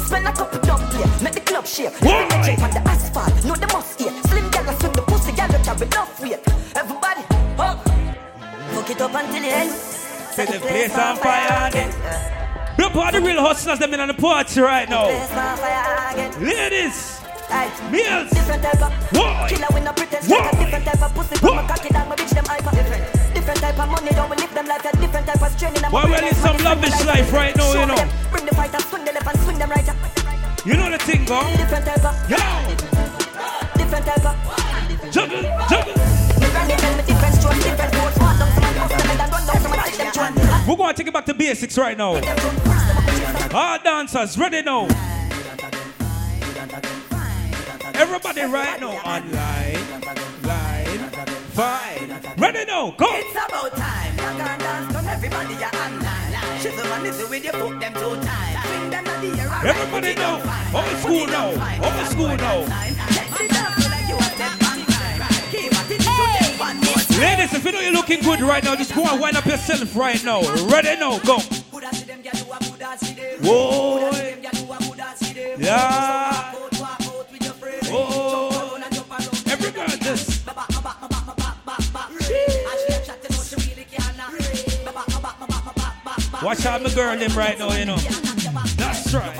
[0.09, 0.21] What?
[0.21, 1.07] Spend a couple dub here.
[1.23, 1.99] Make the club shake.
[2.01, 3.45] Bring the check on the asphalt.
[3.45, 4.13] No, the must here.
[4.25, 6.41] Slim gal swing the pussy gal that have enough weight.
[6.75, 7.23] Everybody
[7.59, 7.85] up.
[8.73, 9.71] Fuck it up until the end.
[9.71, 11.93] Set the place on fire again.
[12.81, 15.05] All the real hustlers them in on the party right now.
[15.05, 16.45] Place on fire again.
[16.45, 17.21] Ladies.
[17.51, 17.71] Aye.
[17.91, 18.31] Males.
[18.31, 19.47] Different type of Why?
[19.49, 20.29] killer with no pretense.
[20.29, 20.39] Why?
[20.39, 22.09] Like a different type of pussy from a cocky dog.
[22.09, 22.71] My bitch them hyper.
[22.77, 23.18] Different.
[23.49, 24.11] Different type of money.
[24.11, 24.85] Don't live them life.
[24.85, 25.85] A different type of.
[25.85, 27.97] I'm Why live some lavish life right now, you know?
[28.31, 29.89] Bring the fight and swing the left and swing them right.
[30.67, 31.41] You know the thing, go.
[31.57, 32.29] Different type of.
[32.29, 32.37] Yo.
[33.73, 34.37] Different type of.
[35.11, 35.95] Juggle, juggle.
[36.53, 38.19] Granny tell me different strokes, different roads.
[38.21, 40.69] Walk down some and bust them and run down some and take them joint.
[40.69, 42.21] We're going to take it back to basics right now.
[43.57, 44.89] All dancers, ready now.
[47.95, 50.03] Everybody right now online,
[50.43, 50.78] line,
[51.59, 52.21] fine.
[52.39, 53.07] Ready now, go.
[53.19, 54.13] It's about time.
[54.15, 56.61] You can dance, come everybody, you're online.
[56.63, 58.63] Shiver man, it's with you put them two times.
[58.63, 59.51] Swing them at the air.
[59.67, 60.47] Everybody put it on know.
[60.47, 60.75] fine.
[60.79, 61.59] Old school it on now.
[61.59, 61.81] fine.
[61.83, 62.59] Old school now.
[62.63, 65.21] Let the dance feel like you are step on time.
[65.51, 67.21] Keep at it to them one more time.
[67.27, 69.97] Ladies, if you know you're looking good right now, just go and wind up yourself
[69.97, 70.41] right now.
[70.71, 71.39] Ready now, go.
[73.43, 74.11] Whoa.
[75.59, 76.55] Yeah.
[77.91, 78.28] Oh.
[86.49, 87.99] Watch out my girl them right now, you know.
[88.79, 89.37] That's right.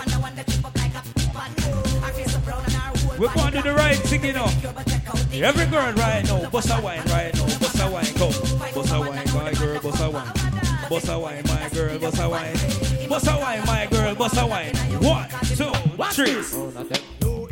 [3.19, 4.45] We're going to do the right thing, you know.
[5.33, 8.29] Every girl right now, bust a wine right now, bust a wine, go.
[8.75, 10.33] Bust a wine, my girl, bust a wine.
[10.91, 13.09] Bust a wine, my girl, bust a wine.
[13.09, 14.77] Bust a wine, my girl, bust a wine.
[15.01, 15.73] One, two,
[16.13, 16.45] three.
[17.25, 17.49] Oh,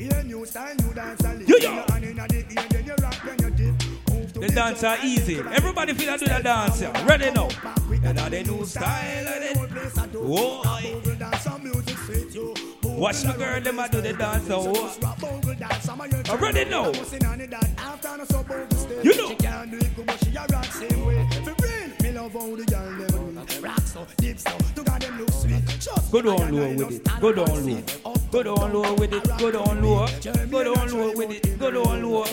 [1.46, 1.84] yo, yo.
[4.38, 5.38] The dance are easy.
[5.38, 6.82] Everybody feel like do the dance.
[7.08, 7.48] Ready now.
[8.04, 9.56] And now they new style of it.
[10.14, 10.62] Whoa.
[12.98, 14.48] Watch the girl, them a do the dance.
[14.50, 14.90] Oh.
[16.28, 16.92] I'm ready now.
[19.02, 19.36] You know.
[26.10, 27.20] Go down low with it.
[27.20, 28.15] Go down low.
[28.30, 29.24] Go down low with it.
[29.38, 30.06] Go down low.
[30.50, 31.58] Go down low with it.
[31.58, 32.24] Go down low.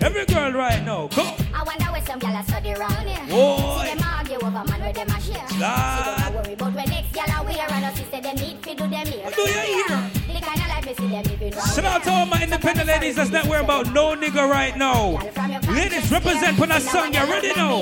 [0.00, 1.22] Every girl right now, go.
[1.54, 3.26] I wonder where some gyal a study round here.
[3.28, 3.84] Boy.
[3.84, 5.48] See them argue over man where them a share.
[5.48, 8.58] See them a worry about when next gyal a wear and us say them need
[8.64, 9.30] fi do them here.
[9.30, 10.10] Do you hear?
[10.28, 12.88] The kind of life me see them living round Shout out to all my independent
[12.88, 15.18] ladies that's not worried about no nigga right now.
[15.72, 17.14] Ladies, represent for that song.
[17.14, 17.80] You ready now?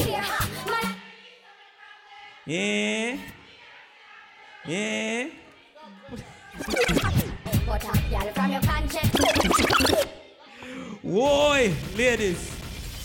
[2.47, 3.19] Yeah.
[4.67, 5.29] Yeah.
[11.03, 12.57] Whoa, ladies.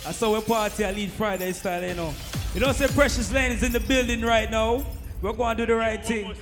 [0.06, 2.14] I saw we party at Elite Friday style, you know.
[2.54, 4.86] You know, say Precious Layne is in the building right now.
[5.22, 6.36] We're going to do the right thing.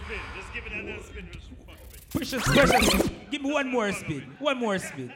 [2.12, 3.10] Precious, precious.
[3.32, 4.36] Give me one more spin.
[4.40, 5.14] One more spin.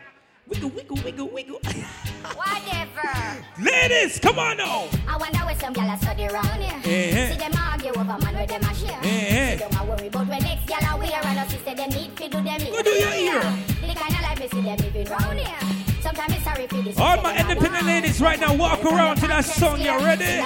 [0.49, 1.59] Wiggle, wiggle, wiggle, wiggle.
[2.35, 3.43] Whatever.
[3.61, 4.87] Ladies, come on now.
[5.05, 6.81] I wonder where some gyal a study round here.
[6.85, 7.31] Eh, eh.
[7.31, 8.99] See them argue over man where them a share.
[9.03, 9.57] Eh, eh.
[9.57, 12.11] See them a worry about when next gyal a wear and us say them need
[12.17, 12.61] fi do them.
[12.71, 13.41] What do you hear?
[13.41, 16.01] The kind of life me see them living round here.
[16.01, 16.97] Sometimes it's sorry for this.
[16.97, 19.81] All my independent ladies right now, walk around to that song.
[19.81, 20.41] You ready?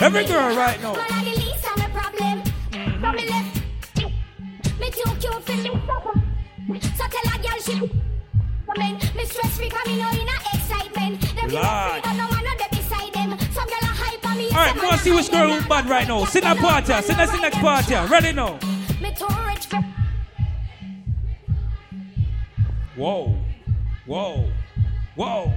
[0.00, 0.94] Every girl right now.
[0.94, 1.28] Man,
[8.70, 8.76] I the least of my problem.
[8.76, 9.16] From me me too me suffer.
[9.16, 9.16] So tell a girl she come in.
[9.16, 11.20] Me stress free coming out in a excitement.
[11.20, 12.04] Them Lord.
[12.04, 13.38] no man not there beside them.
[13.52, 14.46] Some girl a hype on me.
[14.48, 16.24] All right, want to see which girl who bad right now.
[16.24, 16.92] Sit that party.
[17.02, 17.94] Sit that next party.
[17.94, 18.58] Ready now.
[19.00, 19.84] Me too rich for.
[22.96, 23.34] Whoa.
[24.06, 24.50] Whoa.
[25.14, 25.52] Whoa.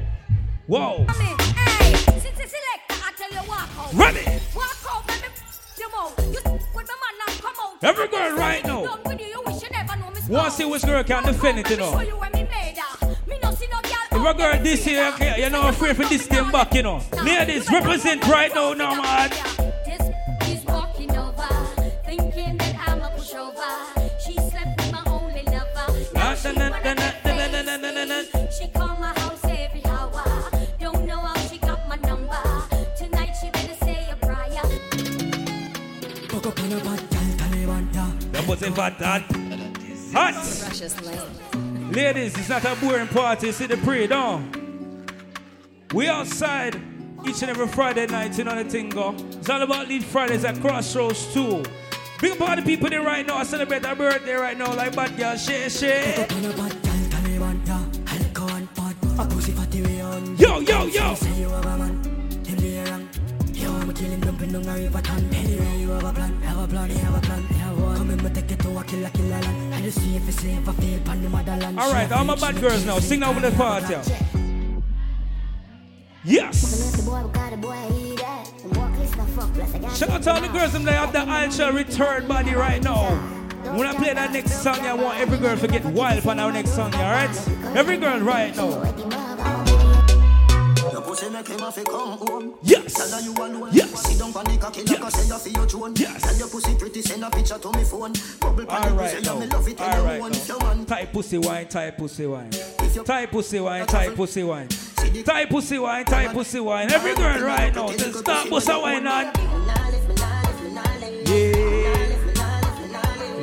[0.67, 1.05] Whoa.
[1.09, 3.93] Hey, since you select, I tell you walk out.
[3.93, 4.41] Ready.
[4.55, 5.27] Walk out, let me
[5.77, 6.19] you mouth.
[6.19, 7.83] You with my man now come out.
[7.83, 8.83] Every girl right now.
[8.83, 11.23] Done with you, you wish you never know me Want to see which girl can
[11.23, 11.99] defend it, you know.
[14.21, 17.01] If a girl this year, you're not afraid for this thing back, you know.
[17.23, 19.31] Ladies, represent right now, no man.
[20.43, 21.47] He's walking over,
[22.05, 24.21] thinking that I'm a pushover.
[24.23, 25.87] She slept with my only lover.
[26.13, 28.29] Now she wanna get crazy.
[28.59, 30.23] She call my house every hour.
[30.79, 32.37] Don't know how she got my number.
[32.95, 34.61] Tonight she better say a prayer.
[38.33, 39.23] That was a bad dad.
[40.13, 41.40] Hot.
[41.91, 43.51] Ladies, it's not a boring party.
[43.51, 45.11] See the pre, don't.
[45.93, 46.81] We outside
[47.27, 49.13] each and every Friday night, you know the thing go.
[49.31, 51.61] It's all about Elite Fridays at Crossroads Two.
[52.21, 53.35] Big up all the people there right now.
[53.35, 56.25] I celebrate their birthday right now, like bad girl, Shay, Shay.
[60.37, 61.15] Yo, yo, yo.
[71.79, 73.95] All right, all my bad girls now, sing over the party.
[76.23, 76.95] Yes.
[79.97, 83.15] Shout out to all the girls them that have the ultra return body right now.
[83.75, 86.51] When I play that next song, I want every girl to get wild on our
[86.51, 87.29] next song, alright?
[87.75, 89.20] Every girl right now.
[92.63, 92.93] Yes.
[95.95, 96.23] Yes.
[98.69, 99.39] Alright now.
[99.79, 100.19] Alright
[100.49, 100.85] now.
[100.85, 102.49] Tight pussy wine, tight pussy wine.
[103.05, 104.67] Tight pussy wine, tight pussy wine.
[105.25, 106.91] Tight pussy wine, tight pussy wine.
[106.91, 109.25] Every girl right now, just stop pussy wine on.
[111.25, 111.77] Yeah.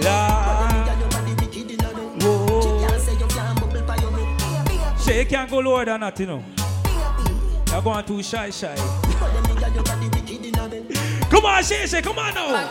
[0.05, 0.85] La.
[2.21, 2.87] Whoa.
[5.07, 6.45] You can't go lower than that, you know.
[7.79, 8.75] You You're going too shy, shy.
[11.31, 12.69] Come on, Shay, Shay, come on now.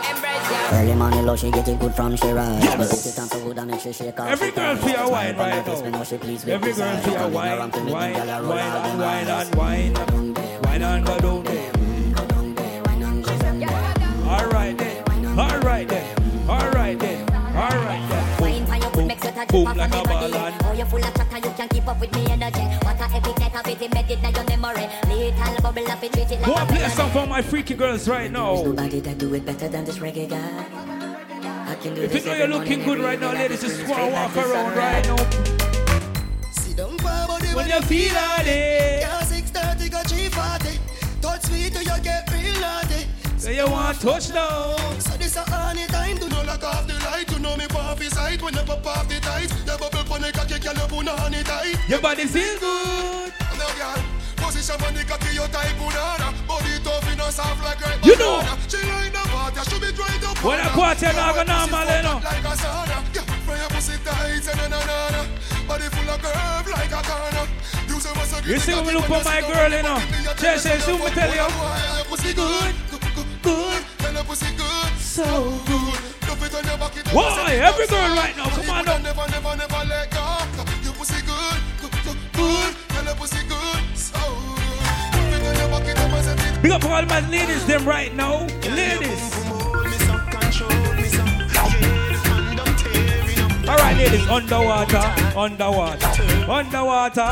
[0.70, 2.62] Early morning low, she get it good from she rise.
[2.62, 2.76] Yes.
[2.76, 4.28] But it time for good and make she shake off.
[4.28, 6.00] Every girl feel a wine right oh, now.
[6.52, 9.94] Every girl feel a wine, wine, wine and wine and wine.
[10.64, 11.72] Wine and go down there.
[14.28, 18.40] All right then, all right then, all right then, all right then.
[18.42, 20.72] Wine for your foot makes you touch Boom it like a on ball and- Oh,
[20.72, 22.57] you full of chatter, you can't keep up with me energy.
[23.68, 24.88] What a epic night of it, embedded in your memory.
[25.08, 27.42] Little bubble up, it treat it Go like and a play a song for my
[27.42, 28.54] freaky girls right now.
[28.62, 31.70] Nobody that do it better than this reggae guy.
[31.70, 33.92] I can do If you know you're looking good right now, ladies, just feel go
[33.92, 36.50] and walk like the around right now.
[36.50, 39.00] Sit down for body When you feel like it.
[39.02, 41.20] Yeah, 630 go 340.
[41.20, 43.04] Touch me till you get real naughty.
[43.36, 44.76] Say you want touch now.
[44.98, 46.16] So this a honey time.
[46.16, 47.30] to not lock off the light.
[47.30, 49.50] You know me pop his sight when you pop off the tight.
[49.66, 51.76] The bubble pon the cocky, girl, you put honey tight.
[51.86, 53.47] Your body feel good.
[53.58, 54.00] No, girl.
[54.38, 56.30] Position on the cocky, you type banana.
[56.46, 58.40] Body tough, you know soft like You know.
[58.70, 60.78] She like the party, she be right up When I on her.
[60.78, 62.16] party, I Yeah, not go normal, you know.
[62.22, 62.98] Like a sauna.
[63.58, 65.20] Your pussy tight, say na na na na.
[65.66, 67.46] Body full of curve like a corner.
[67.90, 69.98] Your You see when we look for my girl, you know.
[70.38, 71.48] Jay, say, see what me tell you.
[72.08, 72.74] Pussy good,
[73.42, 75.24] good, tell your pussy good, so
[75.66, 76.00] good.
[76.28, 77.58] Love it on your back, it Why?
[77.58, 79.02] Every girl right now, come on up.
[79.02, 80.24] Never, never, never let go.
[80.84, 82.76] Your pussy good, good, good,
[86.62, 88.40] Big up all my ladies, them right now.
[88.66, 89.32] Ladies.
[93.68, 95.04] All right, ladies, underwater,
[95.36, 97.28] underwater, underwater.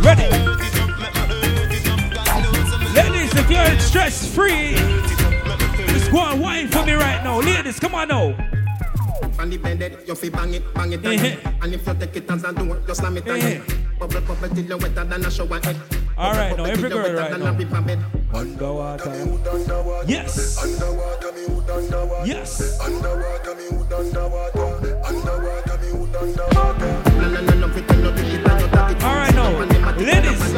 [0.00, 0.28] Ready?
[2.94, 4.74] Ladies, if you're stress free,
[5.88, 7.40] just go and wine for me right now.
[7.40, 8.36] Ladies, come on now.
[9.40, 11.38] On the bed, eh, you fi bang it, bang it, bang it.
[11.60, 13.62] And if you take it as a door, you slam it again.
[13.98, 15.76] Bubble, bubble till you wetter than a shower head.
[16.16, 19.08] All right, now every till you girl wetter right than now.
[19.08, 19.08] a river bed.
[19.08, 19.10] Underwater.
[19.10, 20.58] underwater, Yes.
[22.24, 22.78] Yes.
[29.00, 29.50] All right, now,
[29.96, 30.52] ladies.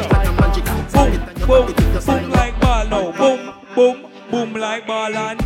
[0.91, 1.17] Boom,
[1.47, 1.73] boom,
[2.05, 3.11] boom like ball now.
[3.11, 5.41] Boom, boom, boom like ball and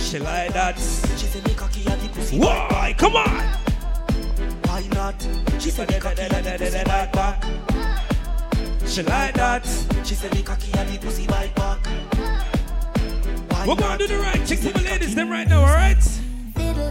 [0.00, 0.78] she like that.
[2.32, 2.94] Why?
[2.98, 3.28] Come on.
[4.66, 5.14] Why not?
[5.58, 7.83] She said the cocky and the pussy bite back.
[8.94, 9.66] She like that.
[10.04, 11.84] She said the cocky and the pussy bite back.
[13.66, 15.98] We're gonna do the right chicks for the ladies, them right now, all right?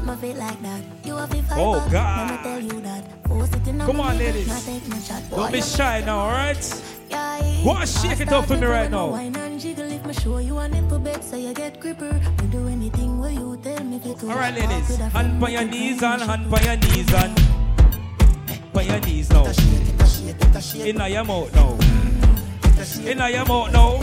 [0.04, 0.84] My feet like that.
[1.06, 1.80] You have Oh.
[1.90, 2.44] God.
[2.44, 3.06] Tell you that.
[3.26, 4.50] Force it in Come on, ladies.
[4.50, 5.24] not take no shot.
[5.30, 6.60] Don't be shy now, all right?
[7.10, 9.08] yeah, Go and shake it up for me right now.
[9.08, 12.12] Wine and jiggle if me show you a nipple bed so you get gripper.
[12.12, 14.10] Me do anything where you tell me to.
[14.30, 14.98] All right, ladies.
[14.98, 17.63] Hand on your knees and hand on your knees and
[18.76, 19.46] on your knees now.
[20.84, 21.78] In your mouth now.
[23.10, 24.00] In your mouth now.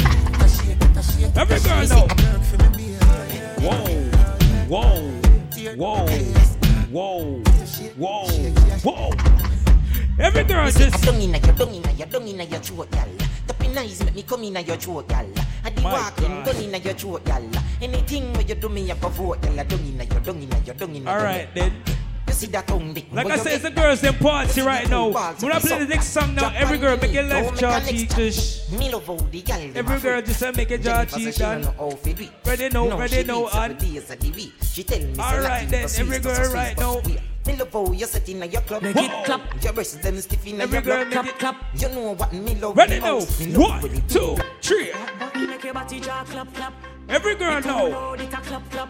[1.37, 2.07] Every girl now.
[3.61, 3.85] Whoa,
[4.69, 5.11] whoa,
[5.77, 6.07] whoa,
[6.91, 7.43] whoa,
[7.97, 8.27] whoa,
[8.83, 9.11] whoa.
[10.19, 11.03] Every girl just.
[11.05, 13.09] Dung inna your, dung inna your, dung inna your throat, gal.
[13.47, 15.27] Tapping eyes make me come inna your throat, gal.
[15.65, 17.43] I di walking, gun inna your throat, gal.
[17.81, 19.65] Anything where you do me, I go vote, gal.
[19.65, 21.47] Dung inna your, dung inna your, dung inna All your.
[21.55, 21.73] then.
[22.31, 23.07] You see that tongue dick.
[23.11, 25.11] Like I said, it's get- the girls in party right now.
[25.11, 27.81] balls When I up, play the next song now, every girl make your left jaw
[27.81, 28.71] cheek just.
[28.73, 30.27] Me love how the gal dem Every a girl freak.
[30.27, 31.65] just say make your jaw Jennifer say cheek she don't and.
[31.65, 32.31] know how fi do it.
[32.47, 33.79] Ready now, No, ready she now, eats every and.
[33.81, 34.53] day as a the week.
[34.63, 36.75] She tell me say All right Latin then, for every sweet, girl for sweet, right
[36.77, 37.01] for now.
[37.03, 37.21] sweet.
[37.47, 38.83] Me love how you sit inna your club.
[38.85, 39.65] Make it clap.
[39.65, 41.25] Your breasts them stiff inna Every your girl club.
[41.25, 41.83] make Clap, clap.
[41.83, 42.77] You know what me love.
[42.77, 43.13] Ready the now.
[43.15, 43.41] most.
[43.41, 44.93] Me love One, when it two, three.
[45.49, 46.75] Make your body jaw clap clap.
[47.09, 47.87] Every girl now.
[47.89, 48.89] Load it a clap clap.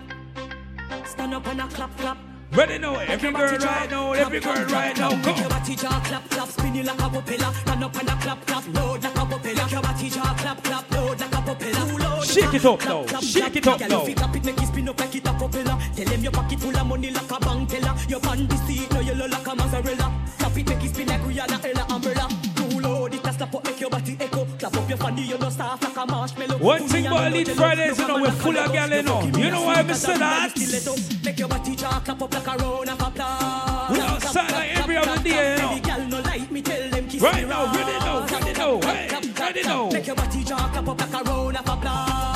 [1.06, 2.18] Stand up and a clap clap.
[2.52, 2.96] Ready now.
[2.96, 4.12] Every girl right now.
[4.12, 5.14] Every girl right now.
[5.14, 6.48] Make your body jaw clap clap.
[6.58, 7.52] Like a propeller.
[7.66, 8.66] Up and a clap clap.
[8.74, 9.54] Load like a propeller.
[9.54, 10.90] Make your body jaw clap clap.
[10.90, 12.24] Load like a propeller.
[12.24, 13.06] Shake it up now.
[13.20, 15.32] Shake it up Girl, if you clap it, make it spin up like it a
[15.32, 15.78] propeller.
[15.94, 17.94] Tell them your pocket full of money like a bank teller.
[18.08, 18.20] Your
[18.66, 20.12] seat, no yellow like a mozzarella.
[20.38, 22.28] Clap it, make it spin like Rihanna, Ella, umbrella.
[22.56, 24.46] Too loud, it a slap up, make your body echo.
[24.90, 26.58] Clap up your fanny, you know soft like a marshmallow.
[26.58, 27.48] One Put thing about on Elite.
[27.50, 28.72] Fridays, you know, we're full of dog.
[28.72, 29.22] gal, you know.
[29.22, 31.24] Give You know why I sweet say that?
[31.24, 33.90] Make your body jaw clap up like a round of applause.
[33.90, 35.80] We Clap, outside clap, like every other day, you know.
[35.80, 39.22] Gal no like me, tell them kiss Right now, ready now, ready now, hey, clap,
[39.22, 39.90] clap, ready now.
[39.90, 42.30] Make your body jaw clap up like a round of applause.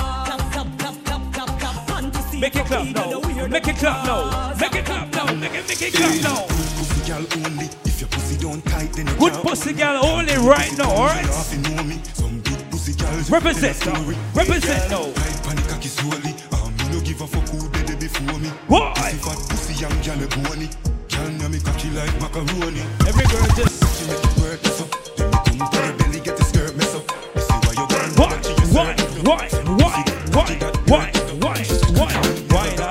[2.41, 3.47] Make it clap me, you know now.
[3.49, 4.55] Make it clap now.
[4.61, 5.35] Make it clap now.
[5.35, 6.47] Make it, make it clap now.
[6.47, 7.67] Pussy girl only.
[7.85, 12.44] If your pussy don't tight, then you Good can't pussy gal only right now, alright?
[12.87, 13.25] You have to know me.
[13.25, 13.31] Some good pussy girls.
[13.31, 14.03] Represent tell a now.
[14.03, 14.17] story.
[14.35, 15.13] Represent girl, now.
[15.15, 16.35] Tight panic cocky slowly.
[16.53, 18.49] Um, me no give a fuck who did it before me.
[18.69, 18.93] Why?
[18.97, 20.69] Pussy fat, pussy young, girl a bony.
[21.09, 22.83] Girl, now me cocky like macaroni.
[23.07, 23.83] Every girl just.
[23.99, 24.85] She make it work, so.
[25.17, 27.07] Then me come to your belly, get the skirt mess up.
[27.35, 27.89] This wine,
[28.19, 28.43] wine,
[28.75, 31.25] wine, wine, wine, wine, wine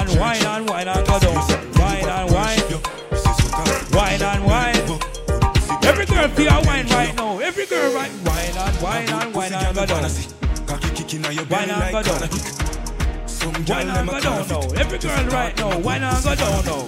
[0.04, 1.36] and wine and wine and go down.
[1.80, 2.60] Wine and wine,
[3.92, 5.00] wine and wine.
[5.84, 7.40] Every girl feel a wine right now.
[7.40, 9.33] Every girl right, wine and wine and
[9.88, 10.12] go down.
[11.50, 12.30] Wine and go down.
[13.68, 14.62] Wine and go down now.
[14.80, 16.88] Every girl right now, wine and go down now.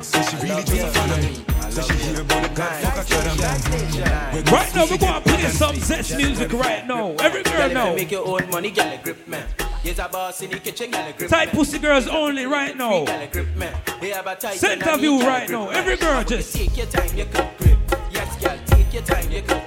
[0.00, 1.44] Say she really just follow me.
[1.70, 5.76] Say she hear about the God fuck a cat Right now, we gonna play some
[5.76, 7.12] zest music right now.
[7.20, 7.94] Every girl know.
[7.96, 9.46] Make your own money, girl, grip man.
[9.82, 13.04] Yes, a boss in the kitchen, girl, grip Tight pussy girls only right now.
[13.04, 13.74] Girl, grip man.
[14.00, 15.70] We have a tight Center view right now.
[15.70, 16.54] Every girl just.
[16.54, 17.78] Take your time, you grip.
[18.10, 19.62] Yes, girl, take your time, you grip.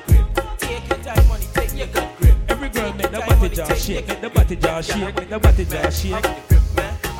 [0.59, 2.15] Take your time, money, take your grip.
[3.16, 5.66] Every girl make the body jaw shake, make the body jaw shake, make the body
[5.66, 6.24] jaw shake.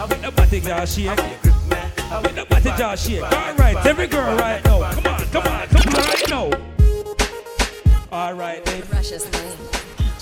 [0.09, 1.07] Make the body jaw shake.
[2.24, 3.24] Make the body jaw shake.
[3.24, 4.91] All right, every girl right now.
[4.91, 6.51] Come on, come on, come on right now.
[8.11, 8.83] All right then.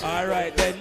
[0.03, 0.75] All right then.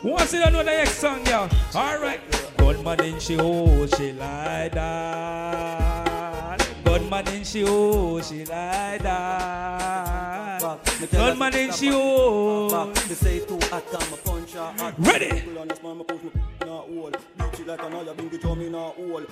[0.00, 1.48] Who wants to know the next song, yeah?
[1.74, 2.20] All right.
[2.56, 6.59] Gunman in she oh, she lie down.
[6.90, 10.80] Gunman in she oh, she lie down.
[11.12, 12.86] Gunman in she oh.
[12.88, 14.94] Me say too hot, I'm a punch her hot.
[14.98, 15.30] Ready?
[15.40, 16.30] People on this push me
[16.62, 17.16] not hold.
[17.38, 19.24] Beat it like another bingy drum me not hold.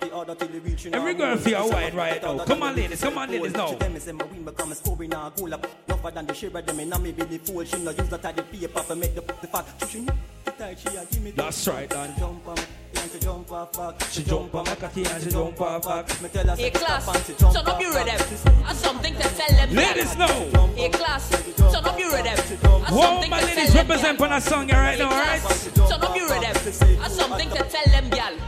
[0.00, 2.38] The other till they reach Every girl feel a Say wine my right now.
[2.38, 3.02] Come on, ladies.
[3.02, 3.74] Come on, ladies, She now.
[3.74, 5.52] tell me say my win become a scoring a goal.
[5.52, 7.64] Up Tougher than the share them in a me belly fool.
[7.64, 9.66] She no use that the paper to make the the fat.
[9.90, 10.06] She
[10.46, 11.32] the tight she a give me.
[11.32, 11.90] That's right.
[11.90, 12.56] Jump on
[12.96, 14.02] and she jump off back.
[14.10, 16.22] She jump on my cocky and she jump off back.
[16.22, 18.20] Me tell her Hey class, stop and she jump turn up your rhythm.
[18.66, 19.74] I something to tell them.
[19.74, 20.52] Ladies, gyal.
[20.52, 20.66] know.
[20.76, 22.34] Hey class, turn up your rhythm.
[22.34, 25.14] I Whoa, something my ladies tell them, represent on a song here right now, Hey,
[25.16, 25.40] alright?
[25.40, 27.00] class, Turn up your rhythm.
[27.02, 28.38] I something to tell them, gyal.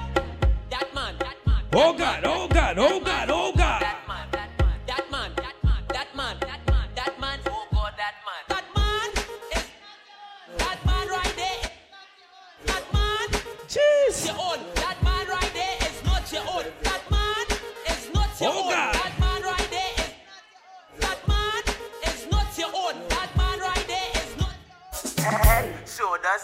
[0.70, 1.62] That man, that man.
[1.72, 3.65] Oh God, oh God, oh God, oh God.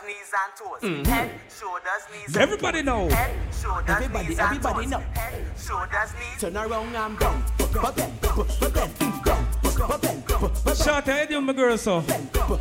[0.07, 0.81] Knees, and toes.
[0.83, 1.07] Mhm.
[1.07, 3.09] Head, shoulders, knees, and Everybody know.
[3.09, 4.99] Head, shoulders, Everybody, knees, everybody and know.
[4.99, 5.17] toes.
[5.17, 6.41] Head, shoulders, knees.
[6.41, 7.45] Turn around and down.
[7.59, 8.91] But then, but then,
[9.25, 9.47] down.
[9.89, 10.25] But then,
[10.65, 12.03] but Shout out to you, my girl, so.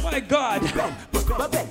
[0.04, 0.62] My God.
[1.38, 1.68] but then,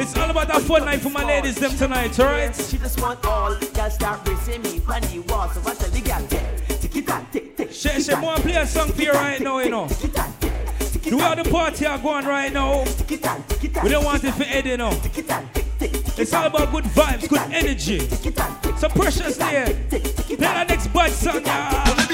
[0.00, 2.54] It's all about that fun night for my ladies them tonight, alright?
[2.54, 3.52] She just want all.
[3.58, 5.48] Girl start racing me on the wall.
[5.48, 6.24] So what tell the girl?
[6.78, 7.72] Tick it and tick tick.
[7.72, 9.88] She she want play a song for you right now, you know.
[9.88, 12.84] Do how the party are going right now.
[13.82, 15.00] We don't want it for Eddie, you know.
[15.80, 17.98] It's all about good vibes, good energy.
[18.78, 19.66] So precious there.
[19.90, 19.98] Play
[20.36, 22.07] the next bad song, yeah.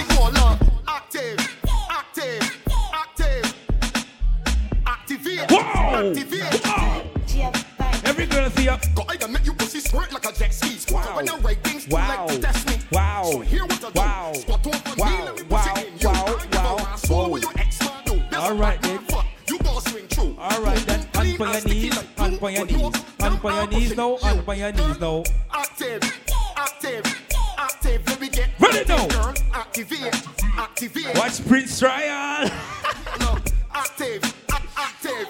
[8.65, 8.81] See up.
[8.94, 10.76] Go I make you pussy squirt like a jet ski.
[10.78, 11.17] Squat Wow.
[11.17, 12.26] when I write things Wow.
[12.28, 12.76] like test me.
[12.93, 13.23] Wow.
[13.31, 14.01] So here what I do.
[14.01, 14.33] Wow.
[14.34, 15.25] Squat me, Wow.
[15.25, 15.75] let me Wow.
[15.76, 16.09] it in you.
[16.09, 16.39] Wow.
[16.52, 16.97] Wow.
[16.97, 17.28] soul Wow.
[17.28, 18.23] with your ex-man do.
[18.31, 18.99] There's All right, then.
[19.10, 19.26] fuck.
[19.49, 20.36] You gon' swing through.
[20.39, 21.01] All right then.
[21.15, 24.55] On for your knees, on for your knees, on for your knees now, on for
[24.55, 25.23] your knees now.
[25.52, 26.02] Active,
[26.57, 27.05] active,
[27.59, 28.01] active.
[28.09, 29.07] Let me get Ready now.
[29.09, 30.15] Girl, activate,
[30.57, 31.15] activate.
[31.17, 31.83] Watch Prince.
[31.83, 33.43] Look,
[33.75, 34.23] active,
[34.76, 35.28] active.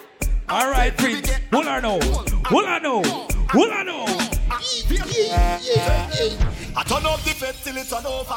[0.48, 1.30] All right, Prince.
[1.52, 1.98] Hold on now.
[2.46, 3.02] Hold on now.
[3.50, 4.04] Hold on now.
[6.76, 8.34] I turn up the fed till it's on over.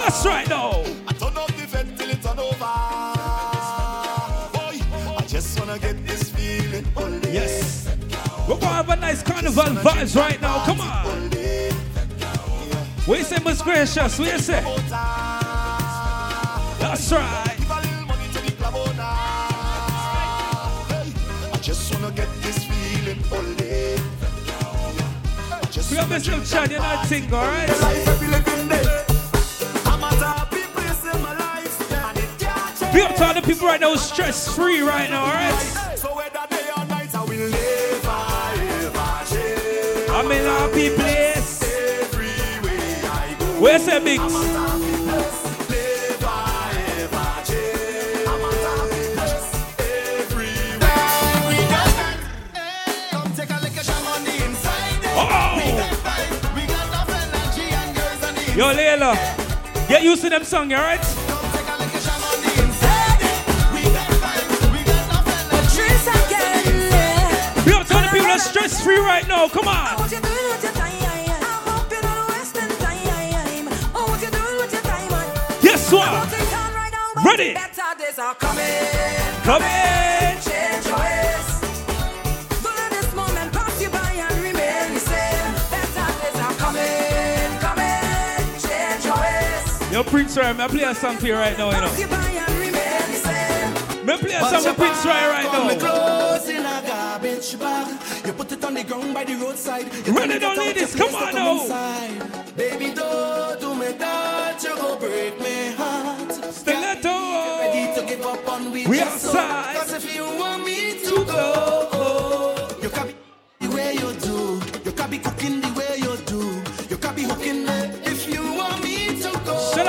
[0.00, 0.82] That's right now.
[1.06, 2.58] I turn up the fed till it's on over.
[4.52, 4.80] Boy,
[5.16, 6.86] I just wanna get this feeling.
[6.96, 7.88] Only Yes.
[8.46, 10.64] We're gonna have a nice carnival vibes right now.
[10.64, 11.30] Come on.
[13.06, 14.18] We say, most gracious?
[14.18, 14.62] You say?
[16.78, 17.57] That's right.
[31.04, 31.92] In my life.
[31.92, 32.92] And it can't change.
[32.92, 35.78] Big up to all the people right now stress free right now, alright?
[40.10, 41.62] I'm in a happy place.
[43.60, 44.67] Where's that big?
[58.58, 59.14] Yo, Layla,
[59.86, 60.98] get used to them song, alright?
[67.64, 69.96] We up to all the people that's stress free right now, come on.
[75.62, 76.26] Yes, sir.
[77.24, 77.54] Ready?
[78.40, 78.64] Coming,
[79.44, 80.37] coming.
[89.98, 92.08] Yo, Prince Roy, I play a song for you right now, you know.
[92.08, 94.18] by and the same.
[94.20, 95.76] Play a song for Prince Roy right now.
[95.76, 98.24] close in a garbage bag.
[98.24, 99.86] You put it on the ground by the roadside.
[100.06, 100.94] Run it out ladies.
[100.94, 102.36] Come on now.
[102.56, 104.62] Baby, don't do me that.
[104.62, 106.32] You go break me heart.
[106.54, 107.58] Stiletto.
[107.58, 109.74] Ready to give up on we We outside.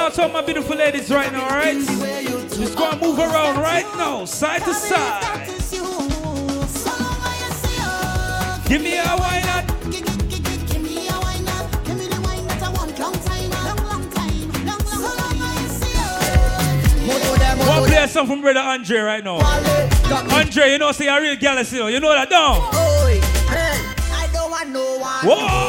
[0.10, 1.78] Out to all my beautiful ladies right now, alright?
[1.78, 5.46] Just go and move around right now, side to side.
[8.68, 9.66] Give me a wine up.
[17.68, 19.38] One play a song from brother Andre right now.
[20.32, 22.32] Andre, you know, say a real gal, you know, that.
[22.32, 23.78] Oi, hey,
[24.12, 25.00] I don't no.
[25.24, 25.69] Whoa.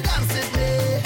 [0.00, 1.00] Dance with me.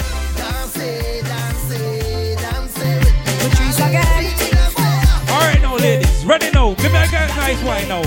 [3.41, 4.31] Patrice again.
[4.37, 5.29] Fini dance.
[5.29, 6.73] Alright now, ladies, ready now.
[6.75, 8.01] Give me a guy nice wine now.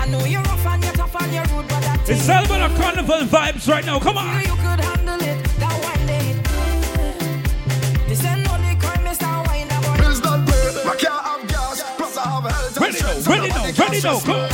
[0.00, 2.70] I know you're rough and you're tough and you're rude, but that It's all about
[2.70, 3.98] the carnival vibes right now.
[3.98, 4.61] Come on.
[12.80, 13.98] Ready now, ready now, ready can now.
[13.98, 14.40] stress Come me.
[14.42, 14.48] on.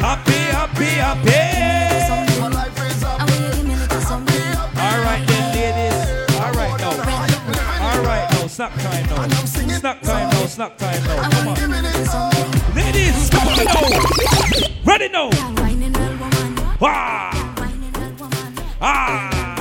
[0.00, 2.40] Happy, happy, happy.
[2.40, 3.20] My life is up.
[4.78, 5.98] Alright then, ladies.
[6.40, 6.92] Alright now.
[7.80, 9.44] Alright now, snack time now.
[9.44, 11.30] Snack time now, snack time now.
[11.30, 11.54] Come on.
[12.74, 13.80] Ladies, come on now.
[14.84, 15.30] Ready now.
[16.80, 17.30] Wow.
[18.80, 19.41] Ah.